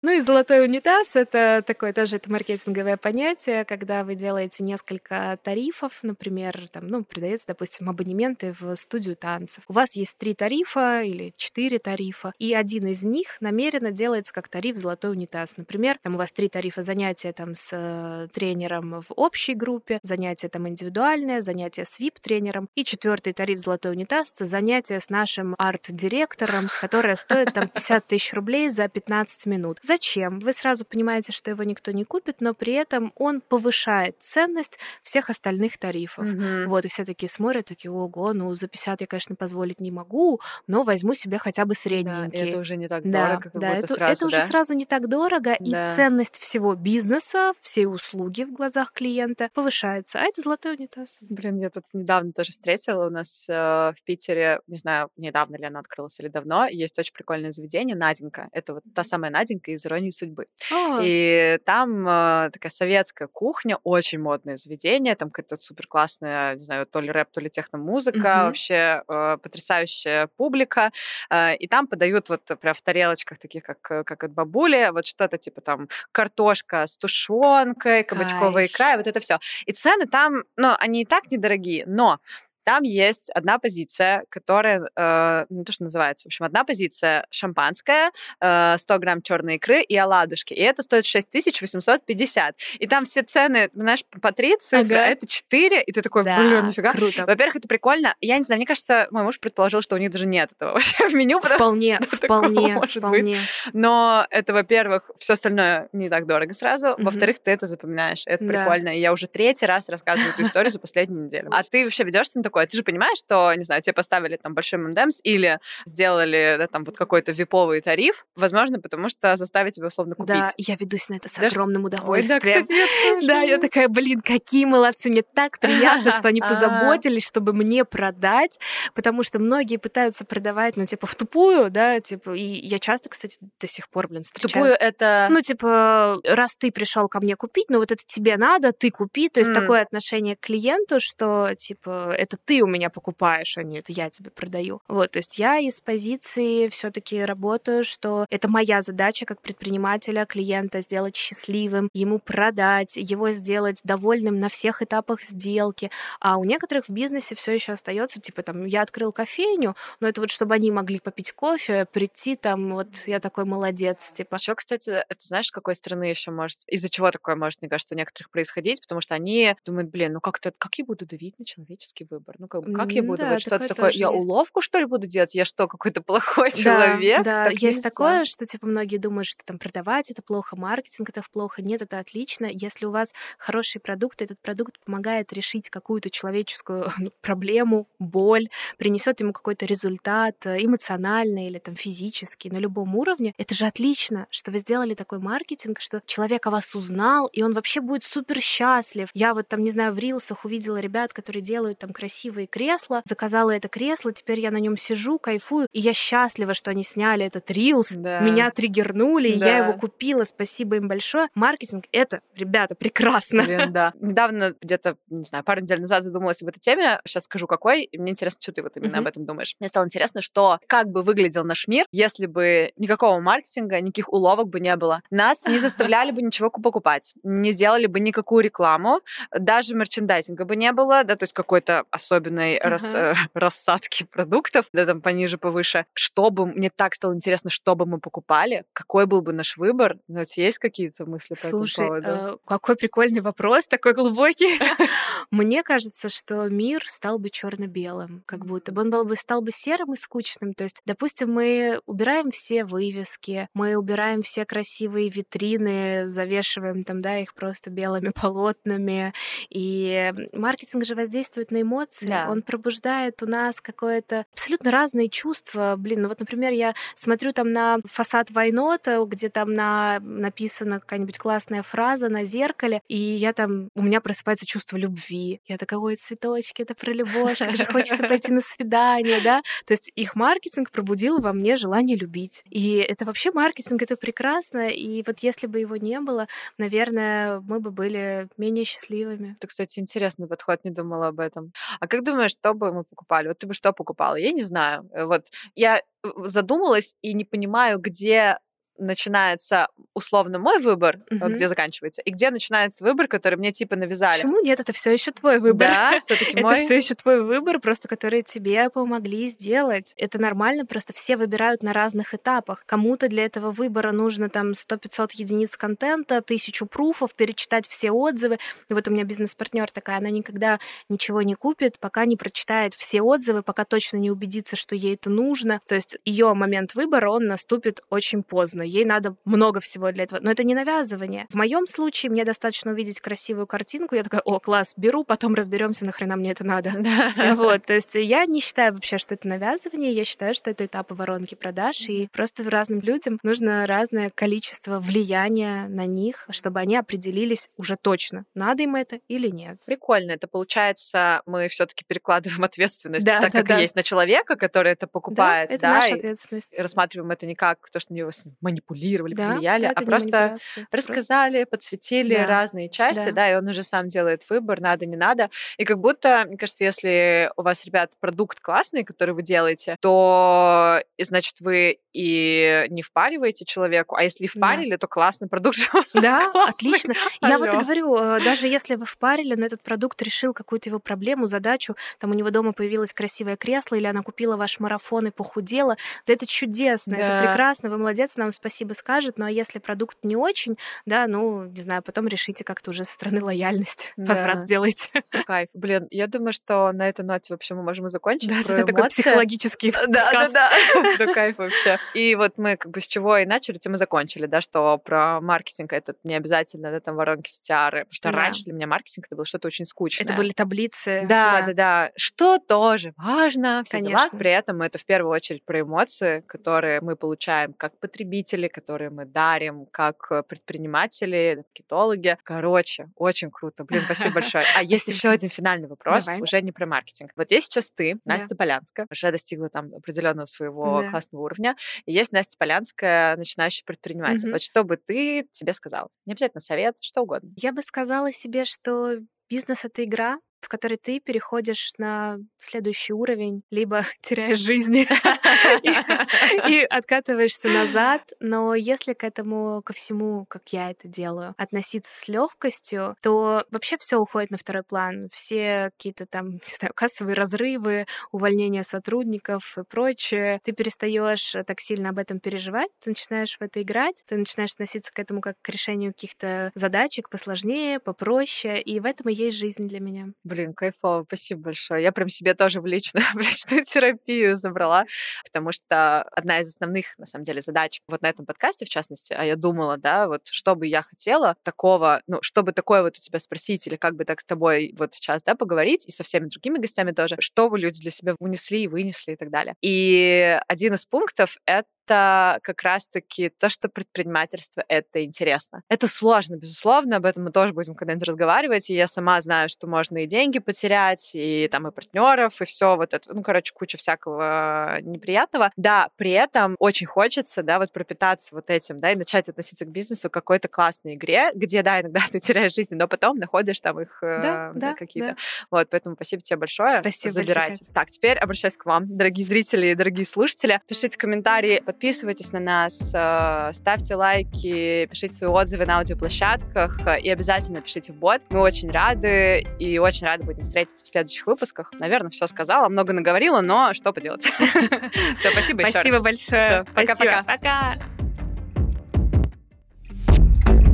Ну 0.02 0.12
и 0.12 0.22
золотой 0.22 0.64
унитаз— 0.64 1.12
это 1.16 1.64
такое 1.66 1.92
тоже 1.92 2.18
это 2.18 2.32
маркетинговое 2.32 2.98
понятие, 2.98 3.66
когда 3.66 4.04
вы 4.04 4.16
делаете 4.16 4.64
несколько 4.64 5.38
тарифов, 5.44 6.00
например, 6.04 6.68
там, 6.72 6.88
ну, 6.88 7.04
придается, 7.04 7.48
допустим, 7.48 7.90
абонементы 7.90 8.54
в 8.60 8.76
студию 8.76 9.16
танцев. 9.16 9.64
У 9.68 9.74
вас 9.74 9.96
есть 9.96 10.16
три 10.18 10.34
тарифа 10.34 11.02
или 11.02 11.34
четыре 11.36 11.80
тарифа, 11.80 12.34
и 12.40 12.54
один 12.54 12.88
из 12.88 13.04
них 13.04 13.38
намеренно 13.42 13.92
делается 13.92 14.34
как 14.34 14.48
тариф 14.48 14.76
«Золотой 14.76 15.12
унитаз». 15.12 15.58
Например, 15.58 15.98
там 16.02 16.16
у 16.16 16.18
вас 16.18 16.32
три 16.32 16.50
тарифа 16.50 16.82
занятия 16.82 17.34
там 17.34 17.56
с 17.56 17.70
э, 17.72 18.28
тренером 18.34 19.02
в 19.02 19.12
общей 19.16 19.54
группе, 19.54 20.00
занятие 20.04 20.50
там 20.50 20.68
индивидуальное, 20.68 21.42
занятие 21.42 21.86
с 21.86 22.00
VIP-тренером, 22.00 22.70
и 22.76 22.84
четвертый 22.84 23.34
тариф 23.34 23.60
«Золотой 23.60 23.92
унитаз»— 23.92 24.34
занятие 24.38 25.00
с 25.00 25.10
нашим 25.10 25.56
арт-директором, 25.58 26.68
которое 26.82 27.16
стоит 27.16 27.54
там 27.54 27.68
50 27.68 28.08
тысяч 28.08 28.34
рублей 28.34 28.70
за 28.70 28.88
15 28.98 29.46
минут. 29.46 29.78
Зачем? 29.84 30.40
Вы 30.40 30.54
сразу 30.54 30.84
понимаете, 30.84 31.32
что 31.32 31.52
его 31.52 31.64
никто 31.64 31.92
не 31.92 32.04
купит, 32.04 32.42
но 32.42 32.56
при 32.56 32.74
этом 32.74 33.14
он 33.16 33.42
повышает 33.42 34.16
ценность 34.18 34.80
всех 35.04 35.30
остальных 35.30 35.78
тарифов. 35.78 36.26
Mm-hmm. 36.28 36.66
Вот, 36.66 36.84
и 36.84 36.88
все 36.88 37.06
такие 37.06 37.30
смотрят, 37.30 37.66
такие, 37.66 37.92
ого, 37.92 38.34
ну 38.34 38.52
за 38.56 38.68
50 38.68 39.02
я, 39.02 39.08
конечно, 39.08 39.36
позволить 39.36 39.80
не 39.82 39.92
могу, 39.92 40.42
но 40.66 40.82
возьму 40.82 41.14
себе 41.14 41.38
хотя 41.38 41.66
бы 41.66 41.76
средненький. 41.76 42.40
Да, 42.40 42.48
это 42.48 42.60
уже 42.60 42.76
не 42.76 42.88
так 42.88 43.04
да, 43.04 43.28
дорого, 43.28 43.50
как 43.52 43.62
да, 43.62 43.68
будто 43.68 43.78
это, 43.78 43.94
сразу, 43.94 44.12
это 44.14 44.20
да? 44.22 44.26
уже 44.26 44.48
сразу 44.48 44.74
не 44.74 44.86
так 44.86 45.08
дорого, 45.08 45.56
да. 45.60 45.94
и 45.94 45.96
ценность 45.96 46.40
всего 46.40 46.74
бизнеса, 46.74 47.54
всей 47.62 47.86
услуги 47.86 48.46
в 48.46 48.54
глазах 48.54 48.94
клиента 48.94 49.52
повышается. 49.54 50.20
А 50.20 50.24
это 50.24 50.42
золотой 50.42 50.74
унитаз. 50.74 51.20
Блин, 51.22 51.58
я 51.58 51.70
тут 51.70 51.84
недавно 51.94 52.32
тоже 52.32 52.52
встретила 52.52 53.06
у 53.06 53.10
нас 53.12 53.46
э, 53.48 53.54
в 53.54 54.04
Питере, 54.04 54.60
не 54.66 54.78
знаю, 54.78 55.12
недавно 55.18 55.56
ли 55.56 55.66
она 55.66 55.82
открылась 55.82 56.20
или 56.20 56.30
давно, 56.30 56.66
есть 56.66 56.98
очень 56.98 57.14
прикольное 57.14 57.52
заведение 57.52 57.96
Наденька. 57.96 58.50
Это 58.52 58.74
вот 58.74 58.84
та 58.96 59.04
самая 59.04 59.32
Наденька 59.32 59.72
из 59.72 59.86
«Иронии 59.86 60.10
судьбы». 60.10 60.48
А. 60.72 61.00
И 61.02 61.60
там 61.66 62.08
э, 62.08 62.50
такая 62.52 62.72
советская 62.72 63.28
кухня, 63.28 63.78
очень 63.84 64.20
модное 64.20 64.58
заведение, 64.58 65.16
там 65.16 65.30
какая-то 65.30 65.58
супер 65.58 65.88
классная, 65.88 66.54
не 66.54 66.64
знаю, 66.64 66.86
то 66.86 67.00
ли 67.00 67.12
рэп, 67.12 67.32
то 67.32 67.42
ли 67.42 67.50
техномузыка, 67.50 68.18
угу. 68.18 68.46
вообще 68.48 69.04
э, 69.08 69.38
потрясающая 69.42 70.28
публика. 70.38 70.92
Э, 71.30 71.56
и 71.56 71.68
там 71.68 71.88
подают 71.88 72.30
вот 72.30 72.42
прям 72.60 72.74
в 72.74 72.82
тарелочках 72.82 73.38
таких, 73.40 73.64
как, 73.64 73.82
как 73.82 74.24
от 74.24 74.32
бабули, 74.32 74.90
вот 74.92 75.06
что-то 75.06 75.38
типа 75.38 75.62
там 75.62 75.88
картошка 76.12 76.86
с 76.88 76.98
тушенкой, 76.98 78.04
кабачковая 78.04 78.68
икра, 78.68 78.94
и 78.94 78.98
вот 78.98 79.08
это 79.08 79.20
все. 79.20 79.40
И 79.66 79.72
цены 79.72 80.06
там, 80.06 80.44
ну, 80.56 80.74
они 80.80 81.02
и 81.02 81.06
так 81.06 81.32
недорогие, 81.32 81.86
но 81.86 82.20
там 82.68 82.84
есть 82.84 83.30
одна 83.30 83.60
позиция, 83.60 84.26
которая, 84.28 84.90
э, 84.94 85.46
ну, 85.50 85.64
то, 85.64 85.72
что 85.72 85.84
называется, 85.84 86.26
в 86.26 86.28
общем, 86.28 86.44
одна 86.44 86.66
позиция 86.66 87.26
шампанское, 87.30 88.12
э, 88.42 88.76
100 88.78 89.00
грамм 89.00 89.22
черной 89.22 89.56
икры 89.56 89.82
и 89.82 89.96
оладушки. 89.96 90.54
И 90.54 90.60
это 90.60 90.84
стоит 90.84 91.06
6850. 91.06 92.56
И 92.80 92.88
там 92.88 93.06
все 93.06 93.24
цены, 93.24 93.70
знаешь, 93.74 94.04
по 94.22 94.34
3 94.34 94.58
цифры, 94.58 94.98
ага. 94.98 95.06
а 95.06 95.08
это 95.08 95.26
4. 95.26 95.82
И 95.82 95.92
ты 95.94 96.02
такой, 96.02 96.26
да, 96.26 96.40
блин, 96.40 96.68
нифига. 96.68 96.92
Круто. 96.92 97.26
Во-первых, 97.26 97.56
это 97.56 97.70
прикольно. 97.70 98.16
Я 98.20 98.38
не 98.38 98.44
знаю, 98.44 98.60
мне 98.60 98.66
кажется, 98.66 99.08
мой 99.12 99.24
муж 99.24 99.40
предположил, 99.40 99.82
что 99.82 99.96
у 99.96 99.98
них 99.98 100.12
даже 100.12 100.28
нет 100.28 100.52
этого 100.52 100.74
вообще 100.74 101.08
в 101.08 101.14
меню. 101.14 101.40
Вполне, 101.40 102.00
вполне, 102.02 102.82
вполне. 102.82 103.36
Быть. 103.36 103.72
Но 103.72 104.28
это, 104.30 104.52
во-первых, 104.52 105.10
все 105.18 105.34
остальное 105.34 105.88
не 105.94 106.10
так 106.10 106.28
дорого 106.28 106.54
сразу. 106.54 106.88
Mm-hmm. 106.88 107.04
Во-вторых, 107.04 107.40
ты 107.40 107.52
это 107.52 107.66
запоминаешь. 107.66 108.24
Это 108.26 108.44
да. 108.44 108.52
прикольно. 108.52 108.90
И 108.90 109.00
я 109.00 109.14
уже 109.14 109.28
третий 109.28 109.66
раз 109.66 109.88
рассказываю 109.88 110.34
эту 110.34 110.42
историю 110.44 110.70
за 110.70 110.80
последнюю 110.80 111.28
неделю. 111.28 111.48
А 111.54 111.64
ты 111.64 111.86
вообще 111.86 112.04
ведешься 112.04 112.38
на 112.38 112.44
такое? 112.58 112.68
Ты 112.68 112.78
же 112.78 112.84
понимаешь, 112.84 113.18
что, 113.20 113.54
не 113.54 113.64
знаю, 113.64 113.82
тебе 113.82 113.94
поставили 113.94 114.38
там 114.38 114.54
большой 114.54 114.80
мандемс 114.80 115.20
или 115.24 115.60
сделали 115.86 116.56
да, 116.58 116.68
там 116.68 116.84
вот 116.84 116.98
какой-то 116.98 117.32
виповый 117.32 117.82
тариф, 117.82 118.26
возможно, 118.36 118.80
потому 118.80 119.10
что 119.10 119.36
заставить 119.36 119.76
тебя 119.76 119.88
условно 119.88 120.16
купить. 120.16 120.36
Да, 120.36 120.52
я 120.58 120.76
ведусь 120.76 121.10
на 121.10 121.16
это 121.16 121.30
с 121.30 121.34
Даже... 121.34 121.48
огромным 121.48 121.86
удовольствием. 121.86 122.40
Ой, 122.44 122.54
да, 122.54 122.62
кстати, 122.62 122.74
я 122.74 123.28
да, 123.28 123.42
я 123.42 123.58
такая, 123.58 123.88
блин, 123.88 124.22
какие 124.22 124.66
молодцы, 124.66 125.10
мне 125.10 125.22
так 125.22 125.60
приятно, 125.60 126.12
что 126.12 126.28
они 126.28 126.42
позаботились, 126.48 127.26
чтобы 127.26 127.54
мне 127.54 127.86
продать, 127.86 128.60
потому 128.94 129.24
что 129.24 129.40
многие 129.40 129.78
пытаются 129.78 130.26
продавать, 130.26 130.78
ну, 130.78 130.86
типа, 130.86 131.08
в 131.08 131.16
тупую, 131.16 131.70
да, 131.70 132.00
типа, 132.00 132.32
и 132.32 132.44
я 132.68 132.80
часто, 132.80 133.10
кстати, 133.10 133.38
до 133.60 133.68
сих 133.68 133.90
пор, 133.90 134.08
блин, 134.08 134.24
встречаю. 134.24 134.52
Тупую 134.52 134.74
это... 134.74 135.28
Ну, 135.30 135.42
типа, 135.42 136.20
раз 136.24 136.56
ты 136.58 136.72
пришел 136.72 137.08
ко 137.08 137.20
мне 137.20 137.36
купить, 137.36 137.70
ну, 137.70 137.80
вот 137.80 137.92
это 137.92 138.04
тебе 138.06 138.38
надо, 138.38 138.72
ты 138.72 138.90
купи, 138.90 139.30
то 139.30 139.40
есть 139.40 139.54
такое 139.54 139.82
отношение 139.82 140.36
к 140.36 140.40
клиенту, 140.40 141.00
что, 141.00 141.54
типа, 141.56 142.14
это 142.18 142.38
ты 142.48 142.62
у 142.62 142.68
меня 142.68 142.90
покупаешь, 142.90 143.58
а 143.58 143.64
не 143.64 143.80
это 143.80 143.92
я 143.92 144.10
тебе 144.10 144.32
продаю. 144.32 144.82
Вот, 144.88 145.12
то 145.12 145.20
есть 145.20 145.38
я 145.38 145.60
из 145.60 145.82
позиции 145.82 146.70
все-таки 146.70 147.22
работаю, 147.22 147.84
что 147.84 148.26
это 148.30 148.50
моя 148.50 148.80
задача 148.80 149.26
как 149.26 149.42
предпринимателя 149.42 150.26
клиента 150.26 150.80
сделать 150.80 151.18
счастливым, 151.18 151.90
ему 151.94 152.20
продать, 152.20 152.96
его 152.96 153.32
сделать 153.32 153.82
довольным 153.84 154.40
на 154.40 154.48
всех 154.48 154.82
этапах 154.82 155.22
сделки. 155.24 155.92
А 156.22 156.38
у 156.38 156.46
некоторых 156.46 156.86
в 156.86 156.90
бизнесе 156.90 157.36
все 157.36 157.52
еще 157.52 157.74
остается, 157.74 158.22
типа 158.22 158.44
там, 158.44 158.64
я 158.64 158.82
открыл 158.82 159.12
кофейню, 159.12 159.76
но 160.00 160.08
это 160.08 160.22
вот 160.22 160.32
чтобы 160.32 160.56
они 160.56 160.72
могли 160.72 161.02
попить 161.02 161.34
кофе, 161.34 161.86
прийти 161.92 162.38
там, 162.38 162.76
вот 162.76 162.88
я 163.08 163.20
такой 163.20 163.44
молодец, 163.44 164.10
типа. 164.14 164.36
Еще, 164.36 164.56
кстати, 164.56 164.90
это 164.90 165.20
знаешь, 165.20 165.48
с 165.48 165.52
какой 165.52 165.76
стороны 165.76 166.06
еще 166.06 166.32
может, 166.32 166.60
из-за 166.68 166.88
чего 166.88 167.12
такое 167.12 167.36
может, 167.36 167.62
мне 167.62 167.70
кажется, 167.70 167.94
у 167.94 167.98
некоторых 167.98 168.30
происходить, 168.30 168.82
потому 168.82 169.02
что 169.02 169.16
они 169.16 169.54
думают, 169.66 169.90
блин, 169.90 170.14
ну 170.14 170.22
как-то, 170.22 170.54
как 170.58 170.76
я 170.76 170.86
буду 170.86 171.06
давить 171.06 171.38
на 171.40 171.44
человеческий 171.44 172.08
выбор? 172.10 172.37
Ну 172.40 172.48
как, 172.48 172.64
как 172.74 172.92
я 172.92 173.02
буду? 173.02 173.22
Да, 173.22 173.32
вот 173.32 173.42
что-то 173.42 173.68
такое, 173.68 173.92
я 173.92 174.12
есть. 174.12 174.20
уловку, 174.20 174.62
что 174.62 174.78
ли, 174.80 174.86
буду 174.86 175.08
делать? 175.08 175.34
Я 175.34 175.46
что, 175.46 175.68
какой-то 175.68 176.02
плохой 176.04 176.52
да, 176.52 176.58
человек? 176.58 177.24
Да, 177.24 177.46
так 177.46 177.54
есть 177.54 177.78
нельзя. 177.78 177.90
такое, 177.90 178.26
что, 178.26 178.46
типа, 178.46 178.68
многие 178.68 178.98
думают, 178.98 179.28
что 179.28 179.44
там 179.44 179.58
продавать 179.58 180.12
это 180.12 180.22
плохо, 180.22 180.56
маркетинг 180.56 181.10
это 181.10 181.24
плохо. 181.32 181.62
Нет, 181.62 181.82
это 181.82 182.00
отлично. 182.00 182.48
Если 182.52 182.86
у 182.86 182.92
вас 182.92 183.14
хороший 183.38 183.82
продукт, 183.82 184.22
этот 184.22 184.40
продукт 184.40 184.80
помогает 184.86 185.34
решить 185.34 185.70
какую-то 185.70 186.10
человеческую 186.10 186.92
ну, 187.00 187.12
проблему, 187.22 187.88
боль, 188.00 188.50
принесет 188.78 189.20
ему 189.20 189.34
какой-то 189.34 189.66
результат 189.66 190.36
э, 190.46 190.64
эмоциональный 190.64 191.48
или 191.48 191.60
там 191.60 191.76
физический, 191.76 192.50
на 192.50 192.58
любом 192.58 192.96
уровне, 192.96 193.34
это 193.38 193.56
же 193.56 193.66
отлично, 193.66 194.28
что 194.30 194.52
вы 194.52 194.60
сделали 194.60 194.94
такой 194.94 195.20
маркетинг, 195.20 195.82
что 195.82 196.02
человек 196.06 196.46
о 196.48 196.52
вас 196.52 196.76
узнал, 196.76 197.28
и 197.28 197.42
он 197.42 197.54
вообще 197.54 197.82
будет 197.82 198.04
супер 198.04 198.42
счастлив. 198.42 199.10
Я 199.14 199.34
вот 199.34 199.48
там, 199.48 199.64
не 199.64 199.72
знаю, 199.72 199.94
в 199.94 200.00
рилсах 200.00 200.46
увидела 200.46 200.78
ребят, 200.78 201.14
которые 201.14 201.42
делают 201.42 201.80
там 201.80 201.92
красивые 201.92 202.17
красивые 202.18 202.48
кресла, 202.48 203.04
заказала 203.06 203.52
это 203.52 203.68
кресло, 203.68 204.12
теперь 204.12 204.40
я 204.40 204.50
на 204.50 204.58
нем 204.58 204.76
сижу, 204.76 205.20
кайфую, 205.20 205.68
и 205.72 205.80
я 205.80 205.94
счастлива, 205.94 206.56
что 206.56 206.72
они 206.72 206.84
сняли 206.84 207.24
этот 207.24 207.52
рилс, 207.52 207.90
да. 207.92 208.22
меня 208.22 208.50
триггернули, 208.50 209.38
да. 209.38 209.46
я 209.46 209.58
его 209.60 209.74
купила, 209.74 210.24
спасибо 210.24 210.78
им 210.78 210.88
большое. 210.88 211.28
Маркетинг— 211.36 211.86
это, 211.92 212.22
ребята, 212.36 212.74
прекрасно. 212.74 213.44
Блин, 213.44 213.72
да. 213.72 213.94
Недавно, 214.00 214.56
где-то, 214.60 214.98
не 215.10 215.26
знаю, 215.26 215.44
пару 215.44 215.62
недель 215.62 215.80
назад 215.80 216.04
задумалась 216.04 216.42
об 216.42 216.48
этой 216.48 216.60
теме, 216.60 217.00
сейчас 217.06 217.26
скажу 217.26 217.46
какой, 217.46 217.84
и 217.84 218.00
мне 218.00 218.14
интересно, 218.14 218.42
что 218.42 218.52
ты 218.52 218.64
вот 218.64 218.76
именно 218.78 218.96
uh-huh. 218.96 219.00
об 219.00 219.08
этом 219.08 219.26
думаешь. 219.26 219.56
Мне 219.60 219.70
стало 219.70 219.86
интересно, 219.86 220.22
что 220.22 220.60
как 220.66 220.88
бы 220.88 221.04
выглядел 221.04 221.44
наш 221.44 221.68
мир, 221.68 221.86
если 221.92 222.26
бы 222.26 222.72
никакого 222.78 223.20
маркетинга, 223.20 223.80
никаких 223.80 224.12
уловок 224.12 224.48
бы 224.48 224.60
не 224.60 224.76
было. 224.76 225.04
Нас 225.12 225.46
не 225.46 225.60
заставляли 225.60 226.10
бы 226.10 226.24
ничего 226.24 226.50
покупать, 226.50 227.14
не 227.22 227.52
сделали 227.52 227.86
бы 227.86 228.00
никакую 228.00 228.44
рекламу, 228.44 229.02
даже 229.32 229.76
мерчендайзинга 229.76 230.46
бы 230.46 230.56
не 230.56 230.72
было, 230.72 231.04
да, 231.04 231.16
то 231.16 231.24
есть 231.24 231.34
какой-то 231.34 231.84
особенной 232.08 232.58
uh-huh. 232.58 232.70
рас, 232.70 232.94
э, 232.94 233.14
рассадки 233.34 234.04
продуктов, 234.04 234.66
да, 234.74 234.86
там 234.86 235.02
пониже, 235.02 235.38
повыше. 235.38 235.86
Чтобы 235.94 236.46
мне 236.46 236.70
так 236.74 236.96
стало 236.96 237.14
интересно, 237.14 237.50
что 237.50 237.76
бы 237.76 237.86
мы 237.86 238.00
покупали, 238.00 238.64
какой 238.74 239.06
был 239.06 239.22
бы 239.22 239.34
наш 239.34 239.58
выбор? 239.58 239.98
Ну, 240.08 240.24
есть 240.36 240.60
какие-то 240.60 241.06
мысли 241.06 241.36
по 241.36 241.50
Слушай, 241.50 241.86
этому 241.86 241.88
поводу? 241.88 242.08
Э, 242.08 242.38
какой 242.46 242.76
прикольный 242.76 243.22
вопрос, 243.22 243.68
такой 243.68 243.94
глубокий. 243.94 244.58
Мне 245.32 245.64
кажется, 245.64 246.10
что 246.10 246.48
мир 246.48 246.84
стал 246.88 247.20
бы 247.20 247.30
черно-белым, 247.30 248.24
как 248.26 248.46
будто 248.46 248.72
бы 248.72 248.82
он 248.82 248.90
был 248.90 249.06
бы 249.06 249.16
стал 249.16 249.42
бы 249.42 249.52
серым 249.52 249.94
и 249.94 249.98
скучным. 249.98 250.54
То 250.54 250.64
есть, 250.64 250.82
допустим, 250.86 251.32
мы 251.32 251.82
убираем 251.86 252.32
все 252.32 252.64
вывески, 252.64 253.50
мы 253.54 253.76
убираем 253.76 254.22
все 254.22 254.46
красивые 254.46 255.10
витрины, 255.10 256.08
завешиваем 256.08 256.84
там, 256.84 257.02
да, 257.02 257.18
их 257.18 257.34
просто 257.34 257.70
белыми 257.70 258.10
полотнами. 258.16 259.14
И 259.50 260.14
маркетинг 260.34 260.86
же 260.86 260.96
воздействует 260.96 261.52
на 261.52 261.62
эмоции, 261.62 261.97
да. 262.06 262.28
он 262.30 262.42
пробуждает 262.42 263.22
у 263.24 263.26
нас 263.26 263.62
какое-то 263.62 264.26
абсолютно 264.34 264.72
разные 264.72 265.10
чувства. 265.10 265.76
Блин, 265.78 266.04
ну 266.04 266.10
вот, 266.10 266.20
например, 266.20 266.52
я 266.52 266.74
смотрю 266.96 267.34
там 267.34 267.50
на 267.50 267.80
фасад 267.86 268.32
Вайнота, 268.32 269.04
где 269.06 269.30
там 269.30 269.54
на, 269.54 270.00
написана 270.02 270.80
какая-нибудь 270.80 271.18
классная 271.18 271.64
фраза 271.64 272.10
на 272.10 272.24
зеркале, 272.24 272.82
и 272.88 272.98
я 272.98 273.34
там, 273.34 273.70
у 273.76 273.82
меня 273.82 274.02
просыпается 274.02 274.46
чувство 274.46 274.78
любви. 274.78 275.42
Я 275.46 275.58
такая, 275.58 275.80
ой, 275.80 275.96
цветочки, 275.96 276.62
это 276.62 276.76
про 276.76 276.92
любовь, 276.92 277.40
как 277.40 277.56
же 277.56 277.66
хочется 277.66 278.04
пойти 278.04 278.32
на 278.32 278.42
свидание, 278.42 279.20
да? 279.22 279.42
То 279.66 279.74
есть 279.74 279.92
их 279.96 280.16
маркетинг 280.16 280.72
пробудил 280.72 281.20
во 281.20 281.34
мне 281.34 281.56
желание 281.56 281.98
любить. 281.98 282.44
И 282.50 282.76
это 282.78 283.06
вообще 283.06 283.32
маркетинг, 283.32 283.82
это 283.82 283.96
прекрасно. 283.96 284.70
И 284.70 285.04
вот 285.06 285.20
если 285.20 285.48
бы 285.48 285.60
его 285.60 285.78
не 285.78 286.00
было, 286.00 286.28
наверное, 286.58 287.40
мы 287.42 287.60
бы 287.60 287.72
были 287.72 288.28
менее 288.38 288.66
счастливыми. 288.66 289.36
Это, 289.38 289.48
кстати, 289.48 289.80
интересный 289.80 290.28
подход, 290.28 290.64
не 290.64 290.72
думала 290.72 291.08
об 291.08 291.20
этом. 291.20 291.52
А 291.80 291.87
как 291.88 292.04
думаешь, 292.04 292.32
что 292.32 292.54
бы 292.54 292.72
мы 292.72 292.84
покупали? 292.84 293.28
Вот 293.28 293.40
ты 293.40 293.48
бы 293.48 293.54
что 293.54 293.74
покупала? 293.74 294.16
Я 294.16 294.32
не 294.32 294.44
знаю. 294.44 294.90
Э, 294.94 295.06
вот 295.06 295.28
я 295.56 295.82
задумалась 296.24 296.96
и 297.02 297.14
не 297.14 297.26
понимаю, 297.26 297.80
где 297.80 298.38
начинается 298.78 299.68
условно 299.94 300.40
мой 300.40 300.60
выбор, 300.60 301.00
угу. 301.10 301.30
где 301.30 301.48
заканчивается, 301.48 302.02
и 302.02 302.12
где 302.12 302.30
начинается 302.30 302.84
выбор, 302.86 303.08
который 303.08 303.36
мне 303.36 303.52
типа 303.52 303.76
навязали. 303.76 304.22
Почему 304.22 304.40
нет? 304.42 304.60
Это 304.60 304.74
все 304.74 304.92
еще 304.92 305.12
твой 305.12 305.40
выбор. 305.40 305.68
Да, 305.68 305.98
все-таки 306.00 306.40
мой. 306.40 306.56
Это 306.56 306.66
все 306.66 306.76
еще 306.76 306.96
твой 306.96 307.24
выбор, 307.24 307.60
просто 307.60 307.88
который 307.88 308.22
тебе 308.22 308.70
помогли 308.70 309.26
сделать. 309.28 309.94
Это 309.98 310.20
нормально, 310.20 310.66
просто 310.66 310.94
все 310.94 311.18
выбирают 311.18 311.64
на 311.64 311.74
разных 311.74 312.14
этапах. 312.14 312.64
Кому-то 312.66 313.08
для 313.08 313.26
этого 313.26 313.52
выбора 313.52 313.92
нужно 313.92 314.30
там 314.30 314.52
100-500 314.52 315.10
единиц 315.14 315.58
контента, 315.58 316.22
тысячу 316.22 316.66
пруфов, 316.66 317.16
перечитать 317.16 317.68
все 317.68 317.92
отзывы. 317.92 318.38
И 318.70 318.74
вот 318.74 318.88
у 318.88 318.92
меня 318.92 319.04
бизнес-партнер 319.04 319.72
такая, 319.72 319.98
она 319.98 320.10
никогда 320.10 320.60
ничего 320.90 321.22
не 321.22 321.34
купит, 321.34 321.80
пока 321.80 322.06
не 322.06 322.18
прочитает 322.18 322.74
все 322.74 323.02
отзывы, 323.02 323.42
пока 323.42 323.66
точно 323.66 323.98
не 323.98 324.12
убедится, 324.12 324.56
что 324.56 324.76
ей 324.76 324.94
это 324.94 325.10
нужно. 325.10 325.62
То 325.68 325.76
есть 325.76 325.98
ее 326.06 326.34
момент 326.34 326.76
выбора, 326.76 327.10
он 327.10 327.26
наступит 327.26 327.82
очень 327.90 328.24
поздно 328.24 328.62
ей 328.68 328.86
надо 328.86 329.16
много 329.26 329.60
всего 329.60 329.92
для 329.92 330.04
этого. 330.04 330.20
Но 330.22 330.32
это 330.32 330.44
не 330.44 330.56
навязывание. 330.56 331.26
В 331.30 331.36
моем 331.36 331.66
случае 331.68 332.12
мне 332.12 332.26
достаточно 332.26 332.72
увидеть 332.72 333.00
красивую 333.00 333.48
картинку, 333.48 333.96
я 333.96 334.04
такая, 334.04 334.22
о, 334.22 334.40
класс, 334.40 334.74
беру, 334.78 335.04
потом 335.04 335.34
разберемся, 335.34 335.86
нахрена 335.86 336.16
мне 336.16 336.32
это 336.32 336.44
надо. 336.44 336.74
Вот, 337.38 337.66
то 337.66 337.74
есть 337.74 337.94
я 337.94 338.26
не 338.26 338.40
считаю 338.40 338.74
вообще, 338.74 338.98
что 338.98 339.14
это 339.14 339.28
навязывание, 339.28 339.92
я 339.92 340.04
считаю, 340.06 340.34
что 340.34 340.50
это 340.50 340.66
этапы 340.66 340.96
воронки 340.96 341.36
продаж, 341.36 341.82
и 341.88 342.08
просто 342.12 342.44
разным 342.50 342.80
людям 342.80 343.20
нужно 343.24 343.66
разное 343.68 344.10
количество 344.10 344.80
влияния 344.80 345.68
на 345.68 345.86
них, 345.86 346.26
чтобы 346.30 346.60
они 346.60 346.76
определились 346.76 347.50
уже 347.58 347.76
точно, 347.76 348.26
надо 348.34 348.64
им 348.64 348.76
это 348.76 349.00
или 349.08 349.30
нет. 349.30 349.60
Прикольно. 349.66 350.12
Это 350.12 350.28
получается, 350.28 351.22
мы 351.26 351.48
все-таки 351.48 351.84
перекладываем 351.88 352.44
ответственность, 352.44 353.06
да, 353.06 353.22
так 353.22 353.32
да, 353.32 353.40
как 353.40 353.48
да. 353.48 353.58
есть 353.60 353.76
на 353.76 353.84
человека, 353.84 354.36
который 354.36 354.72
это 354.72 354.88
покупает. 354.88 355.50
Да, 355.50 355.56
это 355.56 355.62
да, 355.62 355.74
наша 355.74 355.94
ответственность. 355.96 356.58
рассматриваем 356.58 357.12
это 357.12 357.26
не 357.26 357.36
как 357.36 357.70
то, 357.70 357.80
что 357.80 357.94
на 357.94 357.98
него 357.98 358.12
манипулировали, 358.58 359.14
да, 359.14 359.30
повлияли, 359.30 359.62
да, 359.64 359.74
а 359.76 359.82
просто 359.82 360.38
рассказали, 360.72 361.44
просто... 361.44 361.52
подсветили 361.52 362.16
да. 362.16 362.28
разные 362.28 362.70
части, 362.70 363.06
да. 363.06 363.12
да, 363.12 363.32
и 363.32 363.36
он 363.36 363.48
уже 363.48 363.64
сам 363.64 363.88
делает 363.88 364.28
выбор, 364.30 364.60
надо, 364.62 364.86
не 364.86 364.96
надо. 364.96 365.30
И 365.58 365.66
как 365.66 365.80
будто, 365.80 366.26
мне 366.28 366.38
кажется, 366.38 366.64
если 366.64 367.32
у 367.36 367.42
вас, 367.42 367.66
ребят, 367.66 367.94
продукт 368.00 368.40
классный, 368.40 368.84
который 368.84 369.14
вы 369.14 369.22
делаете, 369.22 369.78
то, 369.82 370.82
значит, 371.00 371.40
вы 371.40 371.80
и 371.94 372.66
не 372.70 372.82
впариваете 372.82 373.46
человеку, 373.46 373.96
а 373.96 374.04
если 374.04 374.28
впарили, 374.28 374.72
да. 374.72 374.78
то 374.78 374.88
классный 374.88 375.28
продукт 375.28 375.58
же 375.58 375.70
Да, 375.94 376.32
отлично. 376.48 376.94
Я 377.22 377.40
вот 377.40 377.54
и 377.54 377.58
говорю, 377.58 377.96
э, 377.96 378.24
даже 378.24 378.48
если 378.48 378.76
вы 378.76 378.86
впарили, 378.86 379.36
но 379.36 379.46
этот 379.46 379.64
продукт 379.64 380.02
решил 380.02 380.34
какую-то 380.34 380.70
его 380.70 380.80
проблему, 380.80 381.28
задачу, 381.28 381.76
там 382.00 382.12
у 382.12 382.14
него 382.14 382.30
дома 382.30 382.54
появилось 382.54 382.94
красивое 382.94 383.36
кресло, 383.36 383.76
или 383.76 383.86
она 383.86 384.04
купила 384.04 384.38
ваш 384.38 384.60
марафон 384.60 385.08
и 385.08 385.12
похудела, 385.12 385.76
да 386.06 386.14
это 386.14 386.28
чудесно, 386.28 386.96
да. 386.96 387.02
это 387.02 387.28
прекрасно, 387.28 387.70
вы 387.70 387.78
молодец, 387.78 388.16
нам 388.16 388.32
спасибо 388.32 388.47
спасибо 388.48 388.74
скажет, 388.74 389.18
ну 389.18 389.26
а 389.26 389.32
если 389.32 389.60
продукт 389.60 389.98
не 390.04 390.16
очень, 390.16 390.58
да, 390.86 391.08
ну, 391.08 391.46
не 391.46 391.62
знаю, 391.62 391.84
потом 391.84 392.08
решите 392.08 392.44
как-то 392.44 392.72
уже 392.72 392.86
со 392.86 392.94
стороны 392.94 393.22
лояльности 393.24 393.92
да. 393.98 394.14
возврат 394.14 394.44
сделайте. 394.44 394.90
Кайф. 395.26 395.50
Блин, 395.54 395.88
я 395.92 396.08
думаю, 396.08 396.32
что 396.32 396.72
на 396.72 396.88
этой 396.88 397.04
ноте 397.04 397.34
вообще 397.34 397.56
мы 397.56 397.64
можем 397.64 397.88
и 397.88 397.90
закончить. 397.90 398.30
Да, 398.30 398.40
это 398.40 398.66
такой 398.66 398.88
психологический 398.88 399.72
Да, 399.88 400.12
да, 400.12 400.30
да. 400.30 400.52
Да, 400.98 401.14
кайф 401.14 401.38
вообще. 401.38 401.78
И 401.94 402.16
вот 402.16 402.38
мы 402.38 402.56
как 402.56 402.72
бы 402.72 402.80
с 402.80 402.88
чего 402.88 403.18
и 403.18 403.26
начали, 403.26 403.58
тем 403.58 403.74
и 403.74 403.78
закончили, 403.78 404.26
да, 404.26 404.42
что 404.42 404.78
про 404.78 405.20
маркетинг 405.20 405.74
это 405.74 405.96
не 406.04 406.16
обязательно, 406.16 406.72
да, 406.72 406.80
там 406.80 406.96
воронки 406.96 407.30
CTR, 407.30 407.72
потому 407.72 407.92
что 407.92 408.12
раньше 408.12 408.44
для 408.46 408.54
меня 408.54 408.68
маркетинг 408.68 409.08
это 409.08 409.16
было 409.16 409.26
что-то 409.26 409.48
очень 409.48 409.66
скучное. 409.66 410.06
Это 410.06 410.16
были 410.16 410.30
таблицы. 410.30 411.06
Да, 411.08 411.42
да, 411.42 411.54
да. 411.54 411.92
Что 411.96 412.38
тоже 412.38 412.94
важно, 412.98 413.64
все 413.66 413.82
дела. 413.82 414.08
При 414.12 414.32
этом 414.32 414.62
это 414.62 414.78
в 414.78 414.86
первую 414.86 415.12
очередь 415.12 415.44
про 415.44 415.62
эмоции, 415.62 416.22
которые 416.28 416.80
мы 416.82 416.96
получаем 416.96 417.54
как 417.54 417.78
потребители, 417.80 418.27
цели, 418.28 418.48
которые 418.48 418.90
мы 418.90 419.06
дарим 419.06 419.66
как 419.68 420.08
э, 420.12 420.24
предприниматели, 420.24 421.38
маркетологи. 421.38 422.18
Короче, 422.24 422.90
очень 422.96 423.32
круто. 423.32 423.64
Блин, 423.64 423.82
спасибо 423.86 424.14
большое. 424.16 424.44
А 424.56 424.64
есть 424.64 424.88
еще 424.88 425.10
один 425.10 425.30
финальный 425.30 425.68
вопрос, 425.68 426.06
Давай. 426.06 426.22
уже 426.22 426.42
не 426.42 426.52
про 426.52 426.66
маркетинг. 426.66 427.12
Вот 427.16 427.32
есть 427.32 427.52
сейчас 427.52 427.72
ты, 427.72 428.00
Настя 428.06 428.30
да. 428.30 428.36
Полянская, 428.36 428.88
уже 428.92 429.12
достигла 429.12 429.50
там 429.50 429.74
определенного 429.74 430.26
своего 430.26 430.82
да. 430.82 430.90
классного 430.90 431.24
уровня, 431.24 431.56
и 431.86 431.94
есть 431.94 432.12
Настя 432.12 432.38
Полянская, 432.38 433.16
начинающий 433.16 433.64
предприниматель. 433.66 434.28
Угу. 434.28 434.34
Вот 434.34 434.42
что 434.42 434.64
бы 434.64 434.78
ты 434.78 435.28
себе 435.32 435.54
сказала? 435.54 435.90
Не 436.06 436.14
обязательно 436.14 436.42
совет, 436.42 436.78
что 436.82 437.02
угодно. 437.02 437.32
Я 437.38 437.52
бы 437.52 437.62
сказала 437.62 438.12
себе, 438.12 438.46
что 438.46 438.98
бизнес— 439.30 439.60
это 439.66 439.84
игра, 439.84 440.20
в 440.42 440.50
которой 440.50 440.78
ты 440.78 441.00
переходишь 441.00 441.72
на 441.78 442.18
следующий 442.38 442.94
уровень, 442.94 443.42
либо 443.52 443.82
теряешь 444.02 444.40
жизни 444.40 444.88
и 446.50 446.62
откатываешься 446.64 447.48
назад. 447.50 448.12
Но 448.20 448.56
если 448.56 448.94
к 448.94 449.04
этому, 449.04 449.62
ко 449.64 449.74
всему, 449.74 450.26
как 450.30 450.50
я 450.50 450.72
это 450.72 450.88
делаю, 450.88 451.36
относиться 451.38 451.92
с 451.94 452.08
легкостью, 452.08 452.96
то 453.02 453.46
вообще 453.52 453.78
все 453.78 453.98
уходит 453.98 454.32
на 454.32 454.38
второй 454.38 454.64
план. 454.64 455.10
Все 455.12 455.72
какие-то 455.78 456.06
там, 456.06 456.34
не 456.34 456.40
знаю, 456.46 456.74
кассовые 456.76 457.16
разрывы, 457.16 457.86
увольнение 458.12 458.64
сотрудников 458.64 459.58
и 459.58 459.64
прочее. 459.64 460.40
Ты 460.44 460.52
перестаешь 460.52 461.36
так 461.46 461.60
сильно 461.60 461.90
об 461.90 462.00
этом 462.00 462.20
переживать, 462.20 462.70
ты 462.80 462.92
начинаешь 462.92 463.38
в 463.38 463.42
это 463.42 463.62
играть, 463.62 464.04
ты 464.08 464.18
начинаешь 464.18 464.54
относиться 464.54 464.92
к 464.94 465.00
этому 465.00 465.22
как 465.22 465.36
к 465.42 465.50
решению 465.50 465.94
каких-то 465.94 466.52
задачек 466.56 467.10
посложнее, 467.10 467.80
попроще, 467.80 468.62
и 468.62 468.80
в 468.80 468.86
этом 468.86 469.10
и 469.10 469.14
есть 469.14 469.38
жизнь 469.38 469.68
для 469.68 469.80
меня. 469.80 470.08
Блин, 470.28 470.54
кайфово, 470.54 471.06
спасибо 471.08 471.42
большое. 471.44 471.82
Я 471.82 471.94
прям 471.94 472.10
себе 472.10 472.34
тоже 472.34 472.60
в 472.60 472.66
личную, 472.66 473.06
в 473.14 473.18
личную 473.18 473.64
терапию 473.64 474.36
забрала, 474.36 474.86
потому 475.24 475.54
что 475.54 476.02
одна 476.04 476.40
из 476.40 476.50
основных, 476.50 476.98
на 476.98 477.06
самом 477.06 477.24
деле, 477.24 477.42
задач 477.42 477.80
вот 477.88 478.02
на 478.02 478.08
этом 478.08 478.26
подкасте, 478.26 478.66
в 478.66 478.70
частности, 478.70 479.14
а 479.14 479.24
я 479.24 479.38
думала, 479.38 479.78
да, 479.78 480.08
вот 480.08 480.28
что 480.28 480.56
бы 480.56 480.68
я 480.68 480.82
хотела 480.82 481.36
такого, 481.44 482.02
ну, 482.08 482.20
чтобы 482.22 482.52
такое 482.52 482.82
вот 482.82 482.98
у 482.98 483.02
тебя 483.02 483.20
спросить 483.20 483.66
или 483.68 483.78
как 483.78 483.96
бы 483.96 484.04
так 484.04 484.20
с 484.20 484.26
тобой 484.26 484.74
вот 484.78 484.94
сейчас, 484.96 485.24
да, 485.24 485.36
поговорить, 485.36 485.88
и 485.88 485.92
со 485.92 486.04
всеми 486.04 486.26
другими 486.28 486.58
гостями 486.58 486.92
тоже, 486.92 487.16
что 487.20 487.50
бы 487.50 487.58
люди 487.58 487.80
для 487.80 487.92
себя 487.92 488.16
унесли 488.20 488.64
и 488.64 488.68
вынесли 488.68 489.14
и 489.14 489.16
так 489.16 489.30
далее. 489.30 489.56
И 489.62 490.38
один 490.50 490.74
из 490.74 490.86
пунктов— 490.86 491.38
это 491.46 491.68
это 491.88 492.40
как 492.44 492.62
раз-таки 492.64 493.30
то, 493.30 493.50
что 493.50 493.70
предпринимательство— 493.70 494.64
это 494.68 495.04
интересно. 495.04 495.64
Это 495.70 495.88
сложно, 495.88 496.36
безусловно, 496.36 496.98
об 496.98 497.06
этом 497.06 497.24
мы 497.24 497.32
тоже 497.32 497.54
будем 497.54 497.76
когда-нибудь 497.76 498.08
разговаривать, 498.08 498.70
и 498.70 498.76
я 498.76 498.88
сама 498.88 499.20
знаю, 499.22 499.50
что 499.50 499.68
можно 499.68 500.00
и 500.00 500.06
деньги 500.06 500.40
потерять, 500.40 501.12
и 501.14 501.48
там 501.50 501.68
и 501.68 501.72
партнеров, 501.72 502.42
и 502.42 502.46
все 502.46 502.76
вот 502.76 502.94
это, 502.94 503.14
ну, 503.14 503.24
короче, 503.24 503.54
куча 503.54 503.78
всякого 503.78 504.80
неприятного. 504.82 505.52
Да, 505.56 505.90
при 505.96 506.12
этом 506.12 506.56
очень 506.60 506.88
хочется, 506.88 507.42
да, 507.44 507.60
вот 507.60 507.72
пропитаться 507.72 508.36
вот 508.36 508.50
этим, 508.50 508.80
да, 508.80 508.92
и 508.92 508.96
начать 508.96 509.30
относиться 509.30 509.66
к 509.66 509.70
бизнесу 509.70 510.10
какой-то 510.10 510.48
классной 510.48 510.96
игре, 510.96 511.32
где, 511.34 511.64
да, 511.64 511.82
иногда 511.82 512.02
ты 512.12 512.20
теряешь 512.20 512.54
жизнь, 512.54 512.76
но 512.76 512.88
потом 512.88 513.18
находишь 513.18 513.60
там 513.62 513.80
их 513.80 514.00
да, 514.02 514.52
э, 514.54 514.60
да, 514.60 514.74
какие-то. 514.74 515.12
Да. 515.12 515.18
Вот, 515.52 515.70
поэтому 515.70 515.96
спасибо 515.96 516.22
тебе 516.22 516.38
большое. 516.38 516.80
Спасибо 516.80 517.14
Забирайте. 517.14 517.64
Большое, 517.64 517.74
так, 517.74 517.90
теперь 517.90 518.18
обращаюсь 518.18 518.58
к 518.58 518.66
вам, 518.66 518.98
дорогие 518.98 519.26
зрители 519.26 519.68
и 519.68 519.76
дорогие 519.76 520.06
слушатели. 520.06 520.62
Пишите 520.68 520.98
комментарии, 520.98 521.62
подписывайтесь 521.78 522.32
на 522.32 522.40
нас, 522.40 522.92
э, 522.92 523.52
ставьте 523.54 523.94
лайки, 523.94 524.88
пишите 524.88 525.16
свои 525.16 525.30
отзывы 525.30 525.68
на 525.68 525.78
аудиоплощадках 525.78 526.80
э, 526.88 527.00
и 527.02 527.10
обязательно 527.12 527.62
пишите 527.62 527.94
в 527.94 527.98
бот. 527.98 528.22
Мы 528.30 528.40
очень 528.40 528.72
рады 528.72 529.46
и 529.60 529.78
очень 529.78 530.08
рады 530.08 530.24
будем 530.24 530.42
встретиться 530.42 530.84
в 530.84 530.88
следующих 530.88 531.28
выпусках. 531.28 531.72
Наверное, 531.80 532.10
все 532.10 532.26
сказала, 532.26 532.68
много 532.68 532.94
наговорила, 532.94 533.42
но 533.42 533.76
что 533.76 533.94
поделать. 533.94 534.24
Все, 535.20 535.30
спасибо 535.30 535.62
еще 535.62 535.72
Спасибо 535.72 536.00
большое. 536.00 536.66
Пока-пока. 536.74 537.24
Пока. 537.24 537.76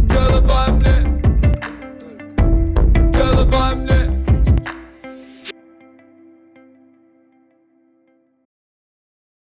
Голова 0.07 0.67
мне, 0.69 1.13
голова 3.11 3.75
мне. 3.75 4.02